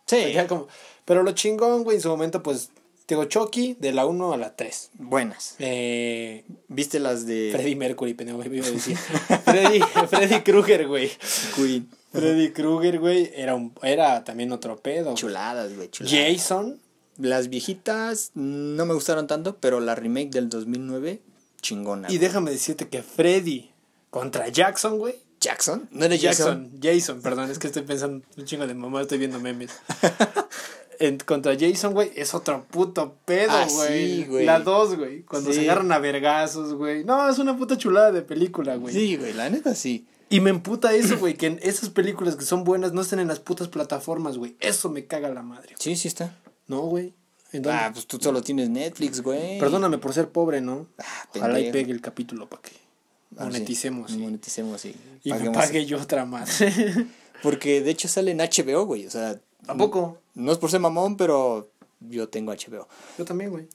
Sí. 0.08 0.34
Como- 0.50 0.68
pero 1.06 1.22
lo 1.22 1.32
chingón, 1.34 1.84
güey, 1.84 1.98
en 1.98 2.02
su 2.02 2.10
momento, 2.10 2.42
pues, 2.44 2.70
digo, 3.08 3.26
Chucky 3.26 3.78
de 3.80 3.92
la 3.94 4.06
1 4.08 4.34
a 4.34 4.38
la 4.38 4.56
3. 4.56 4.90
Buenas. 4.96 5.56
Eh, 5.60 6.44
¿Viste 6.68 7.00
las 7.00 7.26
de. 7.28 7.50
Freddie 7.54 7.76
Mercury, 7.76 8.14
pendejo, 8.16 8.44
iba 8.44 8.66
a 8.66 8.72
decir. 8.72 8.98
Freddy, 9.52 9.80
Freddy 10.10 10.42
Krueger, 10.42 10.88
güey. 10.88 11.12
Queen. 11.56 11.90
Freddy 12.12 12.52
Krueger, 12.52 13.00
güey, 13.00 13.32
era, 13.36 13.56
un, 13.56 13.74
era 13.82 14.24
también 14.24 14.52
otro 14.52 14.78
pedo. 14.78 15.14
Chuladas, 15.16 15.76
güey, 15.76 15.90
chuladas. 15.90 16.18
Jason, 16.18 16.80
Las 17.18 17.50
viejitas 17.50 18.32
no 18.34 18.86
me 18.86 18.94
gustaron 18.94 19.28
tanto, 19.28 19.58
pero 19.58 19.80
la 19.80 19.96
remake 19.96 20.30
del 20.32 20.50
2009, 20.50 21.22
chingona. 21.62 22.08
y 22.12 22.18
déjame 22.18 22.52
decirte 22.52 22.88
que 22.88 23.04
Freddy 23.04 23.72
contra 24.10 24.48
Jackson, 24.50 24.98
güey. 24.98 25.16
Jackson? 25.40 25.88
¿No 25.92 26.06
era 26.06 26.16
Jackson? 26.16 26.72
Jackson, 26.80 26.82
Jason, 26.82 27.22
perdón, 27.22 27.52
es 27.52 27.60
que 27.60 27.68
estoy 27.68 27.84
pensando 27.84 28.26
un 28.36 28.46
chingo 28.46 28.66
de 28.66 28.74
mamá, 28.74 29.02
estoy 29.02 29.20
viendo 29.20 29.40
memes. 29.40 29.72
En- 31.00 31.18
contra 31.20 31.56
Jason, 31.60 31.94
güey, 31.94 32.12
es 32.16 32.34
otro 32.34 32.66
puto 32.70 33.16
pedo, 33.26 33.52
Ah, 33.52 33.68
güey. 33.72 34.16
sí, 34.18 34.26
güey. 34.26 34.46
la 34.46 34.60
dos, 34.60 34.96
güey. 34.98 35.22
Cuando 35.24 35.52
Sí. 35.52 35.60
se 35.60 35.62
agarran 35.66 35.92
a 35.92 36.00
vergazos, 36.00 36.74
güey. 36.74 37.04
No, 37.04 37.30
es 37.30 37.38
una 37.40 37.56
puta 37.58 37.78
chulada 37.78 38.12
de 38.12 38.22
película, 38.24 38.76
güey. 38.78 38.94
Sí, 38.94 39.16
güey, 39.16 39.34
la 39.34 39.50
neta 39.50 39.76
sí. 39.76 40.08
Y 40.30 40.42
me 40.42 40.50
emputa 40.50 40.94
eso, 40.94 41.18
güey, 41.20 41.36
que 41.36 41.46
en 41.48 41.60
esas 41.62 41.90
películas 41.90 42.36
que 42.36 42.44
son 42.44 42.64
buenas 42.64 42.92
no 42.94 43.02
estén 43.02 43.20
en 43.20 43.28
las 43.30 43.40
putas 43.40 43.68
plataformas, 43.68 44.38
güey. 44.38 44.56
Eso 44.60 44.90
me 44.90 45.06
caga 45.06 45.30
la 45.30 45.42
madre. 45.44 45.76
Sí, 45.80 45.96
sí 45.96 46.08
está. 46.08 46.36
No, 46.68 46.82
güey. 46.82 47.14
Ah, 47.66 47.92
pues 47.94 48.06
tú 48.08 48.18
solo 48.22 48.42
tienes 48.42 48.70
Netflix, 48.70 49.22
güey. 49.22 49.58
Perdóname 49.58 49.98
por 50.00 50.14
ser 50.14 50.28
pobre, 50.30 50.60
¿no? 50.60 50.88
Ah, 50.98 51.30
Ojalá 51.36 51.60
y 51.62 51.72
pegue 51.72 51.94
el 51.94 52.02
capítulo 52.02 52.50
para 52.50 52.62
que 52.64 52.72
Ah, 53.38 53.46
sí. 53.46 53.52
moneticemos. 53.52 54.12
sí. 54.12 54.18
Moneticemos, 54.18 54.82
sí. 54.82 54.96
Y 55.24 55.32
me 55.32 55.52
pague 55.52 55.86
yo 55.86 55.98
otra 56.02 56.26
madre. 56.26 56.52
Porque 57.44 57.82
de 57.82 57.92
hecho 57.92 58.08
sale 58.10 58.32
en 58.32 58.40
HBO, 58.42 58.86
güey. 58.86 59.06
O 59.06 59.12
sea, 59.12 59.40
¿Tampoco? 59.66 60.18
No 60.38 60.52
es 60.52 60.58
por 60.58 60.70
ser 60.70 60.80
mamón, 60.80 61.18
pero 61.18 61.70
yo 62.00 62.30
tengo 62.30 62.52
HBO. 62.54 62.88
Yo 63.18 63.26
también, 63.26 63.50
güey. 63.50 63.68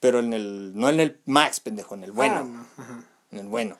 Pero 0.00 0.18
en 0.18 0.32
el, 0.32 0.72
no 0.74 0.88
en 0.88 0.98
el 1.00 1.20
Max, 1.26 1.60
pendejo, 1.60 1.94
en 1.94 2.04
el 2.04 2.12
bueno. 2.12 2.36
Ah, 2.36 2.44
no. 2.44 2.66
Ajá. 2.82 3.04
En 3.30 3.38
el 3.38 3.46
bueno. 3.46 3.78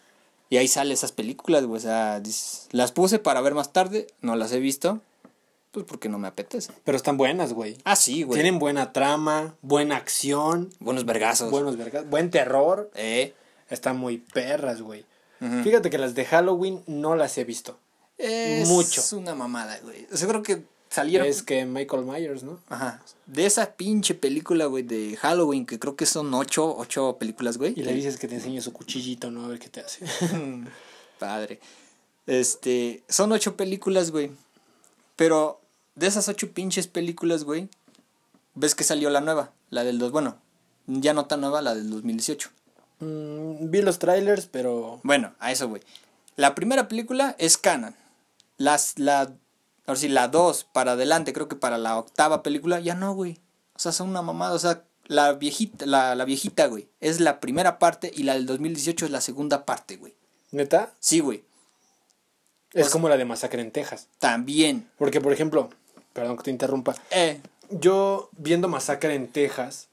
Y 0.48 0.56
ahí 0.58 0.68
salen 0.68 0.92
esas 0.92 1.12
películas, 1.12 1.64
güey. 1.64 1.78
O 1.78 1.82
sea, 1.82 2.20
dices, 2.20 2.68
las 2.70 2.92
puse 2.92 3.18
para 3.18 3.40
ver 3.40 3.54
más 3.54 3.72
tarde, 3.72 4.06
no 4.20 4.37
las 4.37 4.52
he 4.52 4.61
visto. 4.61 5.00
Pues 5.72 5.87
porque 5.87 6.08
no 6.08 6.18
me 6.18 6.28
apetece. 6.28 6.72
Pero 6.85 6.96
están 6.96 7.16
buenas, 7.16 7.54
güey. 7.54 7.78
Ah, 7.85 7.96
sí, 7.96 8.22
güey. 8.22 8.40
Tienen 8.40 8.58
buena 8.58 8.92
trama, 8.92 9.54
buena 9.62 9.96
acción, 9.96 10.70
buenos 10.78 11.06
vergazos. 11.06 11.50
buenos 11.50 11.76
vergas, 11.76 12.08
buen 12.08 12.30
terror. 12.30 12.90
Eh. 12.94 13.35
Están 13.70 13.96
muy 13.96 14.18
perras, 14.18 14.82
güey. 14.82 15.06
Fíjate 15.64 15.90
que 15.90 15.98
las 15.98 16.14
de 16.14 16.24
Halloween 16.24 16.85
no 16.87 17.16
las 17.16 17.37
he 17.37 17.42
visto. 17.42 17.76
Es 18.16 18.68
Mucho. 18.68 19.02
una 19.16 19.35
mamada, 19.35 19.76
güey. 19.82 20.06
O 20.12 20.16
sea, 20.16 20.28
creo 20.28 20.42
que 20.44 20.62
salieron. 20.92 21.26
Es 21.26 21.42
que 21.42 21.64
Michael 21.64 22.05
Myers, 22.05 22.42
¿no? 22.42 22.61
Ajá. 22.68 23.02
De 23.26 23.46
esa 23.46 23.72
pinche 23.72 24.14
película, 24.14 24.66
güey, 24.66 24.83
de 24.83 25.16
Halloween, 25.16 25.66
que 25.66 25.78
creo 25.78 25.96
que 25.96 26.07
son 26.07 26.33
ocho, 26.35 26.76
ocho 26.76 27.16
películas, 27.18 27.59
güey. 27.59 27.72
Y 27.76 27.83
le 27.83 27.94
dices 27.94 28.18
que 28.18 28.28
te 28.28 28.35
enseñe 28.37 28.61
su 28.61 28.72
cuchillito, 28.72 29.31
¿no? 29.31 29.44
A 29.44 29.48
ver 29.48 29.59
qué 29.59 29.68
te 29.68 29.81
hace. 29.81 30.05
Padre. 31.18 31.61
Este, 32.26 33.02
son 33.09 33.33
ocho 33.33 33.57
películas, 33.57 34.11
güey. 34.11 34.31
Pero 35.16 35.61
de 35.94 36.07
esas 36.07 36.28
ocho 36.28 36.50
pinches 36.52 36.87
películas, 36.87 37.44
güey, 37.44 37.68
ves 38.55 38.74
que 38.74 38.85
salió 38.85 39.11
la 39.11 39.20
nueva, 39.20 39.52
la 39.70 39.85
del 39.85 39.98
dos, 39.98 40.12
bueno, 40.12 40.37
ya 40.87 41.14
no 41.14 41.26
tan 41.26 41.40
nueva, 41.40 41.62
la 41.62 41.74
del 41.74 41.90
2018. 41.90 42.50
Mm, 43.00 43.70
vi 43.70 43.83
los 43.83 43.98
trailers, 43.98 44.46
pero. 44.46 45.00
Bueno, 45.02 45.35
a 45.38 45.52
eso, 45.52 45.68
güey. 45.68 45.83
La 46.37 46.55
primera 46.55 46.88
película 46.88 47.37
es 47.38 47.59
canon. 47.59 47.94
Las, 48.57 48.98
la, 48.98 49.33
ahora 49.87 50.01
sí, 50.01 50.09
la 50.09 50.29
2 50.29 50.64
para 50.73 50.92
adelante, 50.92 51.33
creo 51.33 51.49
que 51.49 51.57
para 51.57 51.79
la 51.79 51.99
octava 51.99 52.42
película, 52.42 52.81
ya 52.81 52.95
no, 52.95 53.14
güey. 53.14 53.38
O 53.75 53.79
sea, 53.79 53.92
son 53.92 54.09
una 54.09 54.23
mamada. 54.23 54.55
O 54.55 54.59
sea, 54.59 54.85
la 55.07 55.33
viejita, 55.33 55.87
la, 55.87 56.14
la 56.14 56.25
viejita, 56.25 56.66
güey, 56.66 56.88
es 57.01 57.21
la 57.21 57.40
primera 57.40 57.79
parte 57.79 58.11
y 58.14 58.23
la 58.23 58.35
del 58.35 58.47
2018 58.47 59.07
es 59.07 59.11
la 59.11 59.21
segunda 59.21 59.64
parte, 59.64 59.97
güey. 59.97 60.14
¿Neta? 60.51 60.92
Sí, 61.01 61.21
güey. 61.21 61.45
Es 62.73 62.88
como 62.88 63.09
la 63.09 63.16
de 63.16 63.25
Masacre 63.25 63.61
en 63.61 63.71
Texas. 63.71 64.09
También. 64.18 64.88
Porque, 64.99 65.21
por 65.21 65.33
ejemplo, 65.33 65.71
perdón 66.12 66.37
que 66.37 66.45
te 66.45 66.51
interrumpa. 66.51 66.95
Eh. 67.11 67.40
Yo, 67.71 68.31
viendo 68.37 68.68
Masacre 68.68 69.14
en 69.14 69.29
Texas, 69.29 69.88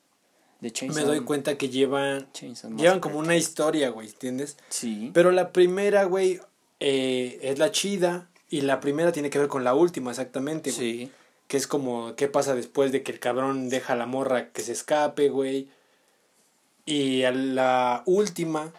De 0.60 0.74
me 0.94 1.04
doy 1.04 1.22
cuenta 1.22 1.58
que 1.58 1.70
llevan. 1.70 2.28
Llevan 2.78 3.00
como 3.00 3.20
una 3.20 3.36
historia, 3.36 3.90
güey, 3.90 4.10
¿entiendes? 4.10 4.58
Sí. 4.70 5.12
Pero 5.14 5.32
la 5.32 5.52
primera, 5.52 6.04
güey, 6.06 6.42
eh, 6.80 7.40
es 7.42 7.60
la 7.60 7.72
chida. 7.72 8.30
Y 8.50 8.62
la 8.62 8.80
primera 8.80 9.12
tiene 9.12 9.30
que 9.30 9.40
ver 9.40 9.48
con 9.48 9.64
la 9.64 9.76
última, 9.76 10.12
exactamente, 10.12 10.72
güey. 10.72 11.06
Sí. 11.06 11.12
Que 11.48 11.58
es 11.58 11.68
como, 11.68 12.16
¿qué 12.16 12.28
pasa 12.28 12.56
después 12.56 12.92
de 12.92 13.04
que 13.04 13.12
el 13.12 13.20
cabrón 13.20 13.70
deja 13.70 13.94
a 13.94 13.96
la 13.96 14.06
morra 14.06 14.52
que 14.52 14.62
se 14.62 14.72
escape, 14.72 15.30
güey? 15.30 15.70
Y 16.86 17.22
la 17.22 18.04
última, 18.06 18.72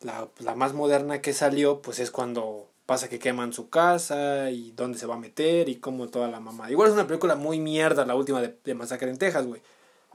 la, 0.00 0.28
la 0.38 0.54
más 0.54 0.74
moderna 0.74 1.20
que 1.20 1.32
salió, 1.32 1.80
pues 1.82 1.98
es 2.00 2.10
cuando 2.10 2.68
pasa 2.86 3.10
que 3.10 3.18
queman 3.18 3.52
su 3.52 3.68
casa 3.68 4.50
y 4.50 4.72
dónde 4.72 4.98
se 4.98 5.06
va 5.06 5.16
a 5.16 5.18
meter 5.18 5.68
y 5.68 5.76
cómo 5.76 6.08
toda 6.08 6.28
la 6.28 6.40
mamá. 6.40 6.70
Igual 6.70 6.88
es 6.88 6.94
una 6.94 7.06
película 7.06 7.34
muy 7.34 7.60
mierda, 7.60 8.06
la 8.06 8.14
última 8.14 8.40
de, 8.40 8.56
de 8.64 8.74
Masacre 8.74 9.10
en 9.10 9.18
Texas, 9.18 9.46
güey. 9.46 9.60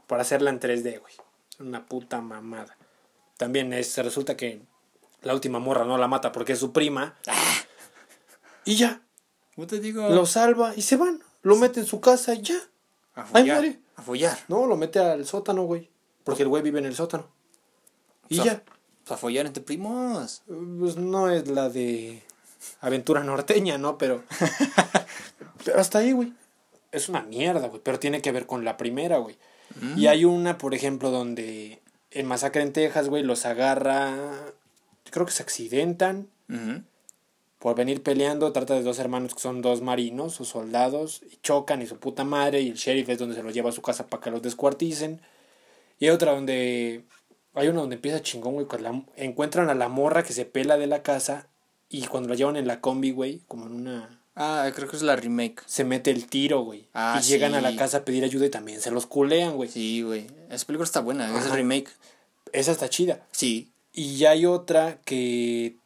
Para 0.08 0.22
hacerla 0.22 0.50
en 0.50 0.58
3D, 0.58 1.00
güey. 1.00 1.14
Una 1.60 1.86
puta 1.86 2.20
mamada. 2.20 2.76
También 3.36 3.72
es, 3.72 3.96
resulta 3.98 4.36
que 4.36 4.60
la 5.22 5.34
última 5.34 5.60
morra 5.60 5.84
no 5.84 5.98
la 5.98 6.08
mata 6.08 6.32
porque 6.32 6.54
es 6.54 6.58
su 6.58 6.72
prima. 6.72 7.14
Y 8.64 8.76
ya, 8.76 9.02
¿Cómo 9.54 9.66
te 9.66 9.80
digo? 9.80 10.08
lo 10.08 10.26
salva 10.26 10.74
y 10.76 10.82
se 10.82 10.96
van. 10.96 11.22
Lo 11.42 11.56
mete 11.56 11.80
en 11.80 11.86
su 11.86 12.00
casa 12.00 12.34
y 12.34 12.42
ya. 12.42 12.58
A 13.14 13.24
follar. 13.24 13.64
A 13.96 14.02
follar. 14.02 14.38
No, 14.48 14.66
lo 14.66 14.76
mete 14.76 14.98
al 14.98 15.24
sótano, 15.26 15.64
güey. 15.64 15.90
Porque 16.24 16.42
el 16.42 16.48
güey 16.48 16.62
vive 16.62 16.78
en 16.78 16.86
el 16.86 16.96
sótano. 16.96 17.28
Y 18.28 18.40
O 18.40 18.42
sea, 18.42 18.54
ya. 18.54 18.62
Pues 19.04 19.12
a 19.12 19.16
follar 19.16 19.46
entre 19.46 19.62
primos. 19.62 20.42
Pues 20.46 20.96
no 20.96 21.30
es 21.30 21.46
la 21.48 21.68
de 21.68 22.22
aventura 22.80 23.22
norteña, 23.22 23.78
¿no? 23.78 23.98
Pero. 23.98 24.24
pero 25.64 25.80
hasta 25.80 25.98
ahí, 25.98 26.12
güey. 26.12 26.32
Es 26.90 27.08
una 27.08 27.22
mierda, 27.22 27.68
güey. 27.68 27.82
Pero 27.84 27.98
tiene 27.98 28.22
que 28.22 28.32
ver 28.32 28.46
con 28.46 28.64
la 28.64 28.76
primera, 28.76 29.18
güey. 29.18 29.36
Y 29.96 30.06
hay 30.06 30.24
una, 30.24 30.56
por 30.56 30.72
ejemplo, 30.72 31.10
donde 31.10 31.82
en 32.12 32.26
Masacre 32.26 32.62
en 32.62 32.72
Texas, 32.72 33.08
güey, 33.08 33.22
los 33.24 33.44
agarra. 33.44 34.16
Creo 35.10 35.26
que 35.26 35.32
se 35.32 35.42
accidentan 35.42 36.28
Ujú. 36.48 36.82
Por 37.64 37.74
venir 37.76 38.02
peleando. 38.02 38.52
Trata 38.52 38.74
de 38.74 38.82
dos 38.82 38.98
hermanos 38.98 39.32
que 39.34 39.40
son 39.40 39.62
dos 39.62 39.80
marinos 39.80 40.38
o 40.38 40.44
soldados. 40.44 41.22
Y 41.32 41.38
chocan 41.42 41.80
y 41.80 41.86
su 41.86 41.96
puta 41.96 42.22
madre. 42.22 42.60
Y 42.60 42.68
el 42.68 42.74
sheriff 42.74 43.08
es 43.08 43.18
donde 43.18 43.34
se 43.34 43.42
los 43.42 43.54
lleva 43.54 43.70
a 43.70 43.72
su 43.72 43.80
casa 43.80 44.06
para 44.06 44.22
que 44.22 44.30
los 44.30 44.42
descuarticen. 44.42 45.22
Y 45.98 46.04
hay 46.04 46.10
otra 46.10 46.32
donde. 46.32 47.04
Hay 47.54 47.68
una 47.68 47.80
donde 47.80 47.96
empieza 47.96 48.20
chingón, 48.20 48.52
güey. 48.52 48.66
la- 48.82 49.02
encuentran 49.16 49.70
a 49.70 49.74
la 49.74 49.88
morra 49.88 50.24
que 50.24 50.34
se 50.34 50.44
pela 50.44 50.76
de 50.76 50.88
la 50.88 51.02
casa. 51.02 51.48
Y 51.88 52.02
cuando 52.06 52.28
la 52.28 52.34
llevan 52.34 52.56
en 52.56 52.66
la 52.66 52.82
combi, 52.82 53.12
güey, 53.12 53.40
como 53.48 53.64
en 53.64 53.72
una. 53.72 54.20
Ah, 54.36 54.70
creo 54.74 54.86
que 54.86 54.96
es 54.96 55.02
la 55.02 55.16
remake. 55.16 55.62
Se 55.64 55.84
mete 55.84 56.10
el 56.10 56.26
tiro, 56.26 56.60
güey. 56.64 56.86
Ah, 56.92 57.18
y 57.18 57.24
llegan 57.26 57.54
a 57.54 57.62
la 57.62 57.74
casa 57.76 57.98
a 57.98 58.04
pedir 58.04 58.24
ayuda 58.24 58.44
y 58.44 58.50
también 58.50 58.82
se 58.82 58.90
los 58.90 59.06
culean, 59.06 59.56
güey. 59.56 59.70
Sí, 59.70 60.02
güey. 60.02 60.26
Esa 60.50 60.66
película 60.66 60.84
está 60.84 61.00
buena. 61.00 61.30
Es 61.38 61.46
Ajá. 61.46 61.56
remake. 61.56 61.88
Esa 62.52 62.72
está 62.72 62.90
chida. 62.90 63.26
Sí. 63.30 63.70
Y 63.94 64.16
ya 64.18 64.32
hay 64.32 64.44
otra 64.44 64.98
que 65.06 65.76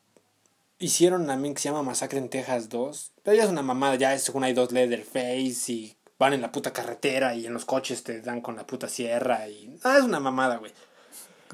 hicieron 0.79 1.27
también 1.27 1.55
que 1.55 1.61
se 1.61 1.69
llama 1.69 1.83
Masacre 1.83 2.19
en 2.19 2.29
Texas 2.29 2.69
2. 2.69 3.13
Pero 3.23 3.37
ya 3.37 3.45
es 3.45 3.51
una 3.51 3.63
mamada, 3.63 3.97
ya 3.97 4.15
es 4.15 4.23
según 4.23 4.45
hay 4.45 4.53
dos 4.53 4.73
Leatherface 4.73 5.73
y 5.73 5.97
van 6.19 6.33
en 6.33 6.41
la 6.43 6.53
puta 6.53 6.73
carretera 6.73 7.35
y 7.35 7.47
en 7.47 7.53
los 7.53 7.65
coches 7.65 8.03
te 8.03 8.21
dan 8.21 8.41
con 8.41 8.57
la 8.57 8.67
puta 8.67 8.89
sierra 8.89 9.49
y... 9.49 9.79
Ah, 9.85 9.97
es 9.99 10.05
una 10.05 10.21
mamada, 10.21 10.57
güey. 10.57 10.73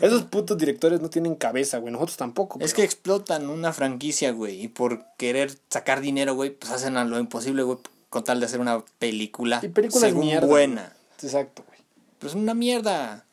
Esos 0.00 0.24
putos 0.24 0.58
directores 0.58 1.00
no 1.00 1.08
tienen 1.10 1.36
cabeza, 1.36 1.78
güey. 1.78 1.92
Nosotros 1.92 2.16
tampoco. 2.16 2.58
Es 2.60 2.72
pero- 2.72 2.76
que 2.76 2.82
explotan 2.84 3.48
una 3.48 3.72
franquicia, 3.72 4.32
güey. 4.32 4.62
Y 4.62 4.68
por 4.68 5.04
querer 5.16 5.56
sacar 5.70 6.00
dinero, 6.00 6.34
güey, 6.34 6.50
pues 6.50 6.72
hacen 6.72 6.96
a 6.96 7.04
lo 7.04 7.18
imposible, 7.18 7.62
güey, 7.62 7.78
con 8.10 8.24
tal 8.24 8.40
de 8.40 8.46
hacer 8.46 8.58
una 8.60 8.84
película. 8.98 9.60
Y 9.62 9.68
películas 9.68 10.08
según 10.08 10.26
mierda. 10.26 10.46
buena. 10.48 10.96
Exacto, 11.22 11.62
güey. 11.68 11.78
Pero 12.18 12.28
es 12.30 12.34
una 12.34 12.54
mierda. 12.54 13.24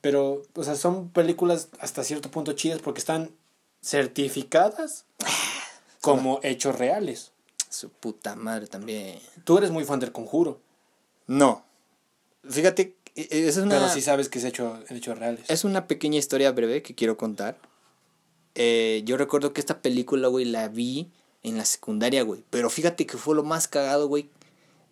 Pero, 0.00 0.42
o 0.54 0.64
sea, 0.64 0.76
son 0.76 1.10
películas 1.10 1.68
hasta 1.80 2.02
cierto 2.04 2.30
punto 2.30 2.52
chidas 2.54 2.80
porque 2.80 3.00
están 3.00 3.30
certificadas 3.88 5.06
como 6.00 6.40
hechos 6.42 6.76
reales. 6.78 7.32
Su 7.70 7.90
puta 7.90 8.34
madre 8.34 8.66
también. 8.66 9.18
Tú 9.44 9.58
eres 9.58 9.70
muy 9.70 9.84
fan 9.84 10.00
del 10.00 10.12
conjuro, 10.12 10.60
No. 11.26 11.64
Fíjate, 12.48 12.96
e- 13.14 13.28
e- 13.30 13.48
esa 13.48 13.60
es 13.60 13.66
una, 13.66 13.74
pero 13.76 13.88
sí 13.90 14.00
sabes 14.00 14.28
que 14.28 14.38
es 14.38 14.44
hecho 14.44 14.78
hechos 14.88 15.18
reales. 15.18 15.44
es 15.48 15.64
una 15.64 15.86
pequeña 15.86 16.18
historia 16.18 16.50
breve 16.52 16.82
que 16.82 16.94
quiero 16.94 17.16
contar. 17.18 17.58
Eh, 18.54 19.02
yo 19.04 19.16
recuerdo 19.16 19.52
que 19.52 19.60
esta 19.60 19.82
película, 19.82 20.28
güey, 20.28 20.44
la 20.46 20.68
vi 20.68 21.10
en 21.42 21.58
la 21.58 21.64
secundaria, 21.64 22.22
güey. 22.22 22.44
Pero 22.50 22.70
fíjate 22.70 23.06
que 23.06 23.18
fue 23.18 23.34
lo 23.34 23.42
más 23.42 23.68
cagado, 23.68 24.08
güey. 24.08 24.30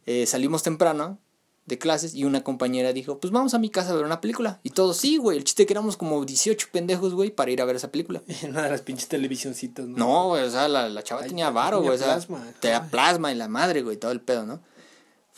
Eh, 0.04 0.26
salimos 0.26 0.62
temprano 0.62 1.18
de 1.66 1.78
clases 1.78 2.14
y 2.14 2.24
una 2.24 2.44
compañera 2.44 2.92
dijo, 2.92 3.18
pues 3.18 3.32
vamos 3.32 3.52
a 3.52 3.58
mi 3.58 3.70
casa 3.70 3.90
a 3.90 3.96
ver 3.96 4.04
una 4.04 4.20
película. 4.20 4.60
Y 4.62 4.70
todos, 4.70 4.96
sí, 4.96 5.16
güey. 5.16 5.36
El 5.36 5.44
chiste 5.44 5.66
que 5.66 5.72
éramos 5.72 5.96
como 5.96 6.24
18 6.24 6.68
pendejos, 6.70 7.12
güey, 7.12 7.30
para 7.30 7.50
ir 7.50 7.60
a 7.60 7.64
ver 7.64 7.76
esa 7.76 7.90
película. 7.90 8.22
En 8.42 8.50
una 8.50 8.62
de 8.62 8.70
las 8.70 8.82
pinches 8.82 9.08
televisioncitas, 9.08 9.86
¿no? 9.86 9.96
No, 9.96 10.28
güey, 10.28 10.44
o 10.44 10.50
sea, 10.50 10.68
la, 10.68 10.88
la 10.88 11.02
chava 11.02 11.22
Ay, 11.22 11.28
tenía 11.28 11.50
varo, 11.50 11.82
güey. 11.82 11.94
O 11.94 11.98
sea, 11.98 12.18
tenía 12.60 12.82
Ay. 12.82 12.88
plasma 12.90 13.32
y 13.32 13.34
la 13.34 13.48
madre, 13.48 13.82
güey, 13.82 13.96
todo 13.96 14.12
el 14.12 14.20
pedo, 14.20 14.46
¿no? 14.46 14.60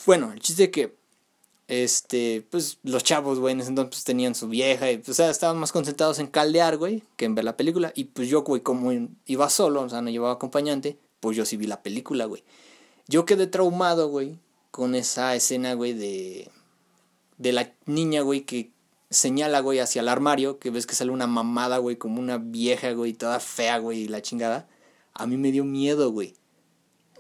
Bueno, 0.05 0.33
el 0.33 0.41
chiste 0.41 0.71
que, 0.71 0.97
este, 1.67 2.47
pues 2.51 2.79
los 2.83 3.03
chavos, 3.03 3.39
güey, 3.39 3.53
en 3.53 3.61
ese 3.61 3.71
entonces 3.71 3.91
pues, 3.91 4.05
tenían 4.05 4.35
su 4.35 4.49
vieja 4.49 4.91
y, 4.91 4.99
pues, 4.99 5.09
o 5.09 5.15
sea, 5.15 5.31
estaban 5.31 5.57
más 5.57 5.73
concentrados 5.73 6.19
en 6.19 6.27
caldear, 6.27 6.77
güey, 6.77 7.03
que 7.17 7.25
en 7.25 7.35
ver 7.35 7.45
la 7.45 7.57
película. 7.57 7.93
Y 7.95 8.05
pues 8.05 8.29
yo, 8.29 8.43
güey, 8.43 8.61
como 8.61 8.93
iba 9.25 9.49
solo, 9.49 9.83
o 9.83 9.89
sea, 9.89 10.03
no 10.03 10.11
llevaba 10.11 10.35
acompañante, 10.35 10.99
pues 11.21 11.37
yo 11.39 11.47
sí 11.47 11.57
vi 11.57 11.67
la 11.67 11.83
película, 11.83 12.27
güey. 12.27 12.45
Yo 13.07 13.25
quedé 13.25 13.47
traumado, 13.47 14.09
güey, 14.09 14.39
con 14.79 14.95
esa 14.95 15.35
escena, 15.35 15.75
güey, 15.75 15.93
de, 15.93 16.49
de 17.37 17.53
la 17.53 17.73
niña, 17.85 18.21
güey, 18.23 18.43
que 18.43 18.71
señala, 19.11 19.59
güey, 19.59 19.81
hacia 19.81 20.03
el 20.03 20.09
armario, 20.09 20.61
que 20.61 20.71
ves 20.71 20.87
que 20.87 20.95
sale 20.95 21.11
una 21.11 21.27
mamada, 21.27 21.79
güey, 21.79 21.97
como 21.97 22.21
una 22.21 22.39
vieja, 22.39 22.93
güey, 22.93 23.13
toda 23.13 23.41
fea, 23.41 23.79
güey, 23.79 24.03
y 24.03 24.09
la 24.09 24.23
chingada. 24.23 24.69
A 25.15 25.27
mí 25.27 25.37
me 25.37 25.51
dio 25.51 25.65
miedo, 25.65 26.13
güey. 26.13 26.37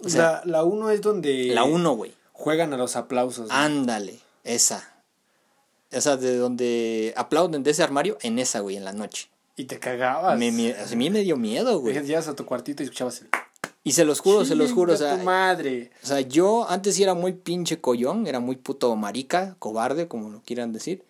O 0.04 0.08
sea, 0.08 0.42
la, 0.44 0.58
la 0.58 0.62
uno 0.62 0.90
es 0.90 1.00
donde 1.00 1.46
la 1.52 1.64
uno, 1.64 1.94
güey. 1.96 2.14
juegan 2.32 2.72
a 2.72 2.76
los 2.76 2.94
aplausos. 2.94 3.48
güey. 3.48 3.58
Ándale, 3.58 4.20
esa. 4.44 4.94
Esa 5.90 6.16
de 6.16 6.36
donde 6.36 7.12
aplauden 7.16 7.64
de 7.64 7.72
ese 7.72 7.82
armario, 7.82 8.18
en 8.22 8.38
esa, 8.38 8.60
güey, 8.60 8.76
en 8.76 8.84
la 8.84 8.92
noche. 8.92 9.30
Y 9.56 9.64
te 9.64 9.80
cagabas. 9.80 10.38
Me, 10.38 10.52
me- 10.52 10.76
a 10.76 10.86
mí 10.94 11.10
me 11.10 11.22
dio 11.22 11.36
miedo, 11.36 11.80
güey. 11.80 12.00
Llegas 12.06 12.28
a 12.28 12.36
tu 12.36 12.46
cuartito 12.46 12.84
y 12.84 12.86
escuchabas 12.86 13.22
el... 13.22 13.30
Y 13.88 13.92
se 13.92 14.04
los 14.04 14.20
juro, 14.20 14.44
se 14.44 14.54
los 14.54 14.72
juro, 14.72 14.92
o 14.92 14.96
Chinga 14.96 15.08
sea, 15.12 15.18
tu 15.18 15.24
madre. 15.24 15.90
O 16.02 16.06
sea, 16.06 16.20
yo 16.20 16.68
antes 16.68 16.94
sí 16.94 17.02
era 17.02 17.14
muy 17.14 17.32
pinche 17.32 17.80
collón, 17.80 18.26
era 18.26 18.38
muy 18.38 18.56
puto 18.56 18.94
marica, 18.96 19.56
cobarde, 19.58 20.08
como 20.08 20.28
lo 20.28 20.42
quieran 20.42 20.74
decir. 20.74 21.04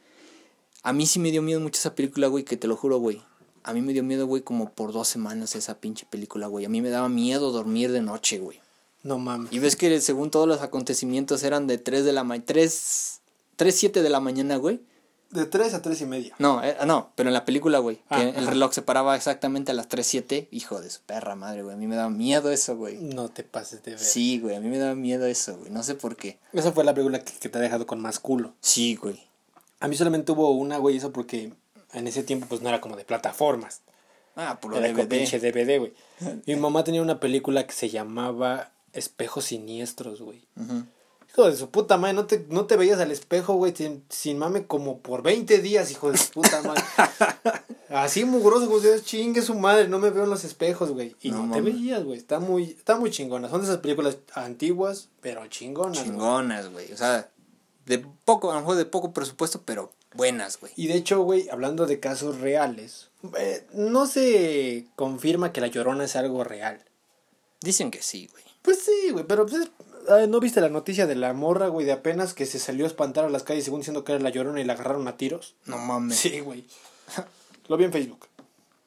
A 0.84 0.92
mí 0.92 1.04
sí 1.04 1.18
me 1.18 1.32
dio 1.32 1.42
miedo 1.42 1.58
mucho 1.58 1.76
esa 1.76 1.96
película, 1.96 2.28
güey, 2.28 2.44
que 2.44 2.56
te 2.56 2.68
lo 2.68 2.76
juro, 2.76 2.98
güey. 2.98 3.20
A 3.64 3.72
mí 3.72 3.82
me 3.82 3.92
dio 3.92 4.04
miedo, 4.04 4.28
güey, 4.28 4.42
como 4.42 4.70
por 4.70 4.92
dos 4.92 5.08
semanas 5.08 5.56
esa 5.56 5.80
pinche 5.80 6.06
película, 6.08 6.46
güey. 6.46 6.66
A 6.66 6.68
mí 6.68 6.80
me 6.80 6.90
daba 6.90 7.08
miedo 7.08 7.50
dormir 7.50 7.90
de 7.90 8.00
noche, 8.00 8.38
güey. 8.38 8.60
No 9.02 9.18
mames. 9.18 9.52
Y 9.52 9.58
ves 9.58 9.74
que 9.74 10.00
según 10.00 10.30
todos 10.30 10.46
los 10.46 10.62
acontecimientos 10.62 11.42
eran 11.42 11.66
de 11.66 11.78
3 11.78 12.04
de 12.04 12.12
la 12.12 12.22
mañana, 12.22 12.46
3, 12.46 13.20
3, 13.56 13.74
7 13.74 14.02
de 14.02 14.08
la 14.08 14.20
mañana, 14.20 14.54
güey. 14.54 14.78
De 15.30 15.44
3 15.44 15.74
a 15.74 15.82
3 15.82 16.00
y 16.00 16.06
media. 16.06 16.34
No, 16.38 16.64
eh, 16.64 16.76
no, 16.86 17.12
pero 17.14 17.28
en 17.28 17.34
la 17.34 17.44
película, 17.44 17.78
güey, 17.80 17.96
que 17.96 18.02
Ah, 18.08 18.22
el 18.22 18.46
reloj 18.46 18.72
se 18.72 18.80
paraba 18.80 19.14
exactamente 19.14 19.72
a 19.72 19.74
las 19.74 19.88
3, 19.88 20.06
7. 20.06 20.48
Hijo 20.50 20.80
de 20.80 20.88
su 20.88 21.00
perra 21.02 21.34
madre, 21.34 21.62
güey. 21.62 21.74
A 21.74 21.78
mí 21.78 21.86
me 21.86 21.96
daba 21.96 22.08
miedo 22.08 22.50
eso, 22.50 22.76
güey. 22.76 22.96
No 22.96 23.28
te 23.28 23.42
pases 23.44 23.82
de 23.82 23.90
ver. 23.92 24.00
Sí, 24.00 24.40
güey, 24.40 24.56
a 24.56 24.60
mí 24.60 24.68
me 24.68 24.78
daba 24.78 24.94
miedo 24.94 25.26
eso, 25.26 25.58
güey. 25.58 25.70
No 25.70 25.82
sé 25.82 25.94
por 25.94 26.16
qué. 26.16 26.38
Esa 26.54 26.72
fue 26.72 26.82
la 26.84 26.94
película 26.94 27.22
que, 27.22 27.32
que 27.32 27.48
te 27.50 27.58
ha 27.58 27.60
dejado 27.60 27.86
con 27.86 28.00
más 28.00 28.18
culo. 28.18 28.54
Sí, 28.60 28.96
güey. 28.96 29.20
A 29.80 29.88
mí 29.88 29.96
solamente 29.96 30.32
hubo 30.32 30.50
una, 30.52 30.78
güey, 30.78 30.96
eso 30.96 31.12
porque 31.12 31.52
en 31.92 32.06
ese 32.06 32.22
tiempo 32.22 32.46
pues 32.48 32.62
no 32.62 32.68
era 32.70 32.80
como 32.80 32.96
de 32.96 33.04
plataformas. 33.04 33.82
Ah, 34.34 34.58
por 34.60 34.70
lo 34.70 34.78
Era 34.78 34.94
con 34.94 35.08
pinche 35.08 35.40
DVD, 35.40 35.78
güey. 35.78 35.92
Mi 36.46 36.56
mamá 36.56 36.84
tenía 36.84 37.02
una 37.02 37.20
película 37.20 37.66
que 37.66 37.72
se 37.72 37.88
llamaba 37.90 38.70
Espejos 38.92 39.46
Siniestros, 39.46 40.22
güey. 40.22 40.42
Hijo 41.38 41.48
de 41.48 41.56
su 41.56 41.70
puta 41.70 41.96
madre, 41.96 42.14
no 42.14 42.26
te, 42.26 42.44
no 42.48 42.66
te 42.66 42.76
veías 42.76 42.98
al 42.98 43.12
espejo, 43.12 43.54
güey, 43.54 43.72
sin, 43.72 44.02
sin 44.08 44.38
mame 44.38 44.66
como 44.66 44.98
por 44.98 45.22
20 45.22 45.58
días, 45.58 45.88
hijo 45.92 46.10
de 46.10 46.18
su 46.18 46.32
puta 46.32 46.62
madre. 46.62 46.82
Así 47.90 48.24
mugroso, 48.24 48.68
güey, 48.68 48.82
chingue 49.02 49.40
su 49.40 49.54
madre, 49.54 49.86
no 49.86 50.00
me 50.00 50.10
veo 50.10 50.24
en 50.24 50.30
los 50.30 50.42
espejos, 50.42 50.90
güey. 50.90 51.14
Y 51.22 51.30
No 51.30 51.46
no, 51.46 51.54
te 51.54 51.60
veías, 51.60 52.02
güey, 52.02 52.18
está 52.18 52.40
muy, 52.40 52.64
está 52.64 52.96
muy 52.96 53.12
chingona. 53.12 53.48
Son 53.48 53.60
de 53.60 53.68
esas 53.68 53.78
películas 53.78 54.18
antiguas, 54.34 55.10
pero 55.20 55.46
chingonas. 55.46 55.98
güey. 55.98 56.10
Chingonas, 56.10 56.72
güey. 56.72 56.92
O 56.92 56.96
sea, 56.96 57.30
de 57.86 58.04
poco, 58.24 58.50
a 58.50 58.54
lo 58.54 58.60
mejor 58.62 58.74
de 58.74 58.86
poco 58.86 59.12
presupuesto, 59.12 59.62
pero 59.64 59.92
buenas, 60.14 60.58
güey. 60.58 60.72
Y 60.74 60.88
de 60.88 60.94
hecho, 60.94 61.22
güey, 61.22 61.48
hablando 61.50 61.86
de 61.86 62.00
casos 62.00 62.40
reales, 62.40 63.10
eh, 63.38 63.64
no 63.74 64.08
se 64.08 64.86
confirma 64.96 65.52
que 65.52 65.60
la 65.60 65.68
llorona 65.68 66.02
es 66.02 66.16
algo 66.16 66.42
real. 66.42 66.82
Dicen 67.60 67.92
que 67.92 68.02
sí, 68.02 68.28
güey. 68.32 68.42
Pues 68.62 68.80
sí, 68.80 69.10
güey, 69.12 69.24
pero 69.24 69.46
pues, 69.46 69.70
¿no 70.28 70.40
viste 70.40 70.60
la 70.60 70.68
noticia 70.68 71.06
de 71.06 71.14
la 71.14 71.32
morra, 71.32 71.68
güey, 71.68 71.86
de 71.86 71.92
apenas 71.92 72.34
que 72.34 72.46
se 72.46 72.58
salió 72.58 72.84
a 72.84 72.88
espantar 72.88 73.24
a 73.24 73.30
las 73.30 73.42
calles 73.42 73.64
según 73.64 73.80
diciendo 73.80 74.04
que 74.04 74.12
era 74.12 74.22
la 74.22 74.30
llorona 74.30 74.60
y 74.60 74.64
la 74.64 74.74
agarraron 74.74 75.06
a 75.08 75.16
tiros? 75.16 75.54
No 75.66 75.78
mames. 75.78 76.18
Sí, 76.18 76.40
güey. 76.40 76.64
Lo 77.68 77.76
vi 77.76 77.84
en 77.84 77.92
Facebook. 77.92 78.26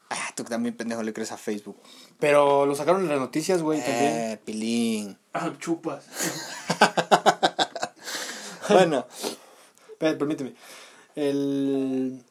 Ah, 0.09 0.31
tú 0.35 0.43
también, 0.43 0.75
pendejo, 0.75 1.03
le 1.03 1.13
crees 1.13 1.31
a 1.31 1.37
Facebook. 1.37 1.77
Pero 2.19 2.65
lo 2.65 2.75
sacaron 2.75 3.03
en 3.03 3.09
las 3.09 3.19
noticias, 3.19 3.61
güey, 3.61 3.79
también. 3.79 4.11
Eh, 4.11 4.39
pilín. 4.43 5.17
Ah, 5.33 5.53
chupas. 5.59 6.05
bueno, 8.69 9.05
Espera, 10.01 10.17
permíteme. 10.17 10.55
El... 11.15 12.23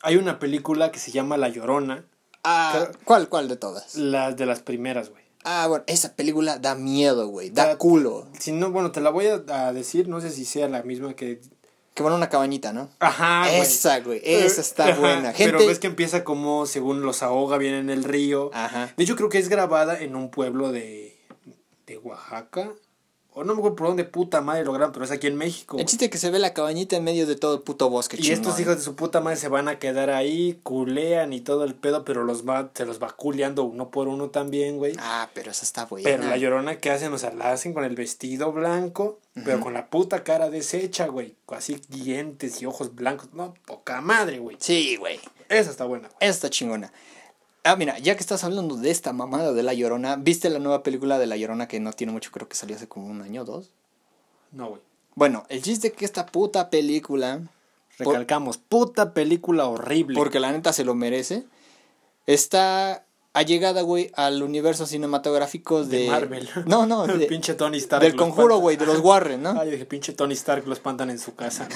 Hay 0.00 0.16
una 0.16 0.38
película 0.38 0.90
que 0.90 0.98
se 0.98 1.12
llama 1.12 1.36
La 1.36 1.48
Llorona. 1.48 2.04
ah, 2.42 2.88
¿cuál, 3.04 3.28
cuál 3.28 3.48
de 3.48 3.56
todas? 3.56 3.96
Las 3.96 4.36
de 4.36 4.46
las 4.46 4.60
primeras, 4.60 5.10
güey. 5.10 5.22
Ah, 5.44 5.66
bueno, 5.68 5.84
esa 5.86 6.14
película 6.14 6.58
da 6.58 6.74
miedo, 6.74 7.28
güey. 7.28 7.50
Da 7.50 7.78
culo. 7.78 8.26
Si 8.38 8.52
no, 8.52 8.70
bueno, 8.70 8.92
te 8.92 9.00
la 9.00 9.10
voy 9.10 9.26
a, 9.26 9.42
a 9.48 9.72
decir, 9.72 10.08
no 10.08 10.20
sé 10.20 10.30
si 10.30 10.44
sea 10.44 10.68
la 10.68 10.82
misma 10.82 11.14
que... 11.14 11.40
Que 11.94 12.02
van 12.04 12.12
a 12.12 12.16
una 12.16 12.28
cabañita, 12.28 12.72
¿no? 12.72 12.90
Ajá. 13.00 13.52
Esa, 13.52 13.98
güey. 14.00 14.20
Esa 14.22 14.60
está 14.60 14.88
Ajá, 14.88 15.00
buena. 15.00 15.32
Gente. 15.32 15.52
Pero 15.56 15.66
ves 15.66 15.80
que 15.80 15.88
empieza 15.88 16.22
como, 16.22 16.66
según 16.66 17.02
los 17.02 17.24
ahoga, 17.24 17.58
viene 17.58 17.80
en 17.80 17.90
el 17.90 18.04
río. 18.04 18.50
Ajá. 18.54 18.92
De 18.96 19.02
hecho, 19.02 19.16
creo 19.16 19.28
que 19.28 19.38
es 19.38 19.48
grabada 19.48 19.98
en 19.98 20.14
un 20.14 20.30
pueblo 20.30 20.70
de, 20.70 21.18
de 21.86 21.98
Oaxaca. 21.98 22.72
O 23.38 23.44
no 23.44 23.54
me 23.54 23.60
acuerdo 23.60 23.76
por 23.76 23.86
dónde 23.86 24.02
puta 24.02 24.40
madre 24.40 24.64
lo 24.64 24.72
graban, 24.72 24.90
pero 24.90 25.04
es 25.04 25.12
aquí 25.12 25.28
en 25.28 25.36
México. 25.36 25.76
El 25.76 25.84
güey. 25.84 25.86
chiste 25.86 26.10
que 26.10 26.18
se 26.18 26.28
ve 26.28 26.40
la 26.40 26.54
cabañita 26.54 26.96
en 26.96 27.04
medio 27.04 27.24
de 27.24 27.36
todo 27.36 27.54
el 27.54 27.60
puto 27.60 27.88
bosque, 27.88 28.16
Y 28.20 28.32
estos 28.32 28.58
hijos 28.58 28.78
de 28.78 28.82
su 28.82 28.96
puta 28.96 29.20
madre 29.20 29.36
se 29.36 29.46
van 29.46 29.68
a 29.68 29.78
quedar 29.78 30.10
ahí, 30.10 30.58
culean 30.64 31.32
y 31.32 31.40
todo 31.40 31.62
el 31.62 31.76
pedo, 31.76 32.04
pero 32.04 32.24
los 32.24 32.48
va, 32.48 32.70
se 32.74 32.84
los 32.84 33.00
va 33.00 33.12
culeando 33.12 33.62
uno 33.62 33.92
por 33.92 34.08
uno 34.08 34.30
también, 34.30 34.78
güey. 34.78 34.94
Ah, 34.98 35.30
pero 35.34 35.52
esa 35.52 35.64
está 35.64 35.84
buena. 35.84 36.10
Pero 36.10 36.24
la 36.24 36.36
llorona 36.36 36.78
que 36.78 36.90
hacen, 36.90 37.12
o 37.12 37.18
sea, 37.18 37.32
la 37.32 37.52
hacen 37.52 37.74
con 37.74 37.84
el 37.84 37.94
vestido 37.94 38.50
blanco, 38.50 39.20
pero 39.44 39.60
con 39.60 39.72
la 39.72 39.88
puta 39.88 40.24
cara 40.24 40.50
deshecha, 40.50 41.06
güey. 41.06 41.36
Así 41.46 41.80
dientes 41.88 42.60
y 42.60 42.66
ojos 42.66 42.96
blancos. 42.96 43.28
No, 43.34 43.54
poca 43.66 44.00
madre, 44.00 44.40
güey. 44.40 44.56
Sí, 44.58 44.96
güey. 44.96 45.20
Esa 45.48 45.70
está 45.70 45.84
buena. 45.84 46.08
Esa 46.18 46.30
está 46.30 46.50
chingona. 46.50 46.92
Ah, 47.70 47.76
mira, 47.76 47.98
ya 47.98 48.14
que 48.14 48.20
estás 48.20 48.44
hablando 48.44 48.76
de 48.76 48.90
esta 48.90 49.12
mamada 49.12 49.52
de 49.52 49.62
La 49.62 49.74
Llorona, 49.74 50.16
¿viste 50.16 50.48
la 50.48 50.58
nueva 50.58 50.82
película 50.82 51.18
de 51.18 51.26
La 51.26 51.36
Llorona 51.36 51.68
que 51.68 51.80
no 51.80 51.92
tiene 51.92 52.12
mucho, 52.14 52.30
creo 52.30 52.48
que 52.48 52.56
salió 52.56 52.76
hace 52.76 52.88
como 52.88 53.06
un 53.08 53.20
año 53.20 53.42
o 53.42 53.44
dos? 53.44 53.70
No, 54.52 54.68
güey. 54.70 54.80
Bueno, 55.14 55.44
el 55.50 55.60
chiste 55.62 55.88
es 55.88 55.92
que 55.94 56.04
esta 56.06 56.24
puta 56.26 56.70
película, 56.70 57.40
por- 57.98 58.06
Recalcamos, 58.08 58.56
puta 58.56 59.12
película 59.12 59.66
horrible. 59.66 60.16
porque 60.16 60.40
la 60.40 60.50
neta 60.52 60.72
se 60.72 60.84
lo 60.84 60.94
merece, 60.94 61.44
está 62.26 63.04
allegada, 63.34 63.82
güey, 63.82 64.10
al 64.14 64.42
universo 64.42 64.86
cinematográfico 64.86 65.84
de... 65.84 65.98
De 66.04 66.06
Marvel. 66.08 66.48
No, 66.66 66.86
no, 66.86 67.06
de- 67.18 67.26
pinche 67.26 67.54
Tony 67.54 67.76
Stark. 67.78 68.02
del 68.02 68.16
conjuro, 68.16 68.58
güey, 68.58 68.76
de 68.78 68.86
los 68.86 69.00
Warren, 69.00 69.42
¿no? 69.42 69.50
Ay, 69.60 69.72
dije, 69.72 69.84
pinche 69.84 70.12
Tony 70.14 70.32
Stark 70.34 70.66
lo 70.66 70.72
espantan 70.72 71.10
en 71.10 71.18
su 71.18 71.34
casa. 71.34 71.68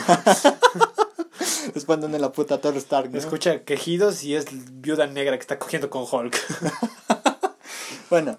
Espantan 1.75 2.13
de 2.13 2.19
la 2.19 2.33
puta 2.33 2.61
Thor 2.61 2.77
Stark, 2.77 3.11
¿no? 3.11 3.19
Escucha 3.19 3.65
quejidos 3.65 4.25
y 4.25 4.35
es 4.35 4.47
viuda 4.81 5.07
negra 5.07 5.37
que 5.37 5.43
está 5.43 5.59
cogiendo 5.59 5.91
con 5.91 6.07
Hulk. 6.11 6.37
Bueno, 8.11 8.39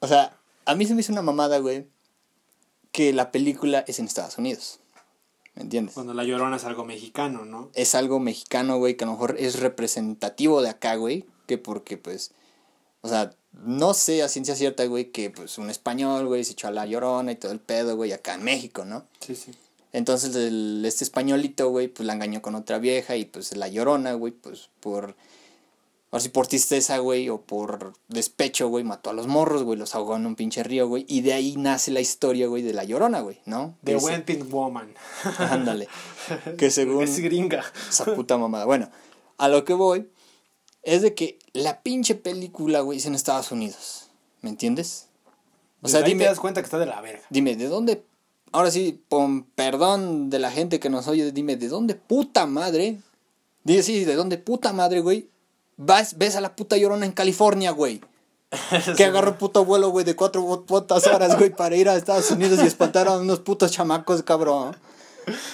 o 0.00 0.06
sea, 0.06 0.36
a 0.66 0.74
mí 0.74 0.84
se 0.84 0.94
me 0.94 1.00
hizo 1.00 1.10
una 1.10 1.22
mamada, 1.22 1.56
güey, 1.60 1.86
que 2.92 3.14
la 3.14 3.32
película 3.32 3.86
es 3.88 3.98
en 3.98 4.04
Estados 4.04 4.36
Unidos. 4.36 4.80
¿Me 5.54 5.62
entiendes? 5.62 5.94
Cuando 5.94 6.12
la 6.12 6.24
llorona 6.24 6.56
es 6.56 6.64
algo 6.64 6.84
mexicano, 6.84 7.46
¿no? 7.46 7.70
Es 7.72 7.94
algo 7.94 8.20
mexicano, 8.20 8.76
güey, 8.76 8.98
que 8.98 9.04
a 9.04 9.06
lo 9.06 9.14
mejor 9.14 9.36
es 9.38 9.60
representativo 9.60 10.60
de 10.60 10.68
acá, 10.68 10.96
güey, 10.96 11.24
que 11.46 11.56
porque, 11.56 11.96
pues, 11.96 12.32
o 13.00 13.08
sea, 13.08 13.34
no 13.52 13.94
sé 13.94 14.22
a 14.22 14.28
ciencia 14.28 14.54
cierta, 14.54 14.84
güey, 14.84 15.10
que, 15.10 15.30
pues, 15.30 15.56
un 15.56 15.70
español, 15.70 16.26
güey, 16.26 16.44
se 16.44 16.52
echó 16.52 16.68
a 16.68 16.72
la 16.72 16.84
llorona 16.84 17.32
y 17.32 17.36
todo 17.36 17.52
el 17.52 17.60
pedo, 17.60 17.96
güey, 17.96 18.12
acá 18.12 18.34
en 18.34 18.44
México, 18.44 18.84
¿no? 18.84 19.06
Sí, 19.20 19.34
sí. 19.34 19.52
Entonces, 19.96 20.36
el- 20.36 20.84
este 20.84 21.04
españolito, 21.04 21.70
güey, 21.70 21.88
pues, 21.88 22.06
la 22.06 22.12
engañó 22.12 22.42
con 22.42 22.54
otra 22.54 22.78
vieja 22.78 23.16
y, 23.16 23.24
pues, 23.24 23.56
la 23.56 23.66
llorona, 23.68 24.12
güey, 24.12 24.32
pues, 24.32 24.68
por... 24.80 25.16
O 26.10 26.20
si 26.20 26.28
por 26.28 26.46
tristeza, 26.46 26.98
güey, 26.98 27.28
o 27.30 27.40
por 27.40 27.94
despecho, 28.08 28.68
güey, 28.68 28.84
mató 28.84 29.08
a 29.10 29.12
los 29.14 29.26
morros, 29.26 29.62
güey, 29.64 29.78
los 29.78 29.94
ahogó 29.94 30.16
en 30.16 30.26
un 30.26 30.36
pinche 30.36 30.62
río, 30.62 30.86
güey. 30.86 31.04
Y 31.08 31.22
de 31.22 31.32
ahí 31.32 31.56
nace 31.56 31.90
la 31.90 32.00
historia, 32.00 32.46
güey, 32.46 32.62
de 32.62 32.72
la 32.74 32.84
llorona, 32.84 33.20
güey, 33.20 33.40
¿no? 33.46 33.74
The 33.84 33.96
Weeping 33.96 34.48
Woman. 34.50 34.94
Ándale. 35.38 35.88
Que 36.58 36.70
según 36.70 37.02
Es 37.02 37.18
gringa. 37.18 37.64
esa 37.88 38.04
puta 38.14 38.36
mamada. 38.38 38.66
Bueno, 38.66 38.90
a 39.38 39.48
lo 39.48 39.64
que 39.64 39.72
voy 39.74 40.08
es 40.82 41.02
de 41.02 41.14
que 41.14 41.38
la 41.52 41.82
pinche 41.82 42.14
película, 42.14 42.80
güey, 42.80 42.98
es 42.98 43.06
en 43.06 43.14
Estados 43.14 43.50
Unidos. 43.50 44.08
¿Me 44.42 44.50
entiendes? 44.50 45.08
O 45.82 45.88
sea, 45.88 45.98
Desde 46.00 46.06
ahí 46.06 46.12
dime, 46.12 46.24
te 46.24 46.30
das 46.30 46.40
cuenta 46.40 46.60
que 46.60 46.66
está 46.66 46.78
de 46.78 46.86
la 46.86 47.00
verga. 47.00 47.22
dime, 47.30 47.56
¿de 47.56 47.66
dónde? 47.68 48.04
Ahora 48.52 48.70
sí, 48.70 49.02
con 49.08 49.42
perdón 49.44 50.30
de 50.30 50.38
la 50.38 50.50
gente 50.50 50.80
que 50.80 50.88
nos 50.90 51.08
oye, 51.08 51.30
dime, 51.32 51.56
¿de 51.56 51.68
dónde 51.68 51.94
puta 51.94 52.46
madre? 52.46 52.98
Dime, 53.64 53.82
sí, 53.82 54.04
¿de 54.04 54.14
dónde 54.14 54.38
puta 54.38 54.72
madre, 54.72 55.00
güey? 55.00 55.28
Vas, 55.76 56.16
ves 56.16 56.36
a 56.36 56.40
la 56.40 56.56
puta 56.56 56.76
llorona 56.76 57.04
en 57.06 57.12
California, 57.12 57.70
güey. 57.72 58.00
Que 58.96 59.04
agarró 59.04 59.36
puto 59.36 59.64
vuelo, 59.64 59.90
güey, 59.90 60.04
de 60.04 60.14
cuatro 60.16 60.42
pu- 60.42 60.64
putas 60.64 61.06
horas, 61.08 61.36
güey, 61.36 61.50
para 61.50 61.76
ir 61.76 61.88
a 61.88 61.96
Estados 61.96 62.30
Unidos 62.30 62.60
y 62.62 62.66
espantar 62.66 63.08
a 63.08 63.18
unos 63.18 63.40
putos 63.40 63.72
chamacos, 63.72 64.22
cabrón. 64.22 64.76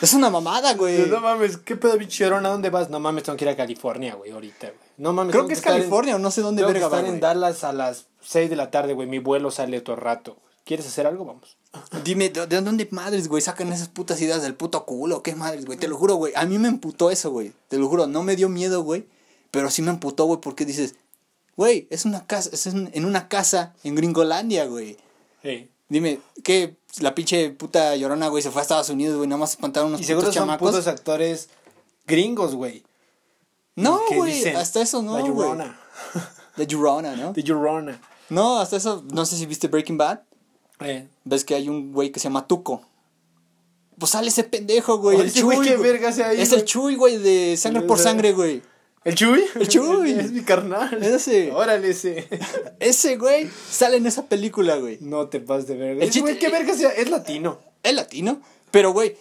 Es 0.03 0.13
una 0.13 0.29
mamada, 0.29 0.75
güey. 0.75 1.07
No 1.09 1.21
mames, 1.21 1.57
¿qué 1.57 1.75
pedo, 1.77 1.97
bicho 1.97 2.23
llorona? 2.23 2.51
¿A 2.51 2.53
dónde 2.53 2.69
vas? 2.69 2.91
No 2.91 3.01
mames, 3.01 3.25
tengo 3.25 3.39
que 3.39 3.47
ir 3.47 3.49
a 3.49 3.57
California, 3.57 4.15
güey, 4.15 4.31
ahorita, 4.31 4.67
güey. 4.69 4.79
No 4.99 5.15
mames, 5.15 5.33
Creo 5.33 5.43
tengo 5.45 5.49
que 5.49 5.55
es 5.55 5.59
en- 5.61 5.65
California 5.65 6.17
o 6.17 6.19
no 6.19 6.31
sé 6.31 6.43
dónde 6.43 6.61
tengo 6.61 6.69
que 6.69 6.75
verga 6.75 6.89
va, 6.89 6.97
estar 6.99 7.07
en 7.13 7.19
güey. 7.19 7.21
Dallas 7.23 7.65
a 7.65 7.73
las 7.73 8.07
6 8.21 8.51
de 8.51 8.57
la 8.57 8.71
tarde, 8.71 8.93
güey. 8.93 9.09
Mi 9.09 9.19
vuelo 9.19 9.51
sale 9.51 9.79
otro 9.79 9.97
rato. 9.97 10.37
¿Quieres 10.65 10.87
hacer 10.87 11.07
algo? 11.07 11.25
Vamos. 11.25 11.57
Dime, 12.05 12.29
¿de, 12.29 12.47
de 12.47 12.61
dónde 12.61 12.89
madres, 12.91 13.29
güey, 13.29 13.43
sacan 13.43 13.73
esas 13.73 13.89
putas 13.89 14.21
ideas 14.21 14.43
del 14.43 14.55
puto 14.55 14.85
culo? 14.85 15.23
¿Qué 15.23 15.35
madres, 15.35 15.65
güey? 15.65 15.79
Te 15.79 15.89
lo 15.89 15.97
juro, 15.97 16.17
güey. 16.17 16.33
A 16.37 16.45
mí 16.45 16.59
me 16.59 16.69
emputó 16.69 17.11
eso, 17.11 17.31
güey. 17.31 17.53
Te 17.69 17.79
lo 17.79 17.89
juro, 17.89 18.07
no 18.07 18.23
me 18.23 18.37
dio 18.37 18.49
miedo, 18.49 18.83
güey. 18.83 19.07
Pero 19.51 19.71
sí 19.71 19.83
me 19.83 19.91
emputó, 19.91 20.25
güey, 20.27 20.41
porque 20.41 20.65
dices, 20.65 20.95
güey, 21.57 21.87
es 21.91 22.05
una 22.05 22.27
casa, 22.27 22.51
es 22.53 22.67
en, 22.67 23.05
una 23.05 23.29
casa 23.29 23.75
en 23.85 23.95
Gringolandia, 23.95 24.67
güey. 24.67 24.99
Dime, 25.89 26.21
¿qué? 26.43 26.77
La 27.01 27.15
pinche 27.15 27.51
puta 27.51 27.97
llorona, 27.97 28.29
güey, 28.29 28.43
se 28.43 28.51
fue 28.51 28.61
a 28.61 28.63
Estados 28.63 28.89
Unidos, 28.91 29.17
güey, 29.17 29.29
nada 29.29 29.41
más 29.41 29.51
espantaron 29.51 29.89
unos 29.89 30.01
Y 30.01 30.05
seguro 30.05 30.27
putos 30.27 30.35
son 30.35 30.45
chamacos. 30.45 30.71
putos 30.71 30.87
actores 30.87 31.49
gringos, 32.07 32.55
güey. 32.55 32.83
No, 33.77 34.01
güey, 34.15 34.47
hasta 34.49 34.83
eso 34.83 35.03
no, 35.03 35.19
La. 35.19 35.27
Llorona. 35.27 35.81
La 36.57 36.65
Llorona, 36.65 37.17
¿no? 37.17 37.33
The 37.33 37.43
Llorona. 37.43 38.01
No, 38.29 38.59
hasta 38.61 38.77
eso, 38.77 39.05
no 39.11 39.25
sé 39.25 39.37
si 39.37 39.47
viste 39.47 39.69
Breaking 39.69 39.97
Bad. 39.97 40.21
Eh. 40.87 41.09
ves 41.25 41.45
que 41.45 41.55
hay 41.55 41.69
un 41.69 41.93
güey 41.93 42.11
que 42.11 42.21
se 42.21 42.25
llama 42.25 42.47
Tuco. 42.47 42.83
Pues 43.99 44.13
sale 44.13 44.29
ese 44.29 44.45
pendejo, 44.45 44.99
güey. 44.99 45.19
Oye, 45.19 45.31
el 45.35 45.45
güey, 45.45 45.59
Chuy. 45.59 45.69
¿qué 45.69 45.77
güey. 45.77 45.93
verga 45.93 46.09
hace 46.09 46.25
ahí, 46.25 46.41
es 46.41 46.49
güey? 46.51 46.61
el 46.61 46.67
Chuy, 46.67 46.97
güey, 46.97 47.19
de 47.19 47.57
sangre 47.57 47.83
por 47.83 47.99
sangre, 47.99 48.33
güey. 48.33 48.63
¿El 49.05 49.15
Chuy? 49.15 49.45
El 49.55 49.69
Chuy. 49.69 50.11
es 50.19 50.33
mi 50.33 50.43
carnal. 50.43 51.03
Ese. 51.03 51.53
Órale, 51.53 51.91
ese. 51.91 52.29
Ese 52.81 53.17
güey 53.17 53.49
sale 53.71 53.97
en 53.97 54.07
esa 54.07 54.27
película, 54.27 54.77
güey. 54.77 54.99
No 55.01 55.29
te 55.29 55.41
pases 55.41 55.67
de 55.67 55.77
verga. 55.77 56.03
El 56.03 56.09
Ese 56.09 56.21
güey, 56.21 56.39
¿qué 56.39 56.49
verga 56.49 56.75
sea? 56.75 56.91
Es 56.91 57.11
latino. 57.11 57.61
Es 57.83 57.95
latino, 57.95 58.41
pero, 58.71 58.93
güey. 58.93 59.17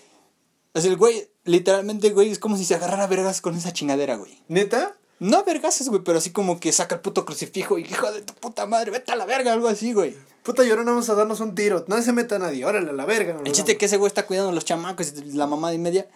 Es 0.73 0.85
el 0.85 0.95
güey, 0.95 1.29
literalmente, 1.43 2.11
güey, 2.11 2.29
es 2.31 2.39
como 2.39 2.55
si 2.57 2.63
se 2.63 2.75
agarrara 2.75 3.07
vergas 3.07 3.41
con 3.41 3.55
esa 3.57 3.73
chingadera, 3.73 4.15
güey. 4.15 4.41
¿Neta? 4.47 4.95
No 5.19 5.37
a 5.37 5.43
vergas, 5.43 5.87
güey, 5.87 6.01
pero 6.03 6.17
así 6.17 6.31
como 6.31 6.59
que 6.59 6.71
saca 6.71 6.95
el 6.95 7.01
puto 7.01 7.25
crucifijo 7.25 7.77
y 7.77 7.83
hijo 7.83 8.11
de 8.11 8.21
tu 8.21 8.33
puta 8.33 8.65
madre, 8.65 8.91
vete 8.91 9.11
a 9.11 9.15
la 9.15 9.25
verga, 9.25 9.51
algo 9.51 9.67
así, 9.67 9.93
güey. 9.93 10.15
Puta 10.43 10.63
llorona, 10.63 10.91
vamos 10.91 11.09
a 11.09 11.13
darnos 11.15 11.39
un 11.39 11.53
tiro. 11.53 11.85
No 11.87 12.01
se 12.01 12.11
meta 12.13 12.39
nadie. 12.39 12.65
Órale, 12.65 12.89
a 12.89 12.93
la 12.93 13.05
verga. 13.05 13.33
nos 13.33 13.43
El 13.45 13.51
chiste 13.51 13.77
que 13.77 13.85
ese 13.85 13.97
güey 13.97 14.07
está 14.07 14.25
cuidando 14.25 14.49
a 14.49 14.53
los 14.53 14.65
chamacos 14.65 15.13
y 15.17 15.33
la 15.33 15.45
mamá 15.47 15.69
de 15.71 15.77
media. 15.77 16.07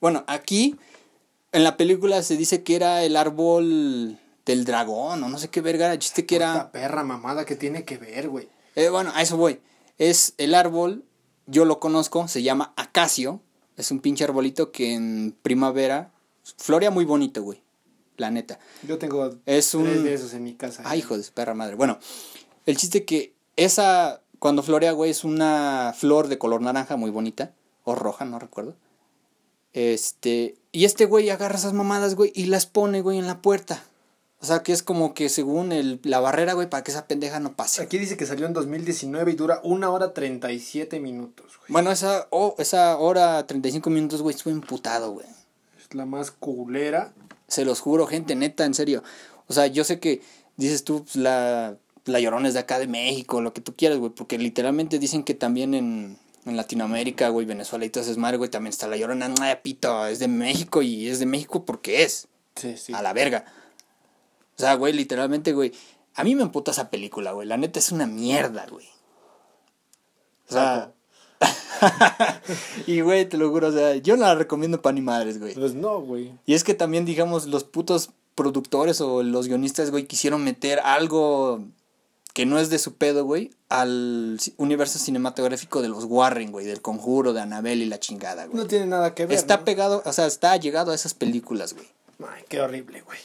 Bueno, 0.00 0.24
aquí 0.28 0.76
en 1.52 1.64
la 1.64 1.76
película 1.76 2.22
se 2.22 2.36
dice 2.36 2.62
que 2.62 2.76
era 2.76 3.02
el 3.02 3.16
árbol 3.16 4.18
del 4.46 4.64
dragón 4.64 5.22
o 5.24 5.28
no 5.28 5.38
sé 5.38 5.48
qué 5.48 5.60
verga. 5.60 5.92
El 5.92 5.98
chiste 5.98 6.26
que 6.26 6.36
era. 6.36 6.52
Puta 6.52 6.72
perra 6.72 7.02
mamada 7.02 7.44
que 7.44 7.56
tiene 7.56 7.84
que 7.84 7.98
ver, 7.98 8.28
güey. 8.28 8.48
Eh, 8.76 8.88
bueno, 8.88 9.10
a 9.14 9.22
eso 9.22 9.36
voy. 9.36 9.60
Es 9.98 10.34
el 10.38 10.54
árbol, 10.54 11.04
yo 11.46 11.64
lo 11.64 11.80
conozco, 11.80 12.28
se 12.28 12.42
llama 12.42 12.72
acacio. 12.76 13.40
Es 13.76 13.90
un 13.90 14.00
pinche 14.00 14.22
arbolito 14.24 14.70
que 14.70 14.94
en 14.94 15.36
primavera 15.42 16.12
florea 16.56 16.90
muy 16.90 17.04
bonito, 17.04 17.42
güey. 17.42 17.62
La 18.16 18.30
neta. 18.30 18.58
Yo 18.86 18.98
tengo 18.98 19.34
Es 19.46 19.74
un- 19.74 19.84
tres 19.84 20.04
de 20.04 20.14
esos 20.14 20.34
en 20.34 20.44
mi 20.44 20.54
casa. 20.54 20.82
Ay, 20.86 21.00
hijo 21.00 21.16
de 21.18 21.24
perra 21.32 21.54
madre. 21.54 21.74
Bueno, 21.74 21.98
el 22.66 22.76
chiste 22.76 23.04
que 23.04 23.34
esa, 23.56 24.20
cuando 24.38 24.62
florea, 24.62 24.92
güey, 24.92 25.10
es 25.10 25.24
una 25.24 25.94
flor 25.96 26.28
de 26.28 26.38
color 26.38 26.60
naranja 26.60 26.96
muy 26.96 27.10
bonita. 27.10 27.52
O 27.84 27.94
roja, 27.94 28.24
no 28.24 28.38
recuerdo. 28.38 28.76
Este, 29.72 30.56
y 30.70 30.84
este 30.84 31.06
güey 31.06 31.30
agarra 31.30 31.56
esas 31.56 31.72
mamadas, 31.72 32.14
güey, 32.14 32.32
y 32.34 32.46
las 32.46 32.66
pone, 32.66 33.00
güey, 33.00 33.18
en 33.18 33.26
la 33.26 33.40
puerta. 33.40 33.82
O 34.40 34.46
sea, 34.46 34.62
que 34.64 34.72
es 34.72 34.82
como 34.82 35.14
que 35.14 35.28
según 35.28 35.70
el, 35.70 36.00
la 36.02 36.18
barrera, 36.18 36.54
güey, 36.54 36.68
para 36.68 36.82
que 36.82 36.90
esa 36.90 37.06
pendeja 37.06 37.38
no 37.38 37.54
pase. 37.54 37.80
Aquí 37.80 37.96
dice 37.96 38.16
que 38.16 38.26
salió 38.26 38.46
en 38.46 38.52
2019 38.52 39.30
y 39.30 39.34
dura 39.36 39.60
una 39.62 39.88
hora 39.90 40.12
37 40.12 40.98
minutos, 40.98 41.58
güey. 41.58 41.68
Bueno, 41.68 41.92
esa, 41.92 42.26
oh, 42.30 42.56
esa 42.58 42.98
hora 42.98 43.46
35 43.46 43.88
minutos, 43.88 44.20
güey, 44.20 44.34
estuve 44.34 44.52
emputado, 44.52 45.12
güey. 45.12 45.26
la 45.92 46.06
más 46.06 46.32
culera. 46.32 47.12
Se 47.46 47.64
los 47.64 47.80
juro, 47.80 48.06
gente, 48.08 48.34
neta, 48.34 48.64
en 48.64 48.74
serio. 48.74 49.04
O 49.46 49.52
sea, 49.52 49.68
yo 49.68 49.84
sé 49.84 50.00
que 50.00 50.22
dices 50.56 50.82
tú, 50.82 51.04
pues, 51.04 51.14
la, 51.14 51.76
la 52.04 52.20
llorona 52.20 52.48
es 52.48 52.54
de 52.54 52.60
acá 52.60 52.78
de 52.78 52.86
México, 52.86 53.40
lo 53.40 53.52
que 53.52 53.60
tú 53.60 53.74
quieras, 53.76 53.98
güey, 53.98 54.12
porque 54.12 54.38
literalmente 54.38 54.98
dicen 54.98 55.22
que 55.22 55.34
también 55.34 55.74
en, 55.74 56.18
en 56.44 56.56
Latinoamérica, 56.56 57.28
güey, 57.28 57.46
Venezuela 57.46 57.84
y 57.84 57.90
todo 57.90 58.02
ese 58.02 58.18
madre, 58.18 58.36
güey, 58.36 58.50
también 58.50 58.70
está 58.70 58.88
la 58.88 58.96
llorona, 58.96 59.28
no, 59.28 59.34
pito, 59.62 60.06
es 60.06 60.18
de 60.18 60.28
México 60.28 60.82
y 60.82 61.08
es 61.08 61.18
de 61.18 61.26
México 61.26 61.64
porque 61.64 62.02
es. 62.02 62.28
Sí, 62.56 62.76
sí. 62.76 62.92
A 62.92 63.02
la 63.02 63.12
verga. 63.12 63.44
O 64.56 64.60
sea, 64.60 64.74
güey, 64.74 64.92
literalmente, 64.92 65.52
güey, 65.52 65.72
a 66.14 66.24
mí 66.24 66.34
me 66.34 66.42
emputa 66.42 66.72
esa 66.72 66.90
película, 66.90 67.32
güey, 67.32 67.46
la 67.46 67.56
neta 67.56 67.78
es 67.78 67.92
una 67.92 68.06
mierda, 68.06 68.66
güey. 68.70 68.86
O 70.48 70.52
sea... 70.52 70.92
y, 72.86 73.00
güey, 73.00 73.28
te 73.28 73.36
lo 73.36 73.50
juro, 73.50 73.68
o 73.68 73.72
sea, 73.72 73.96
yo 73.96 74.16
no 74.16 74.22
la 74.22 74.36
recomiendo 74.36 74.80
para 74.80 74.94
ni 74.94 75.00
madres, 75.00 75.40
güey. 75.40 75.54
Pues 75.54 75.74
no, 75.74 76.00
güey. 76.00 76.32
Y 76.46 76.54
es 76.54 76.62
que 76.62 76.74
también, 76.74 77.04
digamos, 77.04 77.46
los 77.46 77.64
putos 77.64 78.10
productores 78.36 79.00
o 79.00 79.22
los 79.22 79.48
guionistas, 79.48 79.90
güey, 79.90 80.06
quisieron 80.06 80.44
meter 80.44 80.78
algo 80.80 81.64
que 82.32 82.46
no 82.46 82.58
es 82.58 82.70
de 82.70 82.78
su 82.78 82.94
pedo, 82.94 83.24
güey, 83.24 83.50
al 83.68 84.38
universo 84.56 84.98
cinematográfico 84.98 85.82
de 85.82 85.88
los 85.88 86.04
Warren, 86.04 86.50
güey, 86.50 86.66
del 86.66 86.80
conjuro, 86.80 87.32
de 87.32 87.40
Annabelle 87.40 87.84
y 87.84 87.88
la 87.88 88.00
chingada, 88.00 88.46
güey. 88.46 88.56
No 88.56 88.66
tiene 88.66 88.86
nada 88.86 89.14
que 89.14 89.26
ver. 89.26 89.36
Está 89.36 89.58
¿no? 89.58 89.64
pegado, 89.64 90.02
o 90.04 90.12
sea, 90.12 90.26
está 90.26 90.56
llegado 90.56 90.92
a 90.92 90.94
esas 90.94 91.14
películas, 91.14 91.74
güey. 91.74 91.86
Ay, 92.26 92.44
qué 92.48 92.60
horrible, 92.60 93.02
güey. 93.02 93.18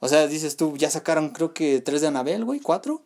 O 0.00 0.08
sea, 0.08 0.26
dices 0.26 0.56
tú, 0.56 0.76
ya 0.76 0.90
sacaron 0.90 1.30
creo 1.30 1.52
que 1.52 1.80
tres 1.80 2.00
de 2.00 2.08
Annabelle, 2.08 2.44
güey, 2.44 2.60
cuatro. 2.60 3.02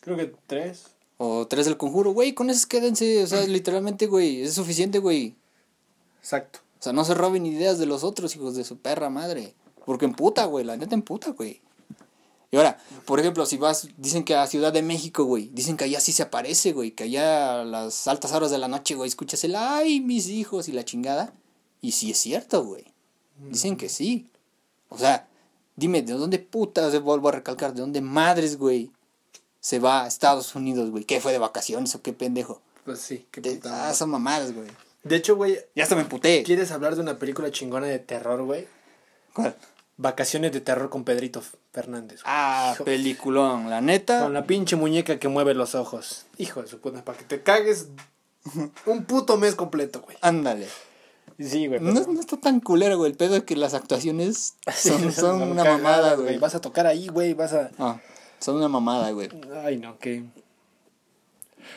Creo 0.00 0.16
que 0.16 0.34
tres. 0.46 0.84
O 1.16 1.46
tres 1.46 1.66
del 1.66 1.76
conjuro, 1.76 2.12
güey, 2.12 2.34
con 2.34 2.50
esas 2.50 2.66
quédense, 2.66 3.22
o 3.22 3.26
sea, 3.26 3.42
literalmente, 3.46 4.06
güey, 4.06 4.42
es 4.42 4.54
suficiente, 4.54 4.98
güey. 4.98 5.34
Exacto. 6.20 6.60
O 6.78 6.82
sea, 6.82 6.92
no 6.92 7.04
se 7.04 7.14
roben 7.14 7.46
ideas 7.46 7.78
de 7.78 7.86
los 7.86 8.02
otros 8.04 8.34
hijos 8.36 8.54
de 8.54 8.64
su 8.64 8.76
perra 8.76 9.08
madre. 9.08 9.54
Porque 9.86 10.04
emputa, 10.04 10.44
güey, 10.44 10.64
la 10.64 10.76
neta 10.76 10.94
emputa, 10.94 11.30
güey. 11.30 11.60
Y 12.52 12.58
ahora, 12.58 12.76
por 13.06 13.18
ejemplo, 13.18 13.46
si 13.46 13.56
vas, 13.56 13.88
dicen 13.96 14.24
que 14.24 14.36
a 14.36 14.46
Ciudad 14.46 14.74
de 14.74 14.82
México, 14.82 15.24
güey, 15.24 15.48
dicen 15.54 15.78
que 15.78 15.84
allá 15.84 16.00
sí 16.00 16.12
se 16.12 16.22
aparece, 16.22 16.72
güey, 16.72 16.90
que 16.90 17.04
allá 17.04 17.62
a 17.62 17.64
las 17.64 18.06
altas 18.06 18.32
horas 18.32 18.50
de 18.50 18.58
la 18.58 18.68
noche, 18.68 18.94
güey, 18.94 19.08
escuchas 19.08 19.42
el, 19.44 19.56
ay, 19.56 20.00
mis 20.00 20.28
hijos 20.28 20.68
y 20.68 20.72
la 20.72 20.84
chingada. 20.84 21.32
Y 21.80 21.92
sí 21.92 22.10
es 22.10 22.18
cierto, 22.18 22.62
güey. 22.62 22.84
Dicen 23.38 23.78
que 23.78 23.88
sí. 23.88 24.30
O 24.90 24.98
sea, 24.98 25.26
dime, 25.76 26.02
¿de 26.02 26.12
dónde 26.12 26.38
putas, 26.38 27.00
vuelvo 27.00 27.30
a 27.30 27.32
recalcar, 27.32 27.72
de 27.72 27.80
dónde 27.80 28.02
madres, 28.02 28.58
güey, 28.58 28.90
se 29.58 29.78
va 29.78 30.04
a 30.04 30.06
Estados 30.06 30.54
Unidos, 30.54 30.90
güey? 30.90 31.04
¿Qué 31.04 31.22
fue 31.22 31.32
de 31.32 31.38
vacaciones 31.38 31.94
o 31.94 32.02
qué 32.02 32.12
pendejo? 32.12 32.60
Pues 32.84 33.00
sí, 33.00 33.26
qué 33.30 33.40
De, 33.40 33.54
puta 33.54 33.88
ah, 33.88 33.94
son 33.94 34.10
mamadas, 34.10 34.52
güey. 34.52 34.68
De 35.04 35.16
hecho, 35.16 35.36
güey, 35.36 35.58
Ya 35.74 35.84
hasta 35.84 35.96
me 35.96 36.02
emputé. 36.02 36.42
¿quieres 36.42 36.70
hablar 36.70 36.96
de 36.96 37.00
una 37.00 37.18
película 37.18 37.50
chingona 37.50 37.86
de 37.86 37.98
terror, 37.98 38.42
güey? 38.42 38.68
¿Cuál? 39.32 39.56
Vacaciones 40.02 40.52
de 40.52 40.60
terror 40.60 40.90
con 40.90 41.04
Pedrito 41.04 41.42
Fernández. 41.72 42.22
güey. 42.22 42.34
Ah, 42.34 42.72
Hijo- 42.74 42.84
peliculón, 42.84 43.70
la 43.70 43.80
neta. 43.80 44.20
Con 44.22 44.34
la 44.34 44.44
pinche 44.46 44.76
muñeca 44.76 45.18
que 45.18 45.28
mueve 45.28 45.54
los 45.54 45.74
ojos. 45.74 46.26
Hijo 46.38 46.60
de 46.62 46.68
su 46.68 46.78
puta, 46.80 47.04
para 47.04 47.16
que 47.16 47.24
te 47.24 47.42
cagues 47.42 47.88
un 48.86 49.04
puto 49.04 49.36
mes 49.36 49.54
completo, 49.54 50.00
güey. 50.02 50.16
Ándale. 50.20 50.66
Sí, 51.38 51.66
güey. 51.68 51.80
No, 51.80 51.94
pero- 51.94 52.12
no 52.12 52.20
está 52.20 52.36
tan 52.36 52.60
culero, 52.60 52.98
güey. 52.98 53.10
El 53.12 53.16
pedo 53.16 53.36
es 53.36 53.44
que 53.44 53.56
las 53.56 53.74
actuaciones 53.74 54.54
son, 54.76 55.40
una 55.42 55.62
cagadas, 55.62 55.80
mamada, 55.82 56.14
güey. 56.16 56.38
Vas 56.38 56.54
a 56.54 56.60
tocar 56.60 56.86
ahí, 56.86 57.08
güey, 57.08 57.32
vas 57.34 57.52
a... 57.52 57.70
Ah, 57.78 58.00
son 58.40 58.56
una 58.56 58.68
mamada, 58.68 59.10
güey. 59.12 59.30
Ay, 59.64 59.78
no, 59.78 59.98
que... 59.98 60.24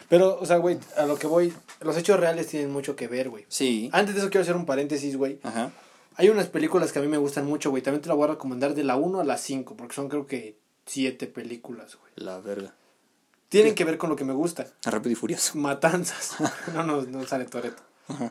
Pero, 0.09 0.37
o 0.39 0.45
sea, 0.45 0.57
güey, 0.57 0.79
a 0.97 1.05
lo 1.05 1.17
que 1.17 1.27
voy... 1.27 1.53
Los 1.81 1.95
hechos 1.97 2.19
reales 2.19 2.47
tienen 2.47 2.71
mucho 2.71 2.95
que 2.95 3.07
ver, 3.07 3.29
güey. 3.29 3.45
Sí. 3.47 3.89
Antes 3.93 4.15
de 4.15 4.21
eso 4.21 4.29
quiero 4.29 4.41
hacer 4.43 4.55
un 4.55 4.65
paréntesis, 4.65 5.15
güey. 5.17 5.39
Ajá. 5.43 5.71
Hay 6.17 6.29
unas 6.29 6.47
películas 6.47 6.91
que 6.91 6.99
a 6.99 7.01
mí 7.01 7.07
me 7.07 7.17
gustan 7.17 7.45
mucho, 7.45 7.69
güey. 7.71 7.83
También 7.83 8.01
te 8.01 8.07
la 8.07 8.15
voy 8.15 8.25
a 8.25 8.31
recomendar 8.33 8.73
de 8.73 8.83
la 8.83 8.95
1 8.95 9.19
a 9.19 9.23
la 9.23 9.37
5, 9.37 9.75
porque 9.75 9.95
son 9.95 10.07
creo 10.09 10.27
que 10.27 10.57
siete 10.85 11.27
películas, 11.27 11.97
güey. 11.97 12.11
La 12.15 12.39
verga. 12.39 12.73
Tienen 13.49 13.75
que 13.75 13.85
ver 13.85 13.97
con 13.97 14.09
lo 14.09 14.15
que 14.15 14.25
me 14.25 14.33
gusta. 14.33 14.67
Rápido 14.83 15.11
y 15.11 15.15
furioso. 15.15 15.57
Matanzas. 15.57 16.35
no, 16.73 16.83
no, 16.83 17.01
no 17.01 17.25
sale 17.25 17.45
Toreto. 17.45 17.83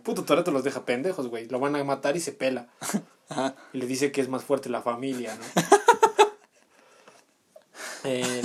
Puto 0.02 0.24
Toreto 0.24 0.50
los 0.50 0.64
deja 0.64 0.84
pendejos, 0.84 1.28
güey. 1.28 1.48
Lo 1.48 1.58
van 1.58 1.76
a 1.76 1.84
matar 1.84 2.16
y 2.16 2.20
se 2.20 2.32
pela. 2.32 2.68
Ajá. 3.28 3.54
Y 3.72 3.78
le 3.78 3.86
dice 3.86 4.12
que 4.12 4.20
es 4.20 4.28
más 4.28 4.44
fuerte 4.44 4.68
la 4.68 4.82
familia, 4.82 5.36
¿no? 5.36 5.44
El- 8.04 8.44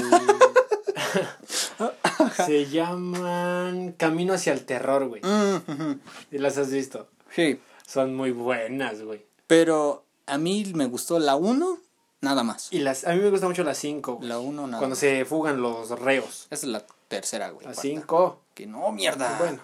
se 2.46 2.66
llaman 2.68 3.94
Camino 3.94 4.34
hacia 4.34 4.54
el 4.54 4.66
terror, 4.66 5.08
güey. 5.08 5.22
Mm, 5.22 5.56
ujú. 5.68 6.00
¿Y 6.32 6.38
las 6.38 6.58
has 6.58 6.72
visto? 6.72 7.10
Sí. 7.36 7.60
Son 7.86 8.16
muy 8.16 8.32
buenas, 8.32 9.02
güey. 9.02 9.26
Pero 9.50 10.06
a 10.28 10.38
mí 10.38 10.64
me 10.76 10.86
gustó 10.86 11.18
la 11.18 11.36
1, 11.36 11.80
nada 12.22 12.44
más. 12.44 12.68
Y 12.70 12.78
las, 12.78 13.04
a 13.06 13.16
mí 13.16 13.20
me 13.20 13.32
gusta 13.32 13.48
mucho 13.48 13.64
la 13.64 13.74
5. 13.74 14.20
La 14.22 14.38
1, 14.38 14.68
nada 14.68 14.78
Cuando 14.78 14.94
más. 14.94 15.00
se 15.00 15.26
fugan 15.26 15.60
los 15.60 15.90
reos. 16.00 16.46
Esa 16.52 16.68
es 16.68 16.72
la 16.72 16.86
tercera, 17.08 17.50
güey. 17.50 17.66
La 17.66 17.74
cuarta. 17.74 17.82
5. 17.82 18.42
Que 18.54 18.68
no, 18.68 18.92
mierda. 18.92 19.40
Bueno, 19.40 19.60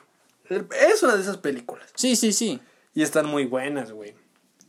es 0.50 1.04
una 1.04 1.16
de 1.16 1.22
esas 1.22 1.38
películas. 1.38 1.88
Sí, 1.94 2.16
sí, 2.16 2.34
sí. 2.34 2.60
Y 2.96 3.04
están 3.04 3.28
muy 3.28 3.46
buenas, 3.46 3.92
güey. 3.92 4.16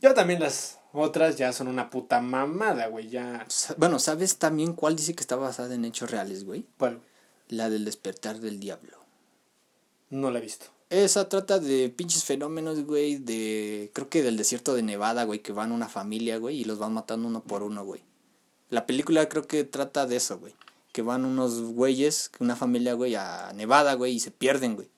Yo 0.03 0.13
también 0.13 0.39
las 0.39 0.77
otras 0.93 1.35
ya 1.35 1.51
son 1.51 1.67
una 1.67 1.89
puta 1.89 2.21
mamada, 2.21 2.85
güey. 2.85 3.09
Ya. 3.09 3.47
Bueno, 3.77 3.97
¿sabes 3.97 4.37
también 4.37 4.73
cuál 4.73 4.95
dice 4.95 5.15
que 5.15 5.21
está 5.21 5.35
basada 5.35 5.73
en 5.73 5.83
hechos 5.83 6.11
reales, 6.11 6.43
güey? 6.43 6.67
¿Cuál? 6.77 7.01
La 7.47 7.71
del 7.71 7.85
despertar 7.85 8.39
del 8.39 8.59
diablo. 8.59 8.99
No 10.11 10.29
la 10.29 10.37
he 10.37 10.43
visto. 10.43 10.67
Esa 10.89 11.27
trata 11.27 11.59
de 11.59 11.89
pinches 11.89 12.23
fenómenos, 12.23 12.85
güey, 12.85 13.17
de... 13.17 13.91
Creo 13.93 14.09
que 14.09 14.23
del 14.23 14.37
desierto 14.37 14.73
de 14.73 14.83
Nevada, 14.83 15.25
güey, 15.25 15.39
que 15.41 15.51
van 15.51 15.73
una 15.73 15.89
familia, 15.89 16.37
güey, 16.37 16.61
y 16.61 16.63
los 16.63 16.79
van 16.79 16.93
matando 16.93 17.27
uno 17.27 17.43
por 17.43 17.61
uno, 17.61 17.83
güey. 17.83 18.01
La 18.69 18.85
película 18.85 19.27
creo 19.27 19.47
que 19.47 19.65
trata 19.65 20.05
de 20.05 20.15
eso, 20.15 20.39
güey. 20.39 20.53
Que 20.93 21.01
van 21.01 21.25
unos 21.25 21.59
güeyes, 21.61 22.31
una 22.39 22.55
familia, 22.55 22.93
güey, 22.93 23.15
a 23.15 23.51
Nevada, 23.53 23.95
güey, 23.95 24.13
y 24.13 24.19
se 24.21 24.31
pierden, 24.31 24.75
güey. 24.75 24.89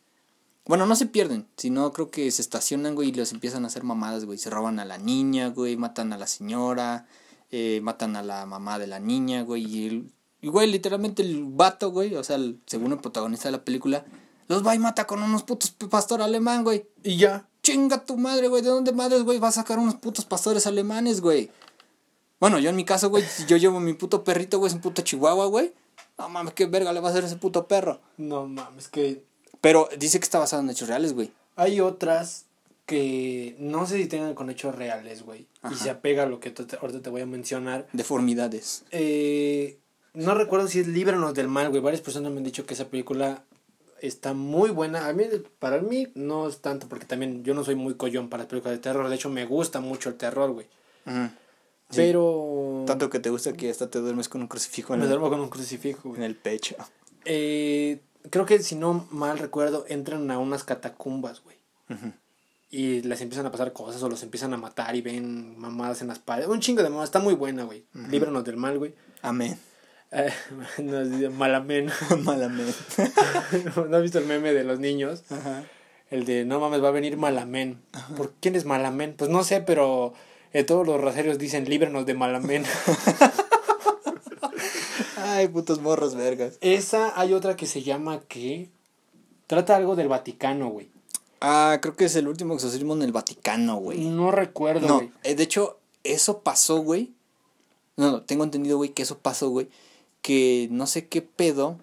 Bueno, 0.65 0.85
no 0.85 0.95
se 0.95 1.07
pierden, 1.07 1.47
sino 1.57 1.91
creo 1.91 2.11
que 2.11 2.29
se 2.29 2.43
estacionan, 2.43 2.93
güey, 2.93 3.09
y 3.09 3.13
les 3.13 3.31
empiezan 3.31 3.63
a 3.63 3.67
hacer 3.67 3.83
mamadas, 3.83 4.25
güey. 4.25 4.37
Se 4.37 4.51
roban 4.51 4.79
a 4.79 4.85
la 4.85 4.99
niña, 4.99 5.47
güey, 5.49 5.75
matan 5.75 6.13
a 6.13 6.19
la 6.19 6.27
señora, 6.27 7.07
eh, 7.49 7.79
matan 7.81 8.15
a 8.15 8.21
la 8.21 8.45
mamá 8.45 8.77
de 8.77 8.85
la 8.85 8.99
niña, 8.99 9.41
güey. 9.41 9.65
Y, 9.65 9.87
el- 9.87 10.11
güey, 10.43 10.69
literalmente 10.71 11.23
el 11.23 11.45
vato, 11.45 11.89
güey, 11.89 12.13
o 12.13 12.23
sea, 12.23 12.35
el- 12.35 12.59
según 12.67 12.91
el 12.91 12.99
protagonista 12.99 13.47
de 13.47 13.53
la 13.53 13.65
película, 13.65 14.05
los 14.49 14.65
va 14.67 14.75
y 14.75 14.79
mata 14.79 15.07
con 15.07 15.23
unos 15.23 15.43
putos 15.43 15.71
pastor 15.71 16.21
alemán, 16.21 16.65
güey. 16.65 16.85
Y 17.03 17.15
ya. 17.15 17.47
Chinga 17.63 18.03
tu 18.03 18.17
madre, 18.17 18.49
güey. 18.49 18.61
¿De 18.61 18.69
dónde 18.69 18.91
madres, 18.91 19.23
güey? 19.23 19.39
Va 19.39 19.47
a 19.47 19.51
sacar 19.53 19.79
unos 19.79 19.95
putos 19.95 20.25
pastores 20.25 20.67
alemanes, 20.67 21.21
güey. 21.21 21.49
Bueno, 22.39 22.59
yo 22.59 22.69
en 22.69 22.75
mi 22.75 22.83
caso, 22.85 23.09
güey, 23.09 23.23
si 23.23 23.45
yo 23.45 23.55
llevo 23.57 23.79
mi 23.79 23.93
puto 23.93 24.23
perrito, 24.23 24.59
güey, 24.59 24.69
es 24.69 24.75
un 24.75 24.81
puto 24.81 25.01
chihuahua, 25.01 25.45
güey. 25.47 25.73
No 26.17 26.27
mames, 26.29 26.53
qué 26.53 26.65
verga 26.65 26.91
le 26.93 26.99
va 26.99 27.07
a 27.07 27.11
hacer 27.11 27.23
ese 27.23 27.35
puto 27.37 27.67
perro. 27.67 27.99
No 28.17 28.45
mames, 28.47 28.87
que 28.89 29.23
Pero 29.61 29.87
dice 29.97 30.19
que 30.19 30.23
está 30.25 30.39
basado 30.39 30.61
en 30.61 30.69
hechos 30.69 30.87
reales, 30.89 31.13
güey. 31.13 31.31
hay 31.55 31.79
otras 31.81 32.45
que 32.85 33.55
no 33.59 33.85
sé 33.85 33.97
si 33.97 34.07
tengan 34.07 34.33
con 34.33 34.49
hechos 34.49 34.73
reales, 34.75 35.21
güey. 35.23 35.45
Y 35.71 35.75
se 35.75 35.89
apega 35.91 36.23
a 36.23 36.25
lo 36.25 36.39
que 36.39 36.49
te- 36.49 36.75
ahorita 36.77 37.01
te 37.01 37.09
voy 37.11 37.21
a 37.21 37.25
mencionar. 37.27 37.87
Deformidades. 37.93 38.83
Eh, 38.91 39.77
no 40.15 40.33
recuerdo 40.33 40.67
si 40.67 40.79
es 40.79 40.87
Líbranos 40.87 41.33
del 41.35 41.47
Mal, 41.49 41.69
güey. 41.69 41.81
Varias 41.81 42.01
personas 42.01 42.31
me 42.31 42.39
han 42.39 42.43
dicho 42.45 42.65
que 42.65 42.73
esa 42.73 42.85
película 42.87 43.43
está 44.01 44.33
muy 44.33 44.69
buena. 44.69 45.07
A 45.07 45.13
mí, 45.13 45.25
para 45.59 45.81
mí, 45.81 46.07
no 46.15 46.47
es 46.47 46.59
tanto, 46.59 46.87
porque 46.87 47.05
también 47.05 47.43
yo 47.43 47.53
no 47.53 47.63
soy 47.63 47.75
muy 47.75 47.95
collón 47.95 48.29
para 48.29 48.43
las 48.43 48.49
películas 48.49 48.77
de 48.77 48.81
terror. 48.81 49.07
De 49.09 49.15
hecho, 49.15 49.29
me 49.29 49.45
gusta 49.45 49.79
mucho 49.79 50.09
el 50.09 50.15
terror, 50.15 50.51
güey. 50.51 50.67
Sí. 51.05 51.95
Pero... 51.95 52.83
Tanto 52.85 53.09
que 53.09 53.19
te 53.19 53.29
gusta 53.29 53.53
que 53.53 53.69
hasta 53.69 53.89
te 53.89 53.99
duermes 53.99 54.29
con 54.29 54.41
un 54.41 54.47
crucifijo 54.47 54.93
en, 54.93 54.99
Me 54.99 55.05
el, 55.05 55.09
duermo 55.09 55.29
con 55.29 55.39
un 55.39 55.49
crucifijo, 55.49 56.09
güey. 56.09 56.21
en 56.21 56.23
el 56.23 56.35
pecho. 56.35 56.75
Eh, 57.25 58.01
creo 58.29 58.45
que 58.45 58.59
si 58.59 58.75
no 58.75 59.07
mal 59.11 59.39
recuerdo, 59.39 59.85
entran 59.87 60.29
a 60.31 60.39
unas 60.39 60.63
catacumbas, 60.63 61.41
güey. 61.43 61.57
Y 62.71 63.01
les 63.01 63.19
empiezan 63.21 63.47
a 63.47 63.51
pasar 63.51 63.73
cosas 63.73 64.03
o 64.03 64.09
los 64.09 64.21
empiezan 64.21 64.53
a 64.53 64.57
matar 64.57 64.95
y 64.95 65.01
ven 65.01 65.57
mamadas 65.57 66.01
en 66.01 66.07
las 66.07 66.19
paredes. 66.19 66.49
Un 66.49 66.59
chingo 66.59 66.83
de 66.83 66.89
mamadas. 66.89 67.09
Está 67.09 67.19
muy 67.19 67.33
buena, 67.33 67.63
güey. 67.63 67.85
Líbranos 67.93 68.43
del 68.43 68.57
mal, 68.57 68.77
güey. 68.77 68.93
Amén. 69.23 69.59
Eh, 70.11 70.31
nos 70.83 71.11
dice 71.11 71.29
Malamen. 71.29 71.89
Malamente. 72.23 72.73
¿No 73.89 73.97
has 73.97 74.03
visto 74.03 74.19
el 74.19 74.25
meme 74.25 74.53
de 74.53 74.63
los 74.63 74.79
niños? 74.79 75.23
Ajá. 75.29 75.63
El 76.09 76.25
de 76.25 76.43
no 76.45 76.59
mames, 76.59 76.83
va 76.83 76.87
a 76.87 76.91
venir 76.91 77.17
Malamen. 77.17 77.79
¿Por 78.17 78.33
quién 78.39 78.55
es 78.55 78.65
Malamen? 78.65 79.13
Pues 79.15 79.29
no 79.29 79.43
sé, 79.43 79.61
pero 79.61 80.13
eh, 80.53 80.63
todos 80.63 80.85
los 80.87 80.99
rosarios 80.99 81.37
dicen 81.37 81.65
líbranos 81.69 82.07
de 82.07 82.15
Malamen. 82.15 82.65
Ay, 85.17 85.47
putos 85.49 85.79
morros 85.81 86.15
vergas. 86.15 86.57
Esa 86.61 87.13
hay 87.19 87.33
otra 87.33 87.55
que 87.55 87.67
se 87.67 87.83
llama 87.83 88.21
que 88.27 88.69
trata 89.47 89.75
algo 89.75 89.95
del 89.95 90.07
Vaticano, 90.07 90.69
güey. 90.69 90.89
Ah, 91.41 91.77
creo 91.81 91.95
que 91.95 92.05
es 92.05 92.15
el 92.15 92.27
último 92.27 92.55
exorcismo 92.55 92.93
en 92.95 93.03
el 93.03 93.11
Vaticano, 93.11 93.77
güey. 93.77 93.99
No 94.05 94.31
recuerdo, 94.31 94.87
No, 94.87 94.95
güey. 94.95 95.11
eh, 95.23 95.35
de 95.35 95.43
hecho, 95.43 95.79
eso 96.03 96.39
pasó, 96.41 96.77
güey. 96.79 97.13
No, 97.97 98.11
no, 98.11 98.21
tengo 98.23 98.43
entendido, 98.43 98.77
güey, 98.77 98.89
que 98.89 99.03
eso 99.03 99.19
pasó, 99.19 99.49
güey. 99.49 99.69
Que 100.21 100.67
no 100.71 100.87
sé 100.87 101.07
qué 101.07 101.21
pedo. 101.21 101.77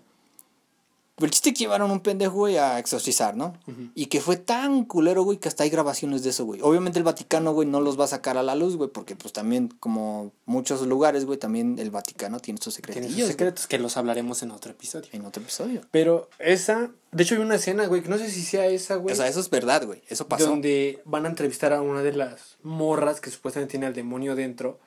Pero 1.17 1.29
el 1.29 1.31
chiste 1.31 1.55
que 1.55 1.61
llevaron 1.61 1.91
un 1.91 2.01
pendejo, 2.01 2.35
güey, 2.35 2.59
a 2.59 2.79
exorcizar, 2.79 3.39
¿no? 3.39 3.55
Y 3.95 4.07
que 4.07 4.21
fue 4.21 4.37
tan 4.37 4.85
culero, 4.85 5.23
güey, 5.23 5.39
que 5.39 5.49
hasta 5.49 5.65
hay 5.65 5.71
grabaciones 5.71 6.23
de 6.23 6.29
eso, 6.29 6.45
güey. 6.45 6.61
Obviamente 6.63 6.99
el 6.99 7.05
Vaticano, 7.05 7.55
güey, 7.55 7.67
no 7.67 7.81
los 7.81 7.99
va 7.99 8.05
a 8.05 8.09
sacar 8.09 8.37
a 8.37 8.43
la 8.43 8.55
luz, 8.55 8.77
güey, 8.77 8.91
porque 8.91 9.17
pues 9.17 9.33
también, 9.33 9.69
como 9.81 10.31
muchos 10.45 10.87
lugares, 10.87 11.25
güey, 11.25 11.39
también 11.39 11.79
el 11.79 11.91
Vaticano 11.91 12.39
tiene 12.39 12.61
sus 12.61 12.75
secretos. 12.75 13.03
Tiene 13.03 13.19
sus 13.19 13.29
secretos 13.29 13.67
que 13.67 13.79
los 13.79 13.97
hablaremos 13.97 14.43
en 14.43 14.51
otro 14.51 14.73
episodio. 14.73 15.09
En 15.13 15.25
otro 15.25 15.43
episodio. 15.43 15.81
Pero 15.91 16.29
esa, 16.39 16.91
de 17.13 17.23
hecho 17.23 17.37
hay 17.37 17.41
una 17.41 17.55
escena, 17.55 17.87
güey, 17.87 18.03
que 18.03 18.11
no 18.11 18.19
sé 18.19 18.31
si 18.31 18.43
sea 18.43 18.67
esa, 18.67 18.97
güey. 18.97 19.15
O 19.15 19.17
sea, 19.17 19.27
eso 19.27 19.41
es 19.41 19.49
verdad, 19.49 19.87
güey. 19.87 20.03
Eso 20.11 20.29
pasó. 20.29 20.49
Donde 20.49 21.01
van 21.07 21.25
a 21.25 21.31
entrevistar 21.31 21.73
a 21.73 21.81
una 21.81 22.03
de 22.03 22.13
las 22.13 22.59
morras 22.63 23.23
que 23.23 23.31
supuestamente 23.31 23.71
tiene 23.71 23.87
al 23.87 23.95
demonio 23.95 24.37
dentro. 24.37 24.79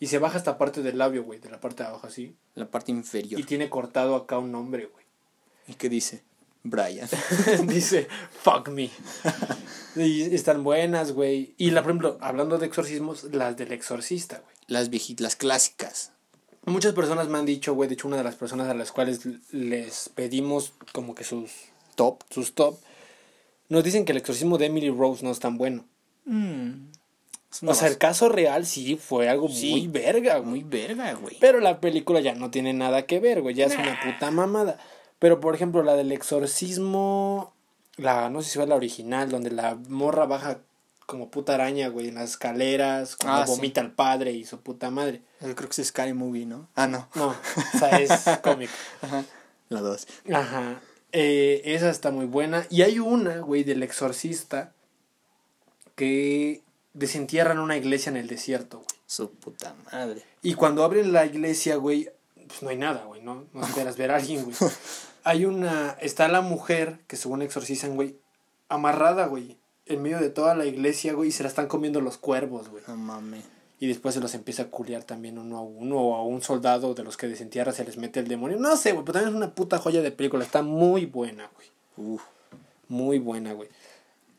Y 0.00 0.06
se 0.06 0.18
baja 0.18 0.38
esta 0.38 0.58
parte 0.58 0.82
del 0.82 0.98
labio, 0.98 1.24
güey, 1.24 1.40
de 1.40 1.50
la 1.50 1.60
parte 1.60 1.82
de 1.82 1.88
abajo 1.88 2.06
así. 2.06 2.36
La 2.54 2.70
parte 2.70 2.92
inferior. 2.92 3.40
Y 3.40 3.44
tiene 3.44 3.68
cortado 3.68 4.14
acá 4.14 4.38
un 4.38 4.52
nombre, 4.52 4.86
güey. 4.86 5.04
¿Y 5.66 5.74
qué 5.74 5.88
dice? 5.88 6.22
Brian. 6.62 7.08
Dice, 7.66 8.08
fuck 8.42 8.68
me. 8.68 8.90
y 9.96 10.34
están 10.34 10.64
buenas, 10.64 11.12
güey. 11.12 11.54
Y 11.56 11.70
la, 11.70 11.82
por 11.82 11.90
ejemplo, 11.90 12.18
hablando 12.20 12.58
de 12.58 12.66
exorcismos, 12.66 13.24
las 13.32 13.56
del 13.56 13.72
exorcista, 13.72 14.38
güey. 14.38 14.56
Las 14.66 14.90
viejitas, 14.90 15.22
las 15.22 15.36
clásicas. 15.36 16.12
Muchas 16.64 16.92
personas 16.92 17.28
me 17.28 17.38
han 17.38 17.46
dicho, 17.46 17.74
güey, 17.74 17.88
de 17.88 17.94
hecho 17.94 18.08
una 18.08 18.18
de 18.18 18.24
las 18.24 18.36
personas 18.36 18.68
a 18.68 18.74
las 18.74 18.92
cuales 18.92 19.20
les 19.52 20.10
pedimos 20.10 20.74
como 20.92 21.14
que 21.14 21.24
sus 21.24 21.50
top, 21.94 22.22
sus 22.28 22.54
top, 22.54 22.78
nos 23.68 23.84
dicen 23.84 24.04
que 24.04 24.12
el 24.12 24.18
exorcismo 24.18 24.58
de 24.58 24.66
Emily 24.66 24.90
Rose 24.90 25.24
no 25.24 25.30
es 25.30 25.38
tan 25.38 25.56
bueno. 25.56 25.86
Mm. 26.26 26.90
O 27.66 27.74
sea, 27.74 27.88
el 27.88 27.96
caso 27.98 28.28
real 28.28 28.66
sí 28.66 28.96
fue 28.96 29.28
algo 29.28 29.48
muy 29.48 29.88
verga, 29.88 30.38
güey. 30.38 30.48
Muy 30.50 30.62
verga, 30.64 31.14
güey. 31.14 31.36
Pero 31.40 31.60
la 31.60 31.80
película 31.80 32.20
ya 32.20 32.34
no 32.34 32.50
tiene 32.50 32.72
nada 32.74 33.06
que 33.06 33.20
ver, 33.20 33.40
güey. 33.40 33.54
Ya 33.54 33.66
es 33.66 33.74
una 33.76 33.98
puta 34.04 34.30
mamada. 34.30 34.78
Pero, 35.18 35.40
por 35.40 35.54
ejemplo, 35.54 35.82
la 35.82 35.94
del 35.96 36.12
exorcismo, 36.12 37.52
la, 37.96 38.28
no 38.30 38.42
sé 38.42 38.50
si 38.50 38.58
fue 38.58 38.66
la 38.66 38.76
original, 38.76 39.30
donde 39.30 39.50
la 39.50 39.76
morra 39.88 40.26
baja 40.26 40.58
como 41.06 41.30
puta 41.30 41.54
araña, 41.54 41.88
güey, 41.88 42.08
en 42.08 42.16
las 42.16 42.30
escaleras, 42.32 43.16
cuando 43.16 43.40
Ah, 43.42 43.46
sí. 43.46 43.52
vomita 43.52 43.80
al 43.80 43.92
padre 43.92 44.32
y 44.32 44.44
su 44.44 44.60
puta 44.60 44.90
madre. 44.90 45.22
Yo 45.40 45.56
creo 45.56 45.68
que 45.70 45.80
es 45.80 45.88
Scary 45.88 46.12
Movie, 46.12 46.44
¿no? 46.44 46.68
Ah, 46.74 46.86
no. 46.86 47.08
No, 47.14 47.28
o 47.28 47.78
sea, 47.78 47.98
es 47.98 48.12
cómico. 48.42 48.72
Ajá. 49.02 49.24
La 49.70 49.80
dos. 49.80 50.06
Ajá. 50.32 50.80
Eh, 51.12 51.62
esa 51.64 51.88
está 51.88 52.10
muy 52.10 52.26
buena. 52.26 52.66
Y 52.68 52.82
hay 52.82 52.98
una, 52.98 53.38
güey, 53.38 53.64
del 53.64 53.82
exorcista 53.82 54.72
que 55.96 56.62
desentierran 56.92 57.58
una 57.58 57.76
iglesia 57.76 58.10
en 58.10 58.16
el 58.16 58.28
desierto, 58.28 58.78
güey. 58.78 58.88
Su 59.06 59.30
puta 59.30 59.74
madre. 59.92 60.22
Y 60.42 60.54
cuando 60.54 60.84
abren 60.84 61.12
la 61.12 61.24
iglesia, 61.24 61.76
güey, 61.76 62.10
pues 62.46 62.62
no 62.62 62.70
hay 62.70 62.76
nada, 62.76 63.04
güey, 63.04 63.22
¿no? 63.22 63.46
No 63.52 63.64
esperas 63.64 63.96
ver 63.96 64.10
a 64.10 64.16
alguien, 64.16 64.44
güey. 64.44 64.56
Hay 65.24 65.44
una... 65.44 65.96
Está 66.00 66.28
la 66.28 66.40
mujer 66.40 67.00
que 67.06 67.16
según 67.16 67.42
exorcizan, 67.42 67.96
güey, 67.96 68.16
amarrada, 68.68 69.26
güey, 69.26 69.58
en 69.86 70.02
medio 70.02 70.20
de 70.20 70.30
toda 70.30 70.54
la 70.54 70.64
iglesia, 70.64 71.12
güey, 71.12 71.28
y 71.28 71.32
se 71.32 71.42
la 71.42 71.48
están 71.48 71.66
comiendo 71.66 72.00
los 72.00 72.16
cuervos, 72.16 72.68
güey. 72.68 72.82
No 72.86 72.96
mames. 72.96 73.44
Y 73.80 73.86
después 73.86 74.14
se 74.14 74.20
los 74.20 74.34
empieza 74.34 74.64
a 74.64 74.70
culiar 74.70 75.04
también 75.04 75.38
uno 75.38 75.58
a 75.58 75.62
uno, 75.62 75.96
o 75.98 76.14
a 76.16 76.24
un 76.24 76.42
soldado 76.42 76.94
de 76.94 77.04
los 77.04 77.16
que 77.16 77.28
desentierra 77.28 77.72
se 77.72 77.84
les 77.84 77.96
mete 77.96 78.20
el 78.20 78.28
demonio. 78.28 78.58
No 78.58 78.76
sé, 78.76 78.92
güey, 78.92 79.04
pero 79.04 79.14
también 79.14 79.34
es 79.34 79.36
una 79.36 79.54
puta 79.54 79.78
joya 79.78 80.02
de 80.02 80.10
película. 80.10 80.44
Está 80.44 80.62
muy 80.62 81.06
buena, 81.06 81.50
güey. 81.54 81.68
Uf. 81.96 82.22
Muy 82.88 83.18
buena, 83.18 83.52
güey. 83.52 83.68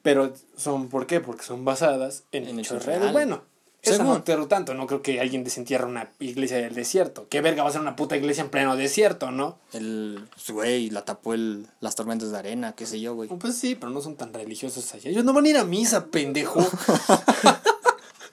Pero 0.01 0.33
son, 0.55 0.89
¿por 0.89 1.07
qué? 1.07 1.19
Porque 1.19 1.43
son 1.43 1.65
basadas 1.65 2.23
en, 2.31 2.47
En 2.47 2.59
hechos 2.59 2.85
reales. 2.85 3.11
Bueno, 3.11 3.43
Según. 3.81 4.07
no 4.07 4.23
pero 4.23 4.47
tanto. 4.47 4.73
No 4.73 4.87
creo 4.87 5.01
que 5.01 5.19
alguien 5.19 5.43
desentierre 5.43 5.85
una 5.85 6.09
iglesia 6.19 6.57
del 6.57 6.73
desierto. 6.73 7.27
¿Qué 7.29 7.41
verga 7.41 7.63
va 7.63 7.69
a 7.69 7.71
ser 7.71 7.81
una 7.81 7.95
puta 7.95 8.15
iglesia 8.15 8.43
en 8.43 8.49
pleno 8.49 8.75
desierto, 8.75 9.31
no? 9.31 9.57
El. 9.73 10.27
pues, 10.33 10.51
Güey, 10.51 10.89
la 10.89 11.03
tapó 11.03 11.33
el, 11.33 11.67
las 11.81 11.95
tormentas 11.95 12.31
de 12.31 12.37
arena, 12.37 12.73
qué 12.75 12.85
sé 12.85 12.99
yo, 13.01 13.13
güey. 13.15 13.29
Pues 13.29 13.57
sí, 13.57 13.75
pero 13.75 13.91
no 13.91 14.01
son 14.01 14.15
tan 14.15 14.33
religiosos 14.33 14.93
allá. 14.93 15.09
Ellos 15.09 15.25
no 15.25 15.33
van 15.33 15.45
a 15.45 15.49
ir 15.49 15.57
a 15.57 15.63
misa, 15.65 16.07
pendejo. 16.07 16.65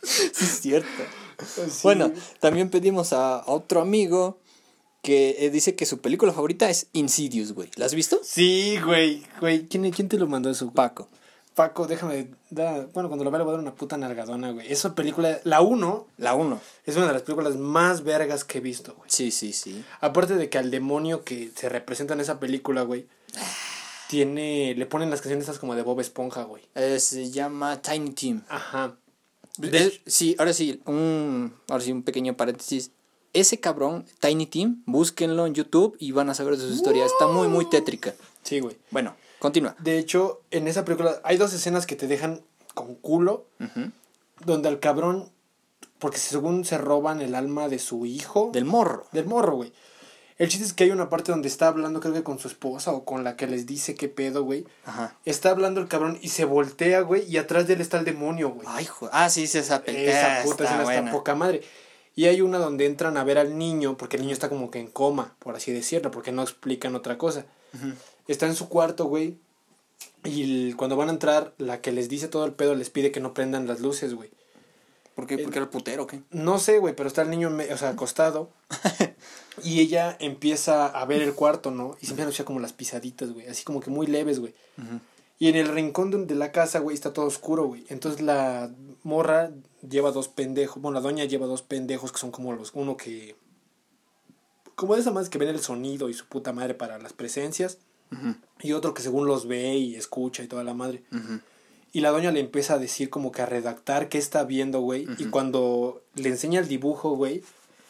Sí, 0.07 0.45
es 0.45 0.61
cierto. 0.61 1.03
Sí. 1.45 1.81
Bueno, 1.83 2.13
también 2.41 2.71
pedimos 2.71 3.13
a 3.13 3.43
otro 3.47 3.81
amigo 3.81 4.39
que 5.03 5.37
eh, 5.41 5.51
dice 5.51 5.75
que 5.75 5.85
su 5.87 6.01
película 6.01 6.33
favorita 6.33 6.71
es 6.71 6.87
Insidious, 6.93 7.53
güey. 7.53 7.71
¿La 7.77 7.87
has 7.87 7.95
visto? 7.95 8.21
Sí, 8.23 8.79
güey. 8.85 9.25
Güey, 9.41 9.67
¿quién, 9.67 9.91
¿quién 9.91 10.09
te 10.09 10.19
lo 10.19 10.27
mandó 10.27 10.51
eso? 10.51 10.67
güey? 10.67 10.75
Paco. 10.75 11.09
Paco, 11.57 11.87
déjame. 11.89 12.29
da- 12.51 12.87
bueno, 12.93 13.09
cuando 13.09 13.25
lo 13.25 13.31
vea 13.33 13.39
le 13.39 13.45
voy 13.45 13.55
a 13.55 13.57
dar 13.57 13.63
una 13.63 13.75
puta 13.75 13.97
nalgadona, 13.97 14.53
güey. 14.53 14.71
Esa 14.71 14.95
película, 14.95 15.41
la 15.43 15.63
1, 15.63 16.07
La 16.19 16.35
1. 16.35 16.61
es 16.85 16.97
una 16.97 17.07
de 17.09 17.15
las 17.15 17.23
películas 17.23 17.57
más 17.57 18.05
vergas 18.05 18.45
que 18.45 18.59
he 18.59 18.61
visto, 18.61 18.95
güey. 18.95 19.11
Sí, 19.11 19.31
sí, 19.31 19.53
sí. 19.55 19.83
Aparte 20.01 20.37
de 20.37 20.49
que 20.51 20.59
al 20.59 20.71
demonio 20.71 21.25
que 21.25 21.51
se 21.57 21.69
representa 21.71 22.13
en 22.15 22.21
esa 22.21 22.39
película, 22.39 22.83
güey, 22.83 23.09
tiene. 24.09 24.75
Le 24.77 24.87
ponen 24.87 25.11
las 25.11 25.21
canciones 25.23 25.59
como 25.59 25.75
de 25.75 25.83
Bob 25.83 25.99
Esponja, 26.01 26.45
güey. 26.45 26.63
Eh, 26.75 27.01
se 27.01 27.31
llama 27.31 27.81
Tiny 27.81 28.11
Team. 28.11 28.45
Ajá. 28.49 28.97
De 29.59 29.99
sí, 30.07 30.37
ahora 30.39 30.53
sí, 30.53 30.83
un, 30.85 31.55
ahora 31.69 31.83
sí, 31.83 31.91
un 31.91 32.03
pequeño 32.03 32.37
paréntesis. 32.37 32.91
Ese 33.33 33.61
cabrón, 33.61 34.05
Tiny 34.21 34.47
Team, 34.47 34.83
búsquenlo 34.87 35.47
en 35.47 35.55
YouTube 35.55 35.97
y 35.99 36.13
van 36.13 36.29
a 36.31 36.35
saber 36.35 36.57
de 36.57 36.67
su 36.69 36.73
historia. 36.75 37.05
Está 37.07 37.27
muy, 37.27 37.49
muy 37.49 37.69
tétrica. 37.69 38.15
Sí, 38.43 38.61
güey. 38.61 38.77
Bueno, 38.91 39.15
continúa. 39.39 39.75
De 39.79 39.99
hecho, 39.99 40.43
en 40.51 40.69
esa 40.69 40.85
película 40.85 41.21
hay 41.25 41.37
dos 41.37 41.53
escenas 41.53 41.87
que 41.87 41.97
te 41.97 42.07
dejan 42.07 42.43
con 42.75 42.95
culo, 42.95 43.47
donde 44.45 44.69
al 44.69 44.81
cabrón, 44.81 45.31
porque 45.99 46.19
según 46.19 46.65
se 46.65 46.79
roban 46.79 47.21
el 47.23 47.35
alma 47.35 47.69
de 47.69 47.79
su 47.79 48.07
hijo, 48.07 48.51
Del 48.53 48.65
morro. 48.65 49.07
del 49.13 49.27
morro, 49.27 49.57
güey. 49.57 49.73
El 50.39 50.49
chiste 50.51 50.67
es 50.67 50.75
que 50.75 50.85
hay 50.85 50.91
una 50.91 51.09
parte 51.09 51.33
donde 51.33 51.49
está 51.49 51.69
hablando, 51.69 51.99
creo 52.01 52.13
que 52.13 52.23
con 52.23 52.39
su 52.39 52.47
esposa 52.49 52.93
o 52.93 53.07
con 53.07 53.25
la 53.25 53.37
que 53.37 53.47
les 53.47 53.65
dice 53.65 53.95
qué 53.95 54.09
pedo, 54.09 54.43
güey. 54.45 54.67
Ajá. 54.85 55.17
Está 55.25 55.49
hablando 55.49 55.81
el 55.81 55.89
cabrón 55.89 56.19
y 56.21 56.29
se 56.29 56.45
voltea, 56.45 57.01
güey, 57.01 57.25
y 57.27 57.39
atrás 57.39 57.67
de 57.67 57.73
él 57.73 57.81
está 57.81 57.99
el 57.99 58.05
demonio, 58.05 58.51
güey. 58.51 58.67
Ay, 58.71 58.85
jo- 58.85 59.09
Ah, 59.13 59.31
sí, 59.31 59.47
sí, 59.47 59.57
esa 59.57 59.83
película. 59.83 60.11
Esa 60.37 60.45
puta 60.45 60.65
escena 60.65 60.83
está 60.83 61.11
poca 61.13 61.35
madre. 61.35 61.63
Y 62.15 62.27
hay 62.27 62.43
una 62.43 62.59
donde 62.59 62.85
entran 62.85 63.17
a 63.17 63.25
ver 63.25 63.39
al 63.39 63.57
niño, 63.57 63.97
porque 63.97 64.17
el 64.17 64.23
niño 64.23 64.35
está 64.35 64.51
como 64.51 64.71
que 64.71 64.79
en 64.79 64.89
coma, 64.89 65.35
por 65.39 65.57
así 65.57 65.73
decirlo, 65.73 66.11
porque 66.11 66.33
no 66.33 66.43
explican 66.43 66.95
otra 66.95 67.17
cosa. 67.17 67.47
Ujú. 67.75 67.95
Está 68.29 68.47
en 68.47 68.55
su 68.55 68.69
cuarto, 68.69 69.07
güey. 69.07 69.37
Y 70.25 70.43
el- 70.69 70.77
cuando 70.77 70.97
van 70.97 71.09
a 71.09 71.13
entrar, 71.13 71.55
la 71.59 71.81
que 71.81 71.93
les 71.93 72.09
dice 72.09 72.29
todo 72.29 72.45
el 72.45 72.53
pedo 72.53 72.75
les 72.75 72.91
pide 72.91 73.13
que 73.13 73.21
no 73.21 73.35
prendan 73.35 73.67
las 73.67 73.81
luces, 73.81 74.15
güey. 74.15 74.31
¿Por 75.15 75.27
qué? 75.27 75.39
¿Porque 75.39 75.59
era 75.59 75.65
el 75.65 75.71
putero 75.71 76.03
o 76.03 76.07
qué? 76.07 76.21
No 76.31 76.59
sé, 76.59 76.79
güey, 76.79 76.95
pero 76.95 77.09
está 77.09 77.23
el 77.23 77.31
niño, 77.31 77.49
me- 77.49 77.73
o 77.73 77.79
sea, 77.79 77.91
acostado. 77.91 78.51
y 79.65 79.81
ella 79.81 80.17
empieza 80.21 80.87
a 80.87 81.05
ver 81.07 81.23
el 81.23 81.33
cuarto, 81.35 81.71
¿no? 81.71 81.97
Y 82.03 82.07
se 82.07 82.13
empieza 82.13 82.27
a 82.27 82.31
escuchar 82.31 82.47
como 82.47 82.61
las 82.61 82.73
pisaditas, 82.75 83.33
güey. 83.33 83.47
Así 83.47 83.65
como 83.65 83.81
que 83.81 83.91
muy 83.91 84.07
leves, 84.07 84.41
güey. 84.41 84.55
Y 85.39 85.49
en 85.49 85.57
el 85.57 85.69
rincón 85.69 86.11
de, 86.11 86.25
de 86.27 86.35
la 86.35 86.53
casa, 86.53 86.81
güey, 86.81 86.95
está 86.95 87.13
todo 87.13 87.27
oscuro, 87.27 87.67
güey. 87.67 87.85
Entonces 87.89 88.21
la 88.21 88.71
morra 89.05 89.51
lleva 89.89 90.11
dos 90.11 90.29
pendejos. 90.29 90.83
Bueno, 90.83 90.95
la 90.97 91.01
doña 91.03 91.25
lleva 91.25 91.47
dos 91.47 91.63
pendejos 91.63 92.13
que 92.13 92.19
son 92.19 92.31
como 92.31 92.53
los. 92.53 92.73
Uno 92.75 92.97
que. 92.97 93.37
Como 94.75 94.95
de 94.95 95.01
esa 95.01 95.11
más 95.13 95.31
que 95.31 95.39
ven 95.39 95.49
el 95.49 95.61
sonido 95.61 96.09
y 96.11 96.15
su 96.15 96.27
puta 96.27 96.53
madre 96.53 96.75
para 96.75 96.99
las 96.99 97.13
presencias. 97.15 97.79
Ujú, 98.13 98.35
Y 98.63 98.73
otro 98.73 98.95
que 98.95 99.03
según 99.03 99.27
los 99.27 99.47
ve 99.47 99.75
y 99.77 99.97
escucha 99.97 100.43
y 100.43 100.47
toda 100.49 100.65
la 100.65 100.75
madre. 100.75 101.03
ujú. 101.13 101.41
Y 101.93 102.01
la 102.01 102.11
doña 102.11 102.31
le 102.31 102.41
empieza 102.41 102.75
a 102.75 102.79
decir 102.79 103.09
como 103.09 103.33
que 103.33 103.41
a 103.41 103.47
redactar 103.47 104.09
qué 104.11 104.19
está 104.19 104.45
viendo, 104.45 104.81
güey. 104.81 105.07
Y 105.19 105.27
cuando 105.27 106.03
le 106.15 106.29
enseña 106.29 106.61
el 106.61 106.69
dibujo, 106.69 107.17
güey, 107.17 107.43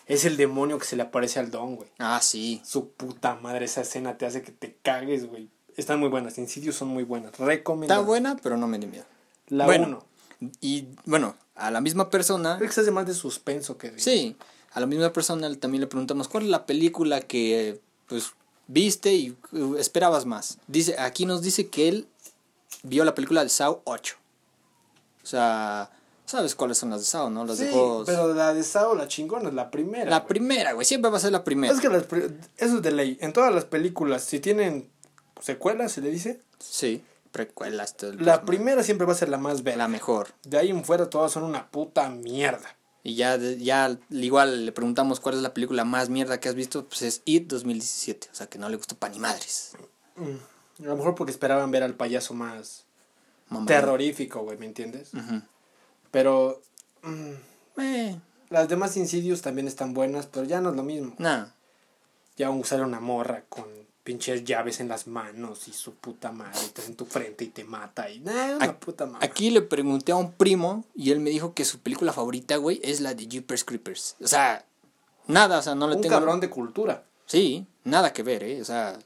es 0.06 0.24
el 0.24 0.36
demonio 0.36 0.78
que 0.78 0.84
se 0.84 0.94
le 0.94 1.02
aparece 1.02 1.40
al 1.40 1.50
don, 1.50 1.74
güey. 1.74 1.88
Ah, 1.98 2.20
sí. 2.22 2.62
Su 2.64 2.90
puta 2.90 3.34
madre, 3.34 3.64
esa 3.64 3.80
escena 3.80 4.16
te 4.16 4.24
hace 4.24 4.42
que 4.42 4.52
te 4.52 4.76
cagues, 4.82 5.26
güey. 5.26 5.48
Están 5.76 5.98
muy 5.98 6.08
buenas, 6.08 6.38
Insidious 6.38 6.76
son 6.76 6.88
muy 6.88 7.02
buenas. 7.02 7.36
Recomendadas. 7.36 8.00
Está 8.00 8.06
buena, 8.06 8.36
pero 8.40 8.56
no 8.56 8.68
me 8.68 8.78
dio 8.78 8.88
miedo. 8.88 9.04
La 9.48 9.64
Bueno. 9.66 10.04
1. 10.40 10.50
Y 10.60 10.86
bueno, 11.06 11.34
a 11.56 11.70
la 11.72 11.80
misma 11.80 12.08
persona. 12.08 12.56
Creo 12.58 12.68
que 12.68 12.74
se 12.74 12.82
hace 12.82 12.90
más 12.92 13.06
de 13.06 13.14
suspenso 13.14 13.76
que. 13.76 13.98
Sí, 13.98 14.36
a 14.72 14.78
la 14.80 14.86
misma 14.86 15.12
persona 15.12 15.52
también 15.56 15.80
le 15.80 15.86
preguntamos 15.88 16.28
cuál 16.28 16.44
es 16.44 16.50
la 16.50 16.64
película 16.66 17.22
que 17.22 17.80
pues 18.06 18.32
viste 18.66 19.12
y 19.14 19.36
uh, 19.52 19.76
esperabas 19.76 20.26
más. 20.26 20.58
Dice, 20.66 20.96
aquí 20.98 21.26
nos 21.26 21.42
dice 21.42 21.68
que 21.68 21.88
él 21.88 22.08
vio 22.82 23.04
la 23.04 23.14
película 23.14 23.42
de 23.42 23.48
Saw 23.50 23.80
8. 23.84 24.16
O 25.22 25.26
sea, 25.26 25.90
¿sabes 26.24 26.54
cuáles 26.54 26.78
son 26.78 26.90
las 26.90 27.00
de 27.00 27.06
Saw, 27.06 27.30
no? 27.30 27.44
Las 27.44 27.58
Sí, 27.58 27.64
de 27.64 27.72
juegos. 27.72 28.06
pero 28.06 28.32
la 28.34 28.54
de 28.54 28.62
Sao, 28.62 28.94
la 28.94 29.08
chingona, 29.08 29.48
es 29.48 29.54
la 29.54 29.70
primera. 29.70 30.08
La 30.10 30.18
güey. 30.20 30.28
primera, 30.28 30.72
güey, 30.72 30.84
siempre 30.86 31.10
va 31.10 31.16
a 31.16 31.20
ser 31.20 31.32
la 31.32 31.42
primera. 31.44 31.72
Es 31.74 31.80
que 31.80 31.88
las 31.88 32.04
eso 32.04 32.76
es 32.76 32.82
de 32.82 32.90
ley. 32.92 33.18
En 33.20 33.32
todas 33.32 33.52
las 33.54 33.64
películas, 33.64 34.22
si 34.22 34.38
tienen 34.40 34.88
secuelas, 35.40 35.92
se 35.92 36.00
le 36.00 36.10
dice, 36.10 36.40
Sí, 36.58 37.02
precuelas. 37.32 37.96
todo 37.96 38.10
el 38.10 38.24
la 38.24 38.42
primera 38.42 38.82
siempre 38.82 39.06
va 39.06 39.12
a 39.12 39.16
ser 39.16 39.28
la 39.28 39.38
más 39.38 39.58
La 39.58 39.62
bella. 39.72 39.88
mejor. 39.88 40.28
De 40.44 40.58
ahí 40.58 40.70
en 40.70 40.84
fuera 40.84 41.10
todas 41.10 41.32
son 41.32 41.42
una 41.42 41.66
puta 41.70 42.08
mierda. 42.08 42.76
Y 43.08 43.14
ya, 43.14 43.36
ya 43.38 43.96
igual 44.10 44.66
le 44.66 44.72
preguntamos 44.72 45.20
cuál 45.20 45.36
es 45.36 45.40
la 45.42 45.54
película 45.54 45.84
más 45.84 46.08
mierda 46.08 46.40
que 46.40 46.48
has 46.48 46.56
visto, 46.56 46.88
pues 46.88 47.02
es 47.02 47.22
It 47.24 47.46
2017. 47.46 48.30
O 48.32 48.34
sea, 48.34 48.48
que 48.48 48.58
no 48.58 48.68
le 48.68 48.76
gustó 48.76 48.96
pa' 48.96 49.08
ni 49.08 49.20
madres. 49.20 49.74
Mm. 50.16 50.82
A 50.82 50.86
lo 50.88 50.96
mejor 50.96 51.14
porque 51.14 51.30
esperaban 51.30 51.70
ver 51.70 51.84
al 51.84 51.94
payaso 51.94 52.34
más 52.34 52.84
Mamá. 53.48 53.66
terrorífico, 53.66 54.40
güey, 54.42 54.58
¿me 54.58 54.66
entiendes? 54.66 55.12
Pero 56.10 56.60
mm, 57.02 57.32
Eh, 57.80 58.18
las 58.50 58.68
demás 58.68 58.96
Insidious 58.96 59.40
también 59.40 59.68
están 59.68 59.94
buenas, 59.94 60.26
pero 60.26 60.44
ya 60.44 60.60
no 60.60 60.70
es 60.70 60.76
lo 60.76 60.82
mismo. 60.82 61.14
nah. 61.18 61.46
Ya 62.36 62.48
aún 62.48 62.64
sale 62.64 62.82
una 62.82 63.00
morra 63.00 63.44
con 63.48 63.64
pinches 64.06 64.44
llaves 64.44 64.78
en 64.78 64.86
las 64.86 65.08
manos 65.08 65.66
y 65.66 65.72
su 65.72 65.96
puta 65.96 66.30
madre, 66.30 66.60
estás 66.60 66.86
en 66.86 66.94
tu 66.94 67.06
frente 67.06 67.42
y 67.42 67.48
te 67.48 67.64
mata 67.64 68.08
y 68.08 68.20
nada, 68.20 68.56
una 68.56 68.78
puta 68.78 69.04
madre. 69.04 69.26
Aquí 69.26 69.50
le 69.50 69.62
pregunté 69.62 70.12
a 70.12 70.16
un 70.16 70.30
primo 70.30 70.84
y 70.94 71.10
él 71.10 71.18
me 71.18 71.30
dijo 71.30 71.54
que 71.54 71.64
su 71.64 71.80
película 71.80 72.12
favorita, 72.12 72.56
güey, 72.56 72.80
es 72.84 73.00
la 73.00 73.14
de 73.14 73.26
Jeepers 73.26 73.64
Creepers. 73.64 74.14
O 74.22 74.28
sea, 74.28 74.64
nada, 75.26 75.58
o 75.58 75.62
sea, 75.62 75.74
no 75.74 75.88
le 75.88 75.96
Un 75.96 76.02
tengo... 76.02 76.14
cabrón 76.14 76.38
de 76.38 76.48
cultura. 76.48 77.02
Sí, 77.26 77.66
nada 77.82 78.12
que 78.12 78.22
ver, 78.22 78.44
¿eh? 78.44 78.62
O 78.62 78.64
sea, 78.64 78.96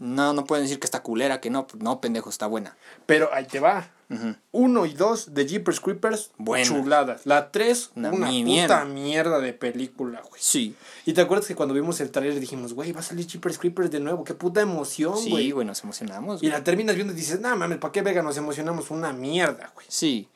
no, 0.00 0.32
no 0.32 0.44
pueden 0.44 0.64
decir 0.64 0.80
que 0.80 0.86
está 0.86 1.04
culera, 1.04 1.40
que 1.40 1.48
no, 1.48 1.68
no, 1.78 2.00
pendejo, 2.00 2.28
está 2.28 2.48
buena. 2.48 2.76
Pero 3.06 3.32
ahí 3.32 3.44
te 3.44 3.60
va. 3.60 3.92
Uno 4.52 4.86
y 4.86 4.92
dos 4.94 5.34
de 5.34 5.46
Jeepers 5.46 5.80
Creepers, 5.80 6.30
chuladas. 6.64 7.26
La 7.26 7.50
tres, 7.50 7.90
Una 7.96 8.10
una, 8.10 8.26
puta 8.28 8.84
mierda. 8.84 9.40
de 9.40 9.52
película, 9.52 10.22
güey. 10.28 10.40
Sí, 10.40 10.74
Y 11.04 11.12
te 11.12 11.20
acuerdas 11.20 11.46
que 11.48 11.54
cuando 11.56 11.74
vimos 11.74 12.00
el 12.00 12.10
trailer 12.10 12.38
dijimos, 12.38 12.72
güey, 12.72 12.92
va 12.92 13.00
a 13.00 13.02
salir 13.02 13.26
Jeepers 13.26 13.58
Creepers 13.58 13.90
de 13.90 14.00
nuevo, 14.00 14.22
qué 14.24 14.34
puta 14.34 14.60
emoción, 14.60 15.18
sí, 15.18 15.30
güey. 15.30 15.50
güey, 15.50 15.66
nos 15.66 15.82
emocionamos. 15.82 16.42
y 16.42 16.46
güey. 16.46 16.52
la 16.58 16.62
terminas 16.64 16.94
viendo 16.94 17.12
y 17.12 17.16
dices, 17.16 17.40
nah, 17.40 17.56
mames, 17.56 17.78
¿para 17.78 17.92
qué 17.92 18.02
verga 18.02 18.22
nos 18.22 18.36
emocionamos? 18.36 18.90
Una 18.90 19.12
mierda, 19.12 19.72
güey. 19.74 19.86
Sí. 19.88 20.28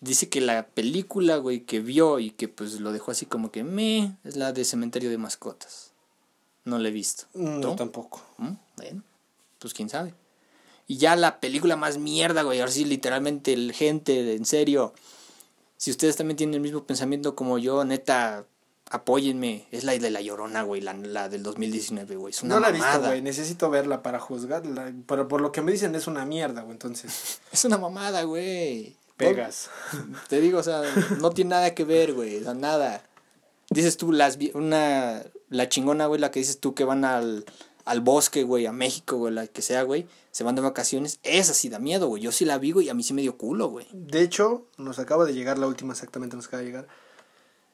Dice 0.00 0.28
que 0.28 0.40
la 0.40 0.66
película, 0.66 1.36
güey, 1.36 1.60
que 1.60 1.80
vio 1.80 2.18
y 2.18 2.30
que 2.30 2.48
pues 2.48 2.80
lo 2.80 2.92
dejó 2.92 3.10
así 3.12 3.24
como 3.26 3.50
que 3.50 3.64
me 3.64 4.16
es 4.24 4.36
la 4.36 4.52
de 4.52 4.64
Cementerio 4.64 5.08
de 5.08 5.16
Mascotas. 5.18 5.92
No 6.64 6.78
la 6.78 6.88
he 6.88 6.92
visto. 6.92 7.24
No, 7.32 7.60
¿Tú? 7.60 7.76
tampoco. 7.76 8.22
¿Mm? 8.38 8.50
Bueno, 8.76 9.02
pues 9.58 9.72
quién 9.72 9.88
sabe. 9.88 10.14
Y 10.86 10.98
ya 10.98 11.16
la 11.16 11.40
película 11.40 11.76
más 11.76 11.98
mierda, 11.98 12.42
güey. 12.42 12.60
Ahora 12.60 12.72
sí, 12.72 12.84
literalmente, 12.84 13.52
el 13.52 13.72
gente, 13.72 14.34
en 14.34 14.44
serio. 14.44 14.92
Si 15.76 15.90
ustedes 15.90 16.16
también 16.16 16.36
tienen 16.36 16.54
el 16.54 16.60
mismo 16.60 16.84
pensamiento 16.84 17.34
como 17.34 17.58
yo, 17.58 17.84
neta, 17.84 18.44
apóyenme. 18.90 19.66
Es 19.70 19.84
la 19.84 19.92
de 19.98 20.10
La 20.10 20.20
Llorona, 20.20 20.62
güey. 20.62 20.80
La, 20.80 20.92
la 20.94 21.28
del 21.28 21.42
2019, 21.42 22.16
güey. 22.16 22.32
Es 22.32 22.42
una 22.42 22.54
No 22.54 22.60
la 22.60 22.68
he 22.68 22.72
visto, 22.72 23.00
güey. 23.00 23.22
Necesito 23.22 23.70
verla 23.70 24.02
para 24.02 24.20
juzgarla. 24.20 24.92
Pero 25.06 25.26
por 25.28 25.40
lo 25.40 25.52
que 25.52 25.62
me 25.62 25.72
dicen 25.72 25.94
es 25.94 26.06
una 26.06 26.24
mierda, 26.26 26.60
güey. 26.62 26.72
Entonces, 26.72 27.40
Es 27.52 27.64
una 27.64 27.78
mamada, 27.78 28.22
güey. 28.24 28.96
pegas. 29.16 29.70
Te 30.28 30.40
digo, 30.40 30.58
o 30.58 30.62
sea, 30.62 30.82
no 31.20 31.30
tiene 31.30 31.50
nada 31.50 31.74
que 31.74 31.84
ver, 31.84 32.12
güey. 32.14 32.38
O 32.40 32.44
sea, 32.44 32.54
nada. 32.54 33.02
Dices 33.70 33.96
tú, 33.96 34.12
las, 34.12 34.36
vi- 34.36 34.52
una, 34.54 35.22
la 35.48 35.68
chingona, 35.70 36.06
güey, 36.06 36.20
la 36.20 36.30
que 36.30 36.40
dices 36.40 36.60
tú 36.60 36.74
que 36.74 36.84
van 36.84 37.04
al, 37.06 37.46
al 37.86 38.00
bosque, 38.02 38.42
güey, 38.42 38.66
a 38.66 38.72
México, 38.72 39.16
güey, 39.16 39.32
la 39.32 39.46
que 39.46 39.62
sea, 39.62 39.82
güey. 39.82 40.06
Se 40.34 40.42
van 40.42 40.56
de 40.56 40.62
vacaciones. 40.62 41.20
Esa 41.22 41.54
sí 41.54 41.68
da 41.68 41.78
miedo, 41.78 42.08
güey. 42.08 42.20
Yo 42.20 42.32
sí 42.32 42.44
la 42.44 42.58
vi, 42.58 42.72
güey, 42.72 42.88
y 42.88 42.90
a 42.90 42.94
mí 42.94 43.04
sí 43.04 43.14
me 43.14 43.22
dio 43.22 43.38
culo, 43.38 43.68
güey. 43.68 43.86
De 43.92 44.20
hecho, 44.20 44.66
nos 44.78 44.98
acaba 44.98 45.24
de 45.26 45.32
llegar 45.32 45.58
la 45.58 45.68
última, 45.68 45.92
exactamente 45.92 46.34
nos 46.34 46.48
acaba 46.48 46.60
de 46.60 46.66
llegar. 46.66 46.88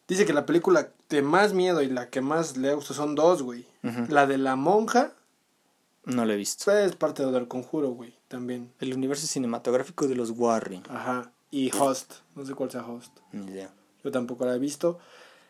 Dice 0.07 0.27
que 0.27 0.35
la 0.35 0.45
película 0.45 0.93
de 1.09 1.23
más 1.23 1.55
miedo 1.55 1.81
y 1.81 1.89
la 1.89 2.11
que 2.11 2.21
más 2.21 2.59
le 2.59 2.75
gusta 2.75 2.93
son 2.93 3.15
dos, 3.15 3.43
güey. 3.43 3.65
La 4.11 4.27
de 4.27 4.37
la 4.37 4.57
monja, 4.57 5.15
No 6.05 6.27
la 6.27 6.35
he 6.35 6.37
visto. 6.37 6.67
pues, 6.67 6.91
es 6.91 6.97
parte 6.97 7.25
de 7.25 7.33
del 7.33 7.49
conjuro, 7.49 7.93
güey, 7.93 8.15
también. 8.29 8.71
El 8.79 8.93
universo 8.93 9.27
cinematográfico 9.27 10.07
de 10.07 10.17
los 10.17 10.29
Warren. 10.29 10.83
Ajá. 10.91 11.33
Y 11.51 11.71
Host, 11.75 12.13
no 12.35 12.45
sé 12.45 12.53
cuál 12.53 12.71
sea 12.71 12.85
Host. 12.87 13.21
Ni 13.33 13.51
idea. 13.53 13.73
Yo 14.05 14.11
tampoco 14.11 14.45
la 14.45 14.55
he 14.55 14.59
visto. 14.59 14.99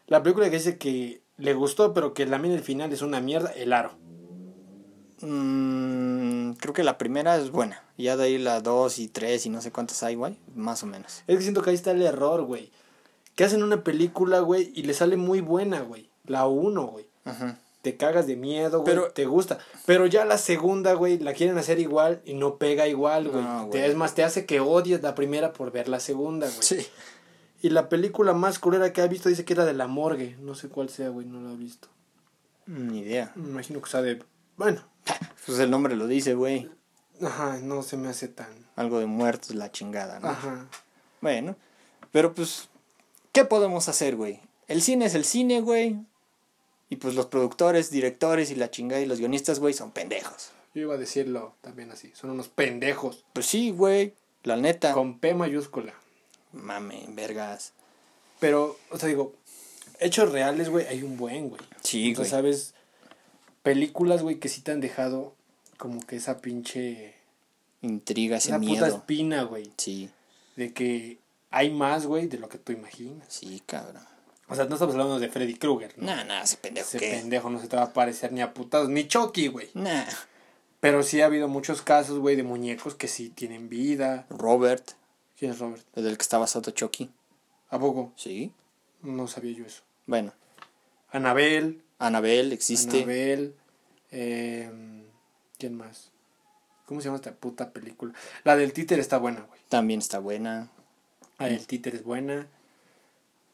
La 0.07 0.23
película 0.23 0.49
que 0.49 0.59
dice 0.59 0.79
que 0.79 1.23
le 1.39 1.55
gustó, 1.55 1.93
pero 1.93 2.15
que 2.15 2.25
la 2.27 2.39
mina 2.39 2.55
el 2.55 2.63
final 2.63 2.93
es 2.93 3.03
una 3.03 3.21
mierda, 3.21 3.51
El 3.51 3.73
Aro. 3.73 3.99
Mm, 5.23 6.53
creo 6.53 6.75
que 6.75 6.85
la 6.85 6.99
primera 6.99 7.37
es 7.37 7.51
buena. 7.51 7.83
Ya 7.99 8.17
de 8.17 8.25
ahí 8.25 8.39
la 8.39 8.61
dos 8.61 8.99
y 8.99 9.09
tres 9.09 9.47
y 9.47 9.51
no 9.51 9.61
sé 9.61 9.73
cuántas 9.73 10.03
hay, 10.03 10.15
güey. 10.15 10.39
Más 10.55 10.83
o 10.83 10.87
menos. 10.87 11.23
Es 11.27 11.37
que 11.37 11.43
siento 11.43 11.63
que 11.63 11.71
ahí 11.71 11.77
está 11.77 11.91
el 11.93 12.03
error, 12.03 12.43
güey. 12.43 12.71
Que 13.35 13.45
hacen 13.45 13.63
una 13.63 13.85
película, 13.85 14.41
güey, 14.41 14.73
y 14.75 14.83
le 14.83 14.95
sale 14.95 15.17
muy 15.17 15.41
buena, 15.41 15.81
güey. 15.81 16.09
La 16.27 16.47
uno, 16.47 16.87
güey. 16.87 17.07
Ajá. 17.25 17.59
Te 17.83 17.97
cagas 17.97 18.27
de 18.27 18.37
miedo, 18.37 18.81
güey. 18.83 18.95
Pero- 18.95 19.11
te 19.13 19.25
gusta. 19.25 19.59
Pero 19.87 20.07
ya 20.07 20.25
la 20.27 20.37
segunda, 20.37 20.93
güey, 20.95 21.19
la 21.19 21.33
quieren 21.33 21.57
hacer 21.57 21.79
igual 21.79 22.21
y 22.27 22.35
no 22.35 22.57
pega 22.57 22.87
igual, 22.89 23.29
güey. 23.29 23.43
No, 23.43 23.71
es 23.73 23.97
más, 23.97 24.15
te 24.15 24.23
hace 24.23 24.45
que 24.45 24.61
odies 24.61 25.03
la 25.03 25.15
primera 25.15 25.53
por 25.55 25.73
ver 25.73 25.89
la 25.89 26.01
segunda, 26.01 26.47
güey. 26.47 26.59
Sí. 26.63 26.87
Y 27.63 27.71
la 27.71 27.89
película 27.89 28.33
más 28.33 28.59
culera 28.59 28.93
que 28.93 29.01
ha 29.03 29.07
visto 29.07 29.29
dice 29.29 29.45
que 29.45 29.53
era 29.55 29.65
de 29.65 29.73
la 29.75 29.87
morgue. 29.87 30.37
No 30.41 30.55
sé 30.55 30.69
cuál 30.69 30.89
sea, 30.91 31.09
güey, 31.09 31.27
no 31.27 31.41
la 31.41 31.53
he 31.53 31.57
visto. 31.57 31.89
Ni 32.67 33.01
idea. 33.01 33.33
Me 33.35 33.49
imagino 33.49 33.81
que 33.81 33.91
sea 33.91 34.03
de... 34.03 34.23
Bueno, 34.61 34.85
Pues 35.47 35.59
el 35.59 35.71
nombre 35.71 35.97
lo 35.97 36.07
dice, 36.07 36.35
güey. 36.35 36.71
ajá, 37.23 37.57
no 37.63 37.83
se 37.83 37.97
me 37.97 38.09
hace 38.09 38.29
tan... 38.29 38.47
Algo 38.77 38.99
de 38.99 39.07
muertos, 39.07 39.55
la 39.55 39.73
chingada, 39.73 40.21
¿no? 40.21 40.29
Ajá. 40.29 40.67
Bueno, 41.23 41.57
pero 42.13 42.35
pues, 42.35 42.69
¿qué 43.33 43.47
podemos 43.47 43.89
hacer, 43.89 44.17
güey? 44.17 44.39
El 44.69 44.83
cine 44.83 45.07
es 45.07 45.15
el 45.15 45.25
cine, 45.25 45.63
güey. 45.63 45.97
Y 46.91 46.97
pues 46.97 47.15
los 47.15 47.25
productores, 47.25 47.91
directores 47.91 48.51
y 48.51 48.55
la 48.55 48.71
chingada 48.71 49.01
y 49.01 49.07
los 49.07 49.19
guionistas, 49.19 49.61
güey, 49.61 49.73
son 49.73 49.93
pendejos. 49.93 50.51
Yo 50.75 50.83
iba 50.83 50.95
a 50.97 50.99
decirlo 50.99 51.55
también 51.63 51.91
así. 51.91 52.13
Son 52.15 52.29
unos 52.29 52.49
pendejos. 52.49 53.25
Pues 53.33 53.47
sí, 53.47 53.71
güey, 53.71 54.13
la 54.43 54.59
neta. 54.59 54.93
Con 54.93 55.21
P 55.21 55.33
mayúscula. 55.33 55.95
Mame, 56.53 57.07
vergas. 57.09 57.73
Pero, 58.41 58.77
o 58.91 58.99
sea, 58.99 59.09
digo, 59.09 59.33
hechos 60.01 60.31
reales, 60.31 60.69
güey, 60.69 60.87
hay 60.87 61.03
un 61.03 61.17
buen, 61.17 61.49
güey. 61.49 61.63
Sí, 61.81 62.13
güey. 62.13 62.29
¿sabes? 62.29 62.75
Películas, 63.63 64.23
güey, 64.23 64.39
que 64.39 64.49
sí 64.49 64.61
te 64.63 64.73
han 64.73 64.81
dejado 64.81 65.35
como 65.79 66.01
que 66.01 66.17
esa 66.17 66.41
pinche... 66.41 67.15
Intriga, 67.83 68.37
ese 68.37 68.49
Esa 68.51 68.59
puta 68.59 68.71
miedo. 68.71 68.87
espina, 68.87 69.43
güey. 69.45 69.71
Sí, 69.79 70.11
De 70.57 70.73
que 70.75 71.19
hay 71.51 71.71
más, 71.71 72.07
güey, 72.07 72.27
de 72.27 72.39
lo 72.39 72.49
que 72.49 72.59
tú 72.59 72.73
imaginas. 72.73 73.27
sí, 73.29 73.63
cabrón. 73.67 74.03
O 74.49 74.55
sea, 74.57 74.65
no 74.65 74.75
estamos 74.75 74.95
hablando 74.95 75.19
de 75.21 75.29
Freddy 75.29 75.55
Krueger, 75.55 75.95
¿no? 75.97 76.07
Nah, 76.07 76.25
nah, 76.25 76.43
ese 76.43 76.57
pendejo 76.57 76.89
Ese 76.89 76.99
qué. 76.99 77.11
pendejo 77.13 77.49
no 77.51 77.61
se 77.61 77.69
te 77.69 77.77
va 77.77 77.85
a 77.85 77.93
parecer 77.93 78.33
ni 78.33 78.41
a 78.43 78.53
putados, 78.53 78.89
ni 78.89 79.07
Chucky, 79.07 79.47
güey. 79.47 79.71
Nah. 79.75 80.05
Pero 80.81 81.03
sí 81.05 81.21
ha 81.21 81.27
habido 81.27 81.47
muchos 81.47 81.83
casos, 81.83 82.19
güey, 82.19 82.35
de 82.37 82.43
muñecos 82.43 82.95
que 82.97 83.07
sí 83.07 83.29
tienen 83.31 83.69
vida. 83.69 84.27
Robert, 84.29 84.91
¿Quién 85.39 85.53
es 85.53 85.59
Robert? 85.61 85.85
el 85.95 86.03
del 86.05 86.17
que 86.19 86.23
estaba 86.23 86.47
Soto 86.49 86.73
Chucky. 86.73 87.11
¿A 87.71 87.79
poco? 87.79 88.13
Sí. 88.17 88.53
No 89.03 89.29
sabía 89.29 89.57
yo 89.57 89.65
eso. 89.65 89.83
Bueno, 90.07 90.33
Anabel. 91.13 91.81
Anabel 92.01 92.53
existe. 92.53 92.99
Anabel. 92.99 93.55
eh, 94.11 94.71
¿Quién 95.59 95.77
más? 95.77 96.11
¿Cómo 96.87 97.01
se 97.01 97.05
llama 97.05 97.17
esta 97.17 97.33
puta 97.33 97.71
película? 97.73 98.13
La 98.43 98.57
del 98.57 98.73
títer 98.73 98.99
está 98.99 99.19
buena, 99.19 99.43
güey. 99.43 99.61
También 99.69 100.01
está 100.01 100.19
buena. 100.19 100.69
La 101.39 101.47
del 101.47 101.67
títer 101.67 101.95
es 101.95 102.03
buena. 102.03 102.49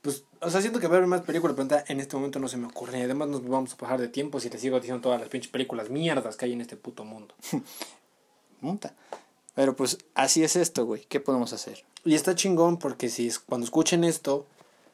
Pues, 0.01 0.25
o 0.41 0.49
sea, 0.51 0.61
siento 0.61 0.79
que 0.81 0.87
va 0.87 0.95
a 0.95 0.97
haber 0.99 1.09
más 1.09 1.23
películas, 1.23 1.57
pero 1.59 1.83
en 1.89 2.01
este 2.01 2.17
momento 2.17 2.39
no 2.39 2.49
se 2.49 2.57
me 2.57 2.67
ocurre. 2.67 2.99
Y 2.99 3.03
además 3.03 3.29
nos 3.29 3.47
vamos 3.47 3.73
a 3.75 3.77
bajar 3.77 4.01
de 4.01 4.09
tiempo 4.09 4.41
si 4.41 4.49
le 4.49 4.59
sigo 4.59 4.79
diciendo 4.79 5.03
todas 5.03 5.21
las 5.21 5.29
pinches 5.29 5.51
películas 5.51 5.91
mierdas 5.91 6.37
que 6.37 6.45
hay 6.47 6.53
en 6.53 6.61
este 6.63 6.77
puto 6.77 7.05
mundo. 7.05 7.35
Puta. 8.61 8.95
Pero 9.55 9.75
pues 9.75 9.99
así 10.15 10.45
es 10.45 10.57
esto, 10.57 10.85
güey. 10.87 11.05
¿Qué 11.09 11.19
podemos 11.21 11.53
hacer? 11.53 11.85
Y 12.05 12.15
está 12.15 12.35
chingón 12.35 12.79
porque 12.79 13.09
si 13.09 13.27
es- 13.27 13.39
cuando 13.39 13.65
escuchen 13.65 14.05
esto, 14.05 14.47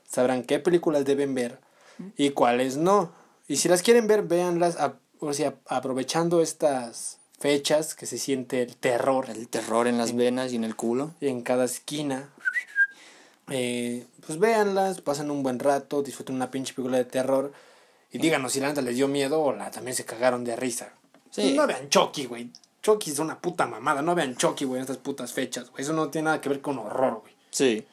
sabrán 0.08 0.44
qué 0.44 0.58
películas 0.58 1.04
deben 1.04 1.34
ver 1.34 1.58
y 2.16 2.30
cuáles 2.30 2.76
no. 2.76 3.12
Y 3.52 3.56
si 3.58 3.68
las 3.68 3.82
quieren 3.82 4.06
ver, 4.06 4.22
véanlas, 4.22 4.76
a- 4.76 4.98
o 5.20 5.32
sea, 5.34 5.54
aprovechando 5.66 6.40
estas 6.40 7.18
fechas 7.38 7.94
que 7.94 8.06
se 8.06 8.16
siente 8.18 8.62
el 8.62 8.76
terror 8.76 9.28
El 9.28 9.48
terror 9.48 9.86
en 9.88 9.98
las 9.98 10.14
venas 10.16 10.52
y 10.52 10.56
en 10.56 10.64
el 10.64 10.74
culo. 10.76 11.12
en 11.20 11.42
cada 11.42 11.64
esquina. 11.64 12.30
Eh, 13.50 14.06
pues 14.26 14.38
véanlas, 14.38 15.00
pasen 15.00 15.30
un 15.30 15.42
buen 15.42 15.58
rato, 15.58 16.02
disfruten 16.02 16.36
una 16.36 16.50
pinche 16.50 16.72
película 16.72 16.96
de 16.96 17.04
terror 17.04 17.52
y 18.10 18.18
díganos 18.18 18.52
si 18.52 18.60
la 18.60 18.68
neta 18.68 18.80
les 18.82 18.96
dio 18.96 19.08
miedo 19.08 19.42
o 19.42 19.52
la 19.52 19.70
también 19.70 19.94
se 19.96 20.04
cagaron 20.04 20.44
de 20.44 20.56
risa. 20.56 20.94
Sí. 21.30 21.54
No 21.54 21.66
vean 21.66 21.88
Chucky, 21.90 22.26
güey. 22.26 22.50
Chucky 22.82 23.10
es 23.10 23.18
una 23.18 23.38
puta 23.40 23.66
mamada. 23.66 24.00
No 24.02 24.14
vean 24.14 24.36
Chucky, 24.36 24.64
güey, 24.64 24.78
en 24.78 24.82
estas 24.82 24.96
putas 24.98 25.32
fechas, 25.32 25.70
güey. 25.70 25.82
Eso 25.82 25.92
no 25.92 26.08
tiene 26.08 26.26
nada 26.26 26.40
que 26.40 26.48
ver 26.48 26.60
con 26.62 26.78
horror, 26.78 27.20
güey. 27.20 27.34
Sí. 27.50 27.86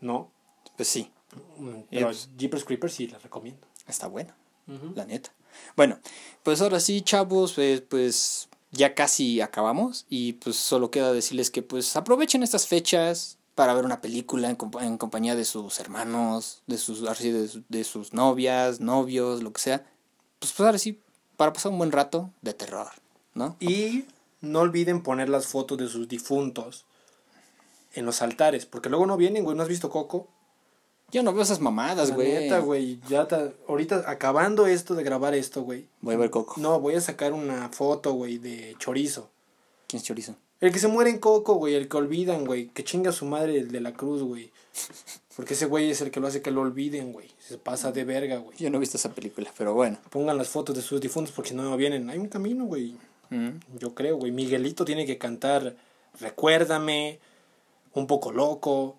¿No? 0.00 0.30
Pues 0.76 0.88
sí. 0.88 1.10
Mm, 1.58 1.80
Pero 1.90 2.06
pues- 2.06 2.28
Jeepers 2.36 2.64
Creepers 2.64 2.92
sí 2.94 3.08
la 3.08 3.18
recomiendo. 3.18 3.66
Está 3.88 4.06
buena. 4.06 4.36
La 4.94 5.04
neta. 5.04 5.32
Bueno, 5.76 5.98
pues 6.42 6.60
ahora 6.62 6.80
sí, 6.80 7.02
chavos, 7.02 7.52
pues, 7.54 7.80
pues 7.82 8.48
ya 8.70 8.94
casi 8.94 9.40
acabamos. 9.40 10.06
Y 10.08 10.34
pues 10.34 10.56
solo 10.56 10.90
queda 10.90 11.12
decirles 11.12 11.50
que 11.50 11.62
pues 11.62 11.94
aprovechen 11.96 12.42
estas 12.42 12.66
fechas 12.66 13.38
para 13.54 13.74
ver 13.74 13.84
una 13.84 14.00
película 14.00 14.48
en, 14.48 14.56
compa- 14.56 14.82
en 14.84 14.96
compañía 14.96 15.36
de 15.36 15.44
sus 15.44 15.78
hermanos, 15.78 16.62
de 16.66 16.78
sus, 16.78 17.06
así, 17.06 17.30
de, 17.30 17.50
de 17.68 17.84
sus 17.84 18.12
novias, 18.14 18.80
novios, 18.80 19.42
lo 19.42 19.52
que 19.52 19.60
sea. 19.60 19.78
Pues, 20.38 20.52
pues 20.52 20.66
ahora 20.66 20.78
sí, 20.78 20.98
para 21.36 21.52
pasar 21.52 21.72
un 21.72 21.78
buen 21.78 21.92
rato 21.92 22.30
de 22.40 22.54
terror, 22.54 22.88
¿no? 23.34 23.56
Y 23.60 24.06
no 24.40 24.60
olviden 24.60 25.02
poner 25.02 25.28
las 25.28 25.46
fotos 25.46 25.76
de 25.78 25.88
sus 25.88 26.08
difuntos 26.08 26.86
en 27.92 28.06
los 28.06 28.22
altares, 28.22 28.64
porque 28.64 28.88
luego 28.88 29.04
no 29.06 29.18
vienen, 29.18 29.44
güey. 29.44 29.54
¿No 29.56 29.62
has 29.62 29.68
visto 29.68 29.90
Coco? 29.90 30.28
Yo 31.12 31.22
no 31.22 31.32
veo 31.32 31.42
esas 31.42 31.60
mamadas, 31.60 32.12
güey. 32.12 32.32
neta, 32.32 32.58
güey. 32.60 32.98
Ya 33.08 33.28
ta- 33.28 33.52
ahorita 33.68 34.04
acabando 34.10 34.66
esto 34.66 34.94
de 34.94 35.04
grabar 35.04 35.34
esto, 35.34 35.62
güey. 35.62 35.86
Voy 36.00 36.14
a 36.14 36.18
ver 36.18 36.30
Coco. 36.30 36.54
No, 36.58 36.80
voy 36.80 36.94
a 36.94 37.00
sacar 37.00 37.32
una 37.34 37.68
foto, 37.68 38.12
güey, 38.14 38.38
de 38.38 38.74
chorizo. 38.78 39.28
¿Quién 39.86 39.98
es 40.00 40.04
chorizo? 40.06 40.34
El 40.60 40.72
que 40.72 40.78
se 40.78 40.88
muere 40.88 41.10
en 41.10 41.18
Coco, 41.18 41.54
güey, 41.54 41.74
el 41.74 41.88
que 41.88 41.96
olvidan, 41.96 42.44
güey. 42.46 42.68
Que 42.68 42.82
chinga 42.84 43.12
su 43.12 43.26
madre 43.26 43.58
el 43.58 43.70
de 43.70 43.80
la 43.80 43.92
cruz, 43.92 44.22
güey. 44.22 44.50
Porque 45.36 45.54
ese 45.54 45.66
güey 45.66 45.90
es 45.90 46.00
el 46.02 46.10
que 46.10 46.20
lo 46.20 46.28
hace 46.28 46.40
que 46.42 46.50
lo 46.50 46.60
olviden, 46.60 47.12
güey. 47.12 47.28
Se 47.38 47.58
pasa 47.58 47.90
de 47.92 48.04
verga, 48.04 48.36
güey. 48.38 48.56
Yo 48.58 48.70
no 48.70 48.76
he 48.76 48.80
visto 48.80 48.96
esa 48.96 49.10
película, 49.10 49.50
pero 49.58 49.74
bueno. 49.74 49.98
Pongan 50.10 50.38
las 50.38 50.48
fotos 50.48 50.76
de 50.76 50.82
sus 50.82 51.00
difuntos 51.00 51.32
porque 51.34 51.52
no 51.54 51.76
vienen. 51.76 52.08
Hay 52.10 52.18
un 52.18 52.28
camino, 52.28 52.64
güey. 52.66 52.94
Mm. 53.30 53.48
Yo 53.78 53.94
creo, 53.94 54.16
güey. 54.16 54.30
Miguelito 54.30 54.84
tiene 54.84 55.04
que 55.06 55.18
cantar 55.18 55.74
Recuérdame, 56.20 57.18
Un 57.94 58.06
poco 58.06 58.32
loco. 58.32 58.96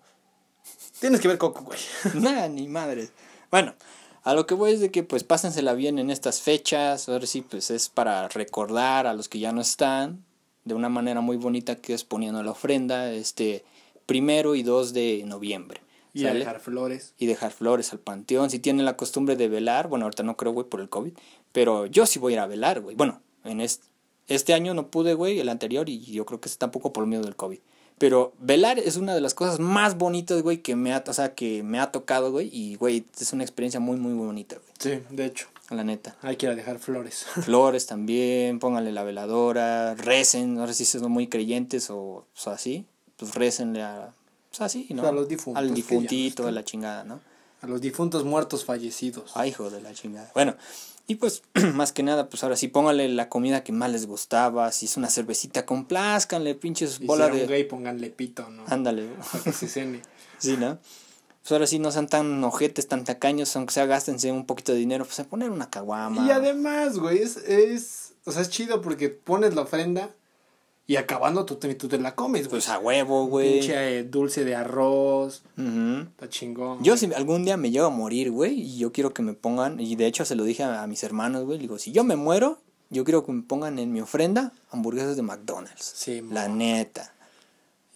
Tienes 1.00 1.20
que 1.20 1.28
ver 1.28 1.38
Coco, 1.38 1.64
güey. 1.64 1.78
Nada, 2.14 2.48
ni 2.48 2.68
madres. 2.68 3.12
Bueno, 3.50 3.74
a 4.22 4.34
lo 4.34 4.46
que 4.46 4.54
voy 4.54 4.72
es 4.72 4.80
de 4.80 4.90
que 4.90 5.02
pues 5.02 5.22
pásensela 5.22 5.74
bien 5.74 5.98
en 5.98 6.10
estas 6.10 6.40
fechas. 6.40 7.08
Ahora 7.08 7.26
sí, 7.26 7.42
pues 7.42 7.70
es 7.70 7.88
para 7.88 8.28
recordar 8.28 9.06
a 9.06 9.14
los 9.14 9.28
que 9.28 9.38
ya 9.38 9.52
no 9.52 9.60
están 9.60 10.24
de 10.64 10.74
una 10.74 10.88
manera 10.88 11.20
muy 11.20 11.36
bonita 11.36 11.76
que 11.76 11.94
es 11.94 12.04
poniendo 12.04 12.42
la 12.42 12.52
ofrenda 12.52 13.12
este 13.12 13.64
primero 14.06 14.54
y 14.54 14.62
2 14.62 14.92
de 14.92 15.22
noviembre. 15.26 15.80
Y 16.14 16.22
dejar 16.22 16.60
flores. 16.60 17.12
y 17.18 17.26
dejar 17.26 17.50
flores 17.50 17.92
al 17.92 17.98
panteón. 17.98 18.48
Si 18.48 18.60
tienen 18.60 18.84
la 18.84 18.96
costumbre 18.96 19.34
de 19.34 19.48
velar, 19.48 19.88
bueno, 19.88 20.04
ahorita 20.04 20.22
no 20.22 20.36
creo, 20.36 20.52
güey, 20.52 20.68
por 20.68 20.80
el 20.80 20.88
COVID, 20.88 21.12
pero 21.50 21.86
yo 21.86 22.06
sí 22.06 22.20
voy 22.20 22.32
a 22.32 22.36
ir 22.36 22.40
a 22.40 22.46
velar, 22.46 22.80
güey. 22.80 22.94
Bueno, 22.94 23.20
en 23.42 23.60
este, 23.60 23.88
este 24.28 24.54
año 24.54 24.74
no 24.74 24.90
pude, 24.92 25.14
güey, 25.14 25.40
el 25.40 25.48
anterior, 25.48 25.88
y 25.88 26.00
yo 26.00 26.24
creo 26.24 26.40
que 26.40 26.48
es 26.48 26.56
tampoco 26.56 26.92
por 26.92 27.06
miedo 27.06 27.24
del 27.24 27.34
COVID. 27.34 27.58
Pero 27.98 28.32
velar 28.40 28.78
es 28.78 28.96
una 28.96 29.14
de 29.14 29.20
las 29.20 29.34
cosas 29.34 29.60
más 29.60 29.96
bonitas, 29.96 30.42
güey, 30.42 30.58
que 30.58 30.74
me 30.76 30.92
ha, 30.92 31.04
o 31.06 31.12
sea, 31.12 31.34
que 31.34 31.62
me 31.62 31.78
ha 31.78 31.92
tocado, 31.92 32.32
güey, 32.32 32.50
y, 32.52 32.74
güey, 32.76 33.04
es 33.20 33.32
una 33.32 33.44
experiencia 33.44 33.80
muy, 33.80 33.96
muy 33.96 34.14
bonita, 34.14 34.56
güey, 34.56 34.68
Sí, 34.78 35.02
de 35.14 35.26
hecho. 35.26 35.46
la 35.70 35.84
neta. 35.84 36.16
Hay 36.22 36.36
que 36.36 36.46
ir 36.46 36.52
a 36.52 36.54
dejar 36.56 36.78
flores. 36.78 37.24
Flores 37.44 37.86
también, 37.86 38.58
pónganle 38.58 38.92
la 38.92 39.04
veladora, 39.04 39.94
recen, 39.94 40.54
no 40.54 40.66
sé 40.66 40.74
si 40.74 40.84
son 40.84 41.10
muy 41.10 41.28
creyentes 41.28 41.88
o, 41.90 41.98
o 41.98 42.26
sea, 42.34 42.54
así, 42.54 42.84
pues 43.16 43.34
recenle 43.34 43.82
a, 43.82 44.12
o 44.50 44.54
sea, 44.54 44.66
así, 44.66 44.86
¿no? 44.90 45.02
O 45.02 45.04
sea, 45.04 45.10
a 45.10 45.14
los 45.14 45.28
difuntos 45.28 45.62
Al 45.62 45.72
difuntito 45.72 46.46
de 46.46 46.52
la 46.52 46.64
chingada, 46.64 47.04
¿no? 47.04 47.20
A 47.62 47.66
los 47.66 47.80
difuntos 47.80 48.24
muertos 48.24 48.64
fallecidos. 48.64 49.30
Ay, 49.34 49.50
hijo 49.50 49.70
de 49.70 49.80
la 49.80 49.94
chingada. 49.94 50.30
Bueno, 50.34 50.54
y 51.06 51.16
pues, 51.16 51.42
más 51.74 51.92
que 51.92 52.02
nada, 52.02 52.28
pues 52.28 52.42
ahora 52.42 52.56
sí, 52.56 52.68
pónganle 52.68 53.08
la 53.08 53.28
comida 53.28 53.62
que 53.62 53.72
más 53.72 53.90
les 53.90 54.06
gustaba. 54.06 54.70
Si 54.72 54.86
es 54.86 54.96
una 54.96 55.10
cervecita, 55.10 55.66
complázcanle, 55.66 56.54
pinches 56.54 56.98
Y 57.00 57.06
bola 57.06 57.26
si 57.26 57.30
era 57.30 57.36
de. 57.36 57.42
un 57.44 57.48
gay, 57.48 57.64
pónganle 57.64 58.10
pito, 58.10 58.48
¿no? 58.50 58.64
Ándale. 58.68 59.08
Para 59.32 59.44
que 59.44 59.52
se 59.52 59.68
cene. 59.68 60.02
sí, 60.38 60.56
¿no? 60.56 60.78
Pues 61.42 61.52
ahora 61.52 61.66
sí, 61.66 61.78
no 61.78 61.92
sean 61.92 62.08
tan 62.08 62.42
ojetes, 62.42 62.88
tan 62.88 63.04
tacaños, 63.04 63.54
aunque 63.54 63.74
sea 63.74 63.84
gástense 63.84 64.32
un 64.32 64.46
poquito 64.46 64.72
de 64.72 64.78
dinero, 64.78 65.04
pues 65.04 65.20
a 65.20 65.24
poner 65.24 65.50
una 65.50 65.68
caguama. 65.68 66.26
Y 66.26 66.30
además, 66.30 66.98
güey, 66.98 67.18
es, 67.18 67.36
es. 67.36 68.14
O 68.24 68.32
sea, 68.32 68.40
es 68.40 68.48
chido 68.48 68.80
porque 68.80 69.10
pones 69.10 69.54
la 69.54 69.62
ofrenda 69.62 70.14
y 70.86 70.96
acabando 70.96 71.44
tú 71.46 71.56
te, 71.56 71.74
tú 71.74 71.88
te 71.88 71.98
la 71.98 72.14
comes, 72.14 72.42
güey. 72.42 72.50
Pues 72.60 72.68
a 72.68 72.78
huevo, 72.78 73.26
güey. 73.26 73.54
Pinche 73.60 73.98
eh, 74.00 74.04
dulce 74.04 74.44
de 74.44 74.54
arroz. 74.54 75.42
Ujú. 75.56 76.00
Está 76.10 76.28
chingón. 76.28 76.82
Yo 76.84 76.96
si 76.96 77.12
algún 77.14 77.44
día 77.44 77.56
me 77.56 77.70
llego 77.70 77.86
a 77.86 77.90
morir, 77.90 78.30
güey, 78.30 78.60
y 78.60 78.78
yo 78.78 78.92
quiero 78.92 79.14
que 79.14 79.22
me 79.22 79.32
pongan, 79.34 79.80
y 79.80 79.96
de 79.96 80.06
hecho 80.06 80.24
se 80.24 80.34
lo 80.34 80.44
dije 80.44 80.62
a, 80.62 80.82
a 80.82 80.86
mis 80.86 81.02
hermanos, 81.02 81.44
güey, 81.44 81.58
digo, 81.58 81.78
si 81.78 81.92
yo 81.92 82.04
me 82.04 82.16
muero, 82.16 82.58
yo 82.90 83.04
quiero 83.04 83.24
que 83.24 83.32
me 83.32 83.42
pongan 83.42 83.78
en 83.78 83.92
mi 83.92 84.00
ofrenda 84.00 84.52
hamburguesas 84.70 85.16
de 85.16 85.22
McDonald's. 85.22 85.84
Sí, 85.96 86.22
La 86.30 86.48
mo. 86.48 86.56
neta. 86.56 87.14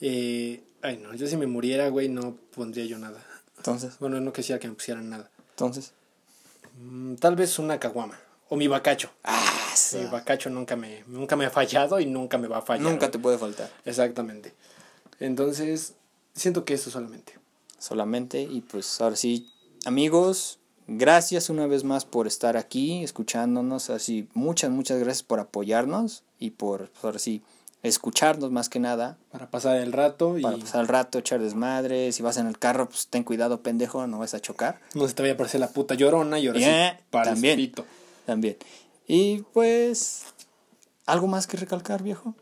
Eh, 0.01 0.63
ay, 0.83 0.97
no, 1.03 1.13
yo 1.15 1.27
si 1.27 1.37
me 1.37 1.47
muriera, 1.47 1.89
güey, 1.89 2.09
no 2.09 2.37
pondría 2.55 2.85
yo 2.87 2.99
nada. 2.99 3.25
Entonces, 3.59 3.99
Bueno, 3.99 4.21
no 4.21 4.33
quisiera 4.33 4.59
que 4.61 4.69
me 4.69 4.75
pusieran 4.75 5.11
nada. 5.11 5.31
entonces. 5.51 5.93
Mm, 6.81 7.17
tal 7.17 7.35
vez 7.37 7.59
una 7.59 7.79
caguama. 7.81 8.19
O 8.49 8.57
mi 8.57 8.67
bacacho. 8.69 9.11
Ah, 9.25 9.75
Mi 9.95 10.05
bacacho 10.07 10.49
nunca 10.51 10.75
me, 10.77 11.05
nunca 11.07 11.37
me 11.37 11.45
ha 11.47 11.51
fallado 11.51 12.01
y 12.01 12.07
nunca 12.07 12.39
me 12.39 12.49
va 12.49 12.59
a 12.59 12.63
fallar. 12.63 12.83
Nunca 12.91 13.11
te 13.11 13.19
puede 13.19 13.39
faltar. 13.39 13.71
Exactamente. 13.85 14.55
Entonces, 15.21 15.95
siento 16.35 16.65
que 16.65 16.75
eso 16.75 16.91
solamente. 16.91 17.35
Solamente. 17.79 18.43
Y 18.43 18.61
pues 18.63 19.01
ahora 19.01 19.17
sí, 19.17 19.51
amigos, 19.85 20.59
gracias 20.87 21.51
una 21.51 21.67
vez 21.67 21.85
más 21.85 22.05
por 22.05 22.27
estar 22.27 22.57
aquí, 22.57 23.03
escuchándonos. 23.05 23.91
Así, 23.91 24.29
muchas, 24.35 24.71
muchas 24.71 24.99
gracias 24.99 25.23
por 25.23 25.41
apoyarnos 25.41 26.23
y 26.39 26.51
por, 26.51 26.89
pues, 26.91 27.05
ahora 27.05 27.19
sí, 27.19 27.43
escucharnos 27.83 28.51
más 28.51 28.69
que 28.69 28.79
nada. 28.81 29.19
Para 29.31 29.51
pasar 29.51 29.77
el 29.77 29.93
rato 29.93 30.39
y 30.39 30.43
Para 30.43 30.57
pasar 30.57 30.81
el 30.83 30.89
rato, 30.89 31.19
echar 31.19 31.41
desmadre. 31.41 32.13
Si 32.13 32.23
vas 32.23 32.37
en 32.37 32.47
el 32.47 32.59
carro, 32.59 32.89
pues 32.89 33.07
ten 33.09 33.25
cuidado, 33.25 33.63
pendejo, 33.63 34.07
no 34.07 34.19
vas 34.19 34.35
a 34.35 34.41
chocar. 34.41 34.81
no 34.95 35.07
se 35.07 35.15
te 35.15 35.23
vaya 35.23 35.33
a 35.33 35.35
aparecer 35.35 35.61
la 35.61 35.69
puta 35.69 35.95
llorona 35.95 36.39
y 36.39 36.47
ahora 36.49 36.59
Yeah, 36.61 36.97
sí, 36.99 37.05
para 37.11 37.31
también. 37.33 37.57
pito. 37.57 37.85
También. 38.29 38.59
Y 39.07 39.39
pues, 39.55 40.25
¿algo 41.07 41.27
más 41.29 41.47
que 41.47 41.57
recalcar, 41.57 42.03
viejo? 42.03 42.35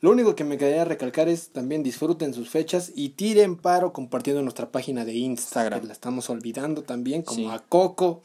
Lo 0.00 0.10
único 0.10 0.34
que 0.34 0.44
me 0.44 0.56
quedaría 0.56 0.86
recalcar 0.86 1.28
es 1.28 1.50
también 1.50 1.82
disfruten 1.82 2.32
sus 2.32 2.48
fechas 2.48 2.90
y 2.94 3.10
tiren 3.10 3.56
paro 3.56 3.92
compartiendo 3.92 4.40
nuestra 4.40 4.70
página 4.72 5.04
de 5.04 5.12
Instagram. 5.12 5.82
Que 5.82 5.86
la 5.88 5.92
estamos 5.92 6.30
olvidando 6.30 6.84
también, 6.84 7.20
como 7.20 7.36
Sí. 7.36 7.46
a 7.54 7.58
Coco. 7.58 8.22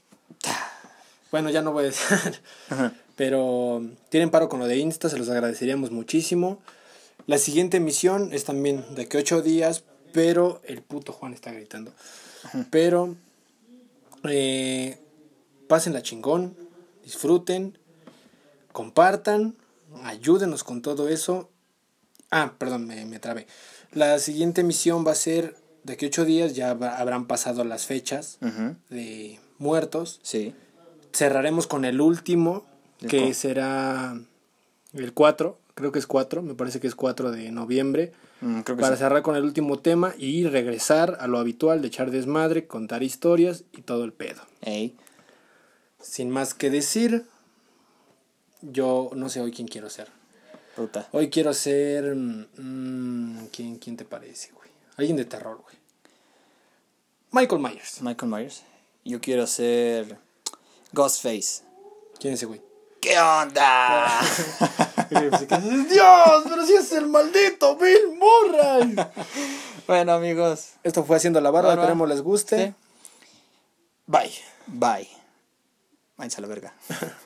Bueno, 1.32 1.50
ya 1.50 1.62
no 1.62 1.74
voy 1.74 1.84
a 1.84 1.88
decir. 1.88 2.42
Pero 3.18 3.82
tienen 4.08 4.30
paro 4.32 4.48
con 4.48 4.62
lo 4.62 4.68
de 4.68 4.78
Insta, 4.78 5.10
se 5.10 5.18
los 5.18 5.28
agradeceríamos 5.28 5.92
muchísimo. 5.92 6.60
La 7.28 7.38
siguiente 7.40 7.76
emisión 7.76 8.30
es 8.32 8.46
también 8.46 8.86
de 8.96 9.10
que 9.10 9.18
ocho 9.18 9.42
días, 9.42 9.84
pero 10.14 10.62
el 10.64 10.82
puto 10.82 11.12
Juan 11.12 11.34
está 11.34 11.52
gritando. 11.52 11.92
Pero 12.70 13.16
eh, 14.30 14.98
pásenla 15.68 16.02
chingón, 16.02 16.56
disfruten, 17.06 17.78
compartan, 18.72 19.56
ayúdenos 20.04 20.64
con 20.64 20.82
todo 20.82 21.08
eso. 21.08 21.50
Ah, 22.32 22.54
perdón, 22.58 22.86
me, 22.88 23.06
me 23.06 23.20
trabé. 23.20 23.48
La 23.94 24.20
siguiente 24.20 24.62
emisión 24.62 25.06
va 25.08 25.12
a 25.12 25.16
ser 25.16 25.56
de 25.84 25.96
que 25.98 26.08
ocho 26.08 26.26
días, 26.26 26.56
ya 26.56 26.72
habrá- 26.72 26.98
habrán 26.98 27.28
pasado 27.28 27.64
las 27.64 27.86
fechas 27.86 28.40
de 28.90 29.40
muertos. 29.60 30.20
Sí. 30.24 30.54
Cerraremos 31.14 31.68
con 31.68 31.86
el 31.86 32.02
último, 32.02 32.66
¿El 33.02 33.10
que 33.10 33.34
será 33.34 34.20
el 34.94 35.14
4, 35.14 35.60
creo 35.76 35.92
que 35.92 36.00
es 36.00 36.08
4, 36.08 36.42
me 36.42 36.56
parece 36.56 36.80
que 36.80 36.88
es 36.88 36.96
4 36.96 37.32
de 37.32 37.52
noviembre, 37.52 38.14
Mm, 38.42 38.62
creo 38.62 38.76
que 38.76 38.82
para 38.82 38.96
sí. 38.98 39.00
cerrar 39.04 39.22
con 39.22 39.36
el 39.38 39.44
último 39.44 39.80
tema 39.80 40.14
y 40.18 40.46
regresar 40.46 41.18
a 41.22 41.28
lo 41.28 41.38
habitual 41.40 41.82
de 41.82 41.88
echar 41.88 42.12
desmadre, 42.12 42.68
contar 42.68 43.02
historias 43.04 43.64
y 43.72 43.82
todo 43.84 44.04
el 44.04 44.12
pedo. 44.12 44.42
Ey. 44.62 44.96
Sin 46.06 46.30
más 46.30 46.54
que 46.54 46.70
decir, 46.70 47.26
yo 48.62 49.10
no 49.16 49.28
sé 49.30 49.42
hoy 49.42 49.52
quién 49.52 49.68
quiero 49.68 49.90
ser. 49.90 50.10
Puta. 50.76 51.08
Hoy 51.12 51.30
quiero 51.30 51.54
ser... 51.54 52.16
mm, 52.16 53.48
¿quién, 53.52 53.78
¿Quién 53.80 53.98
te 53.98 54.06
parece, 54.06 54.52
güey? 54.52 54.70
Alguien 54.98 55.18
de 55.18 55.26
terror, 55.26 55.58
güey. 55.64 55.76
Michael 57.32 57.62
Myers. 57.62 58.02
Michael 58.02 58.32
Myers. 58.32 58.62
Yo 59.04 59.20
quiero 59.20 59.48
ser 59.48 60.20
Ghostface. 60.94 61.64
¿Quién 62.20 62.34
es 62.34 62.40
ese 62.40 62.46
güey? 62.46 62.62
¿Qué 63.02 63.18
onda? 63.20 64.22
Dios, 65.10 66.44
pero 66.48 66.66
si 66.66 66.74
es 66.76 66.92
el 66.92 67.08
maldito 67.08 67.78
Bill 67.78 68.18
Murray. 68.18 68.96
bueno, 69.88 70.14
amigos. 70.14 70.74
Esto 70.84 71.04
fue 71.04 71.18
Haciendo 71.18 71.42
la 71.42 71.50
Barba, 71.50 71.70
Barba. 71.70 71.84
esperemos 71.84 72.10
les 72.10 72.22
guste. 72.22 72.68
Sí. 72.68 72.74
Bye. 74.06 74.32
Bye. 74.68 75.25
Váyanse 76.18 76.38
a 76.38 76.42
la 76.42 76.48
verga. 76.48 76.74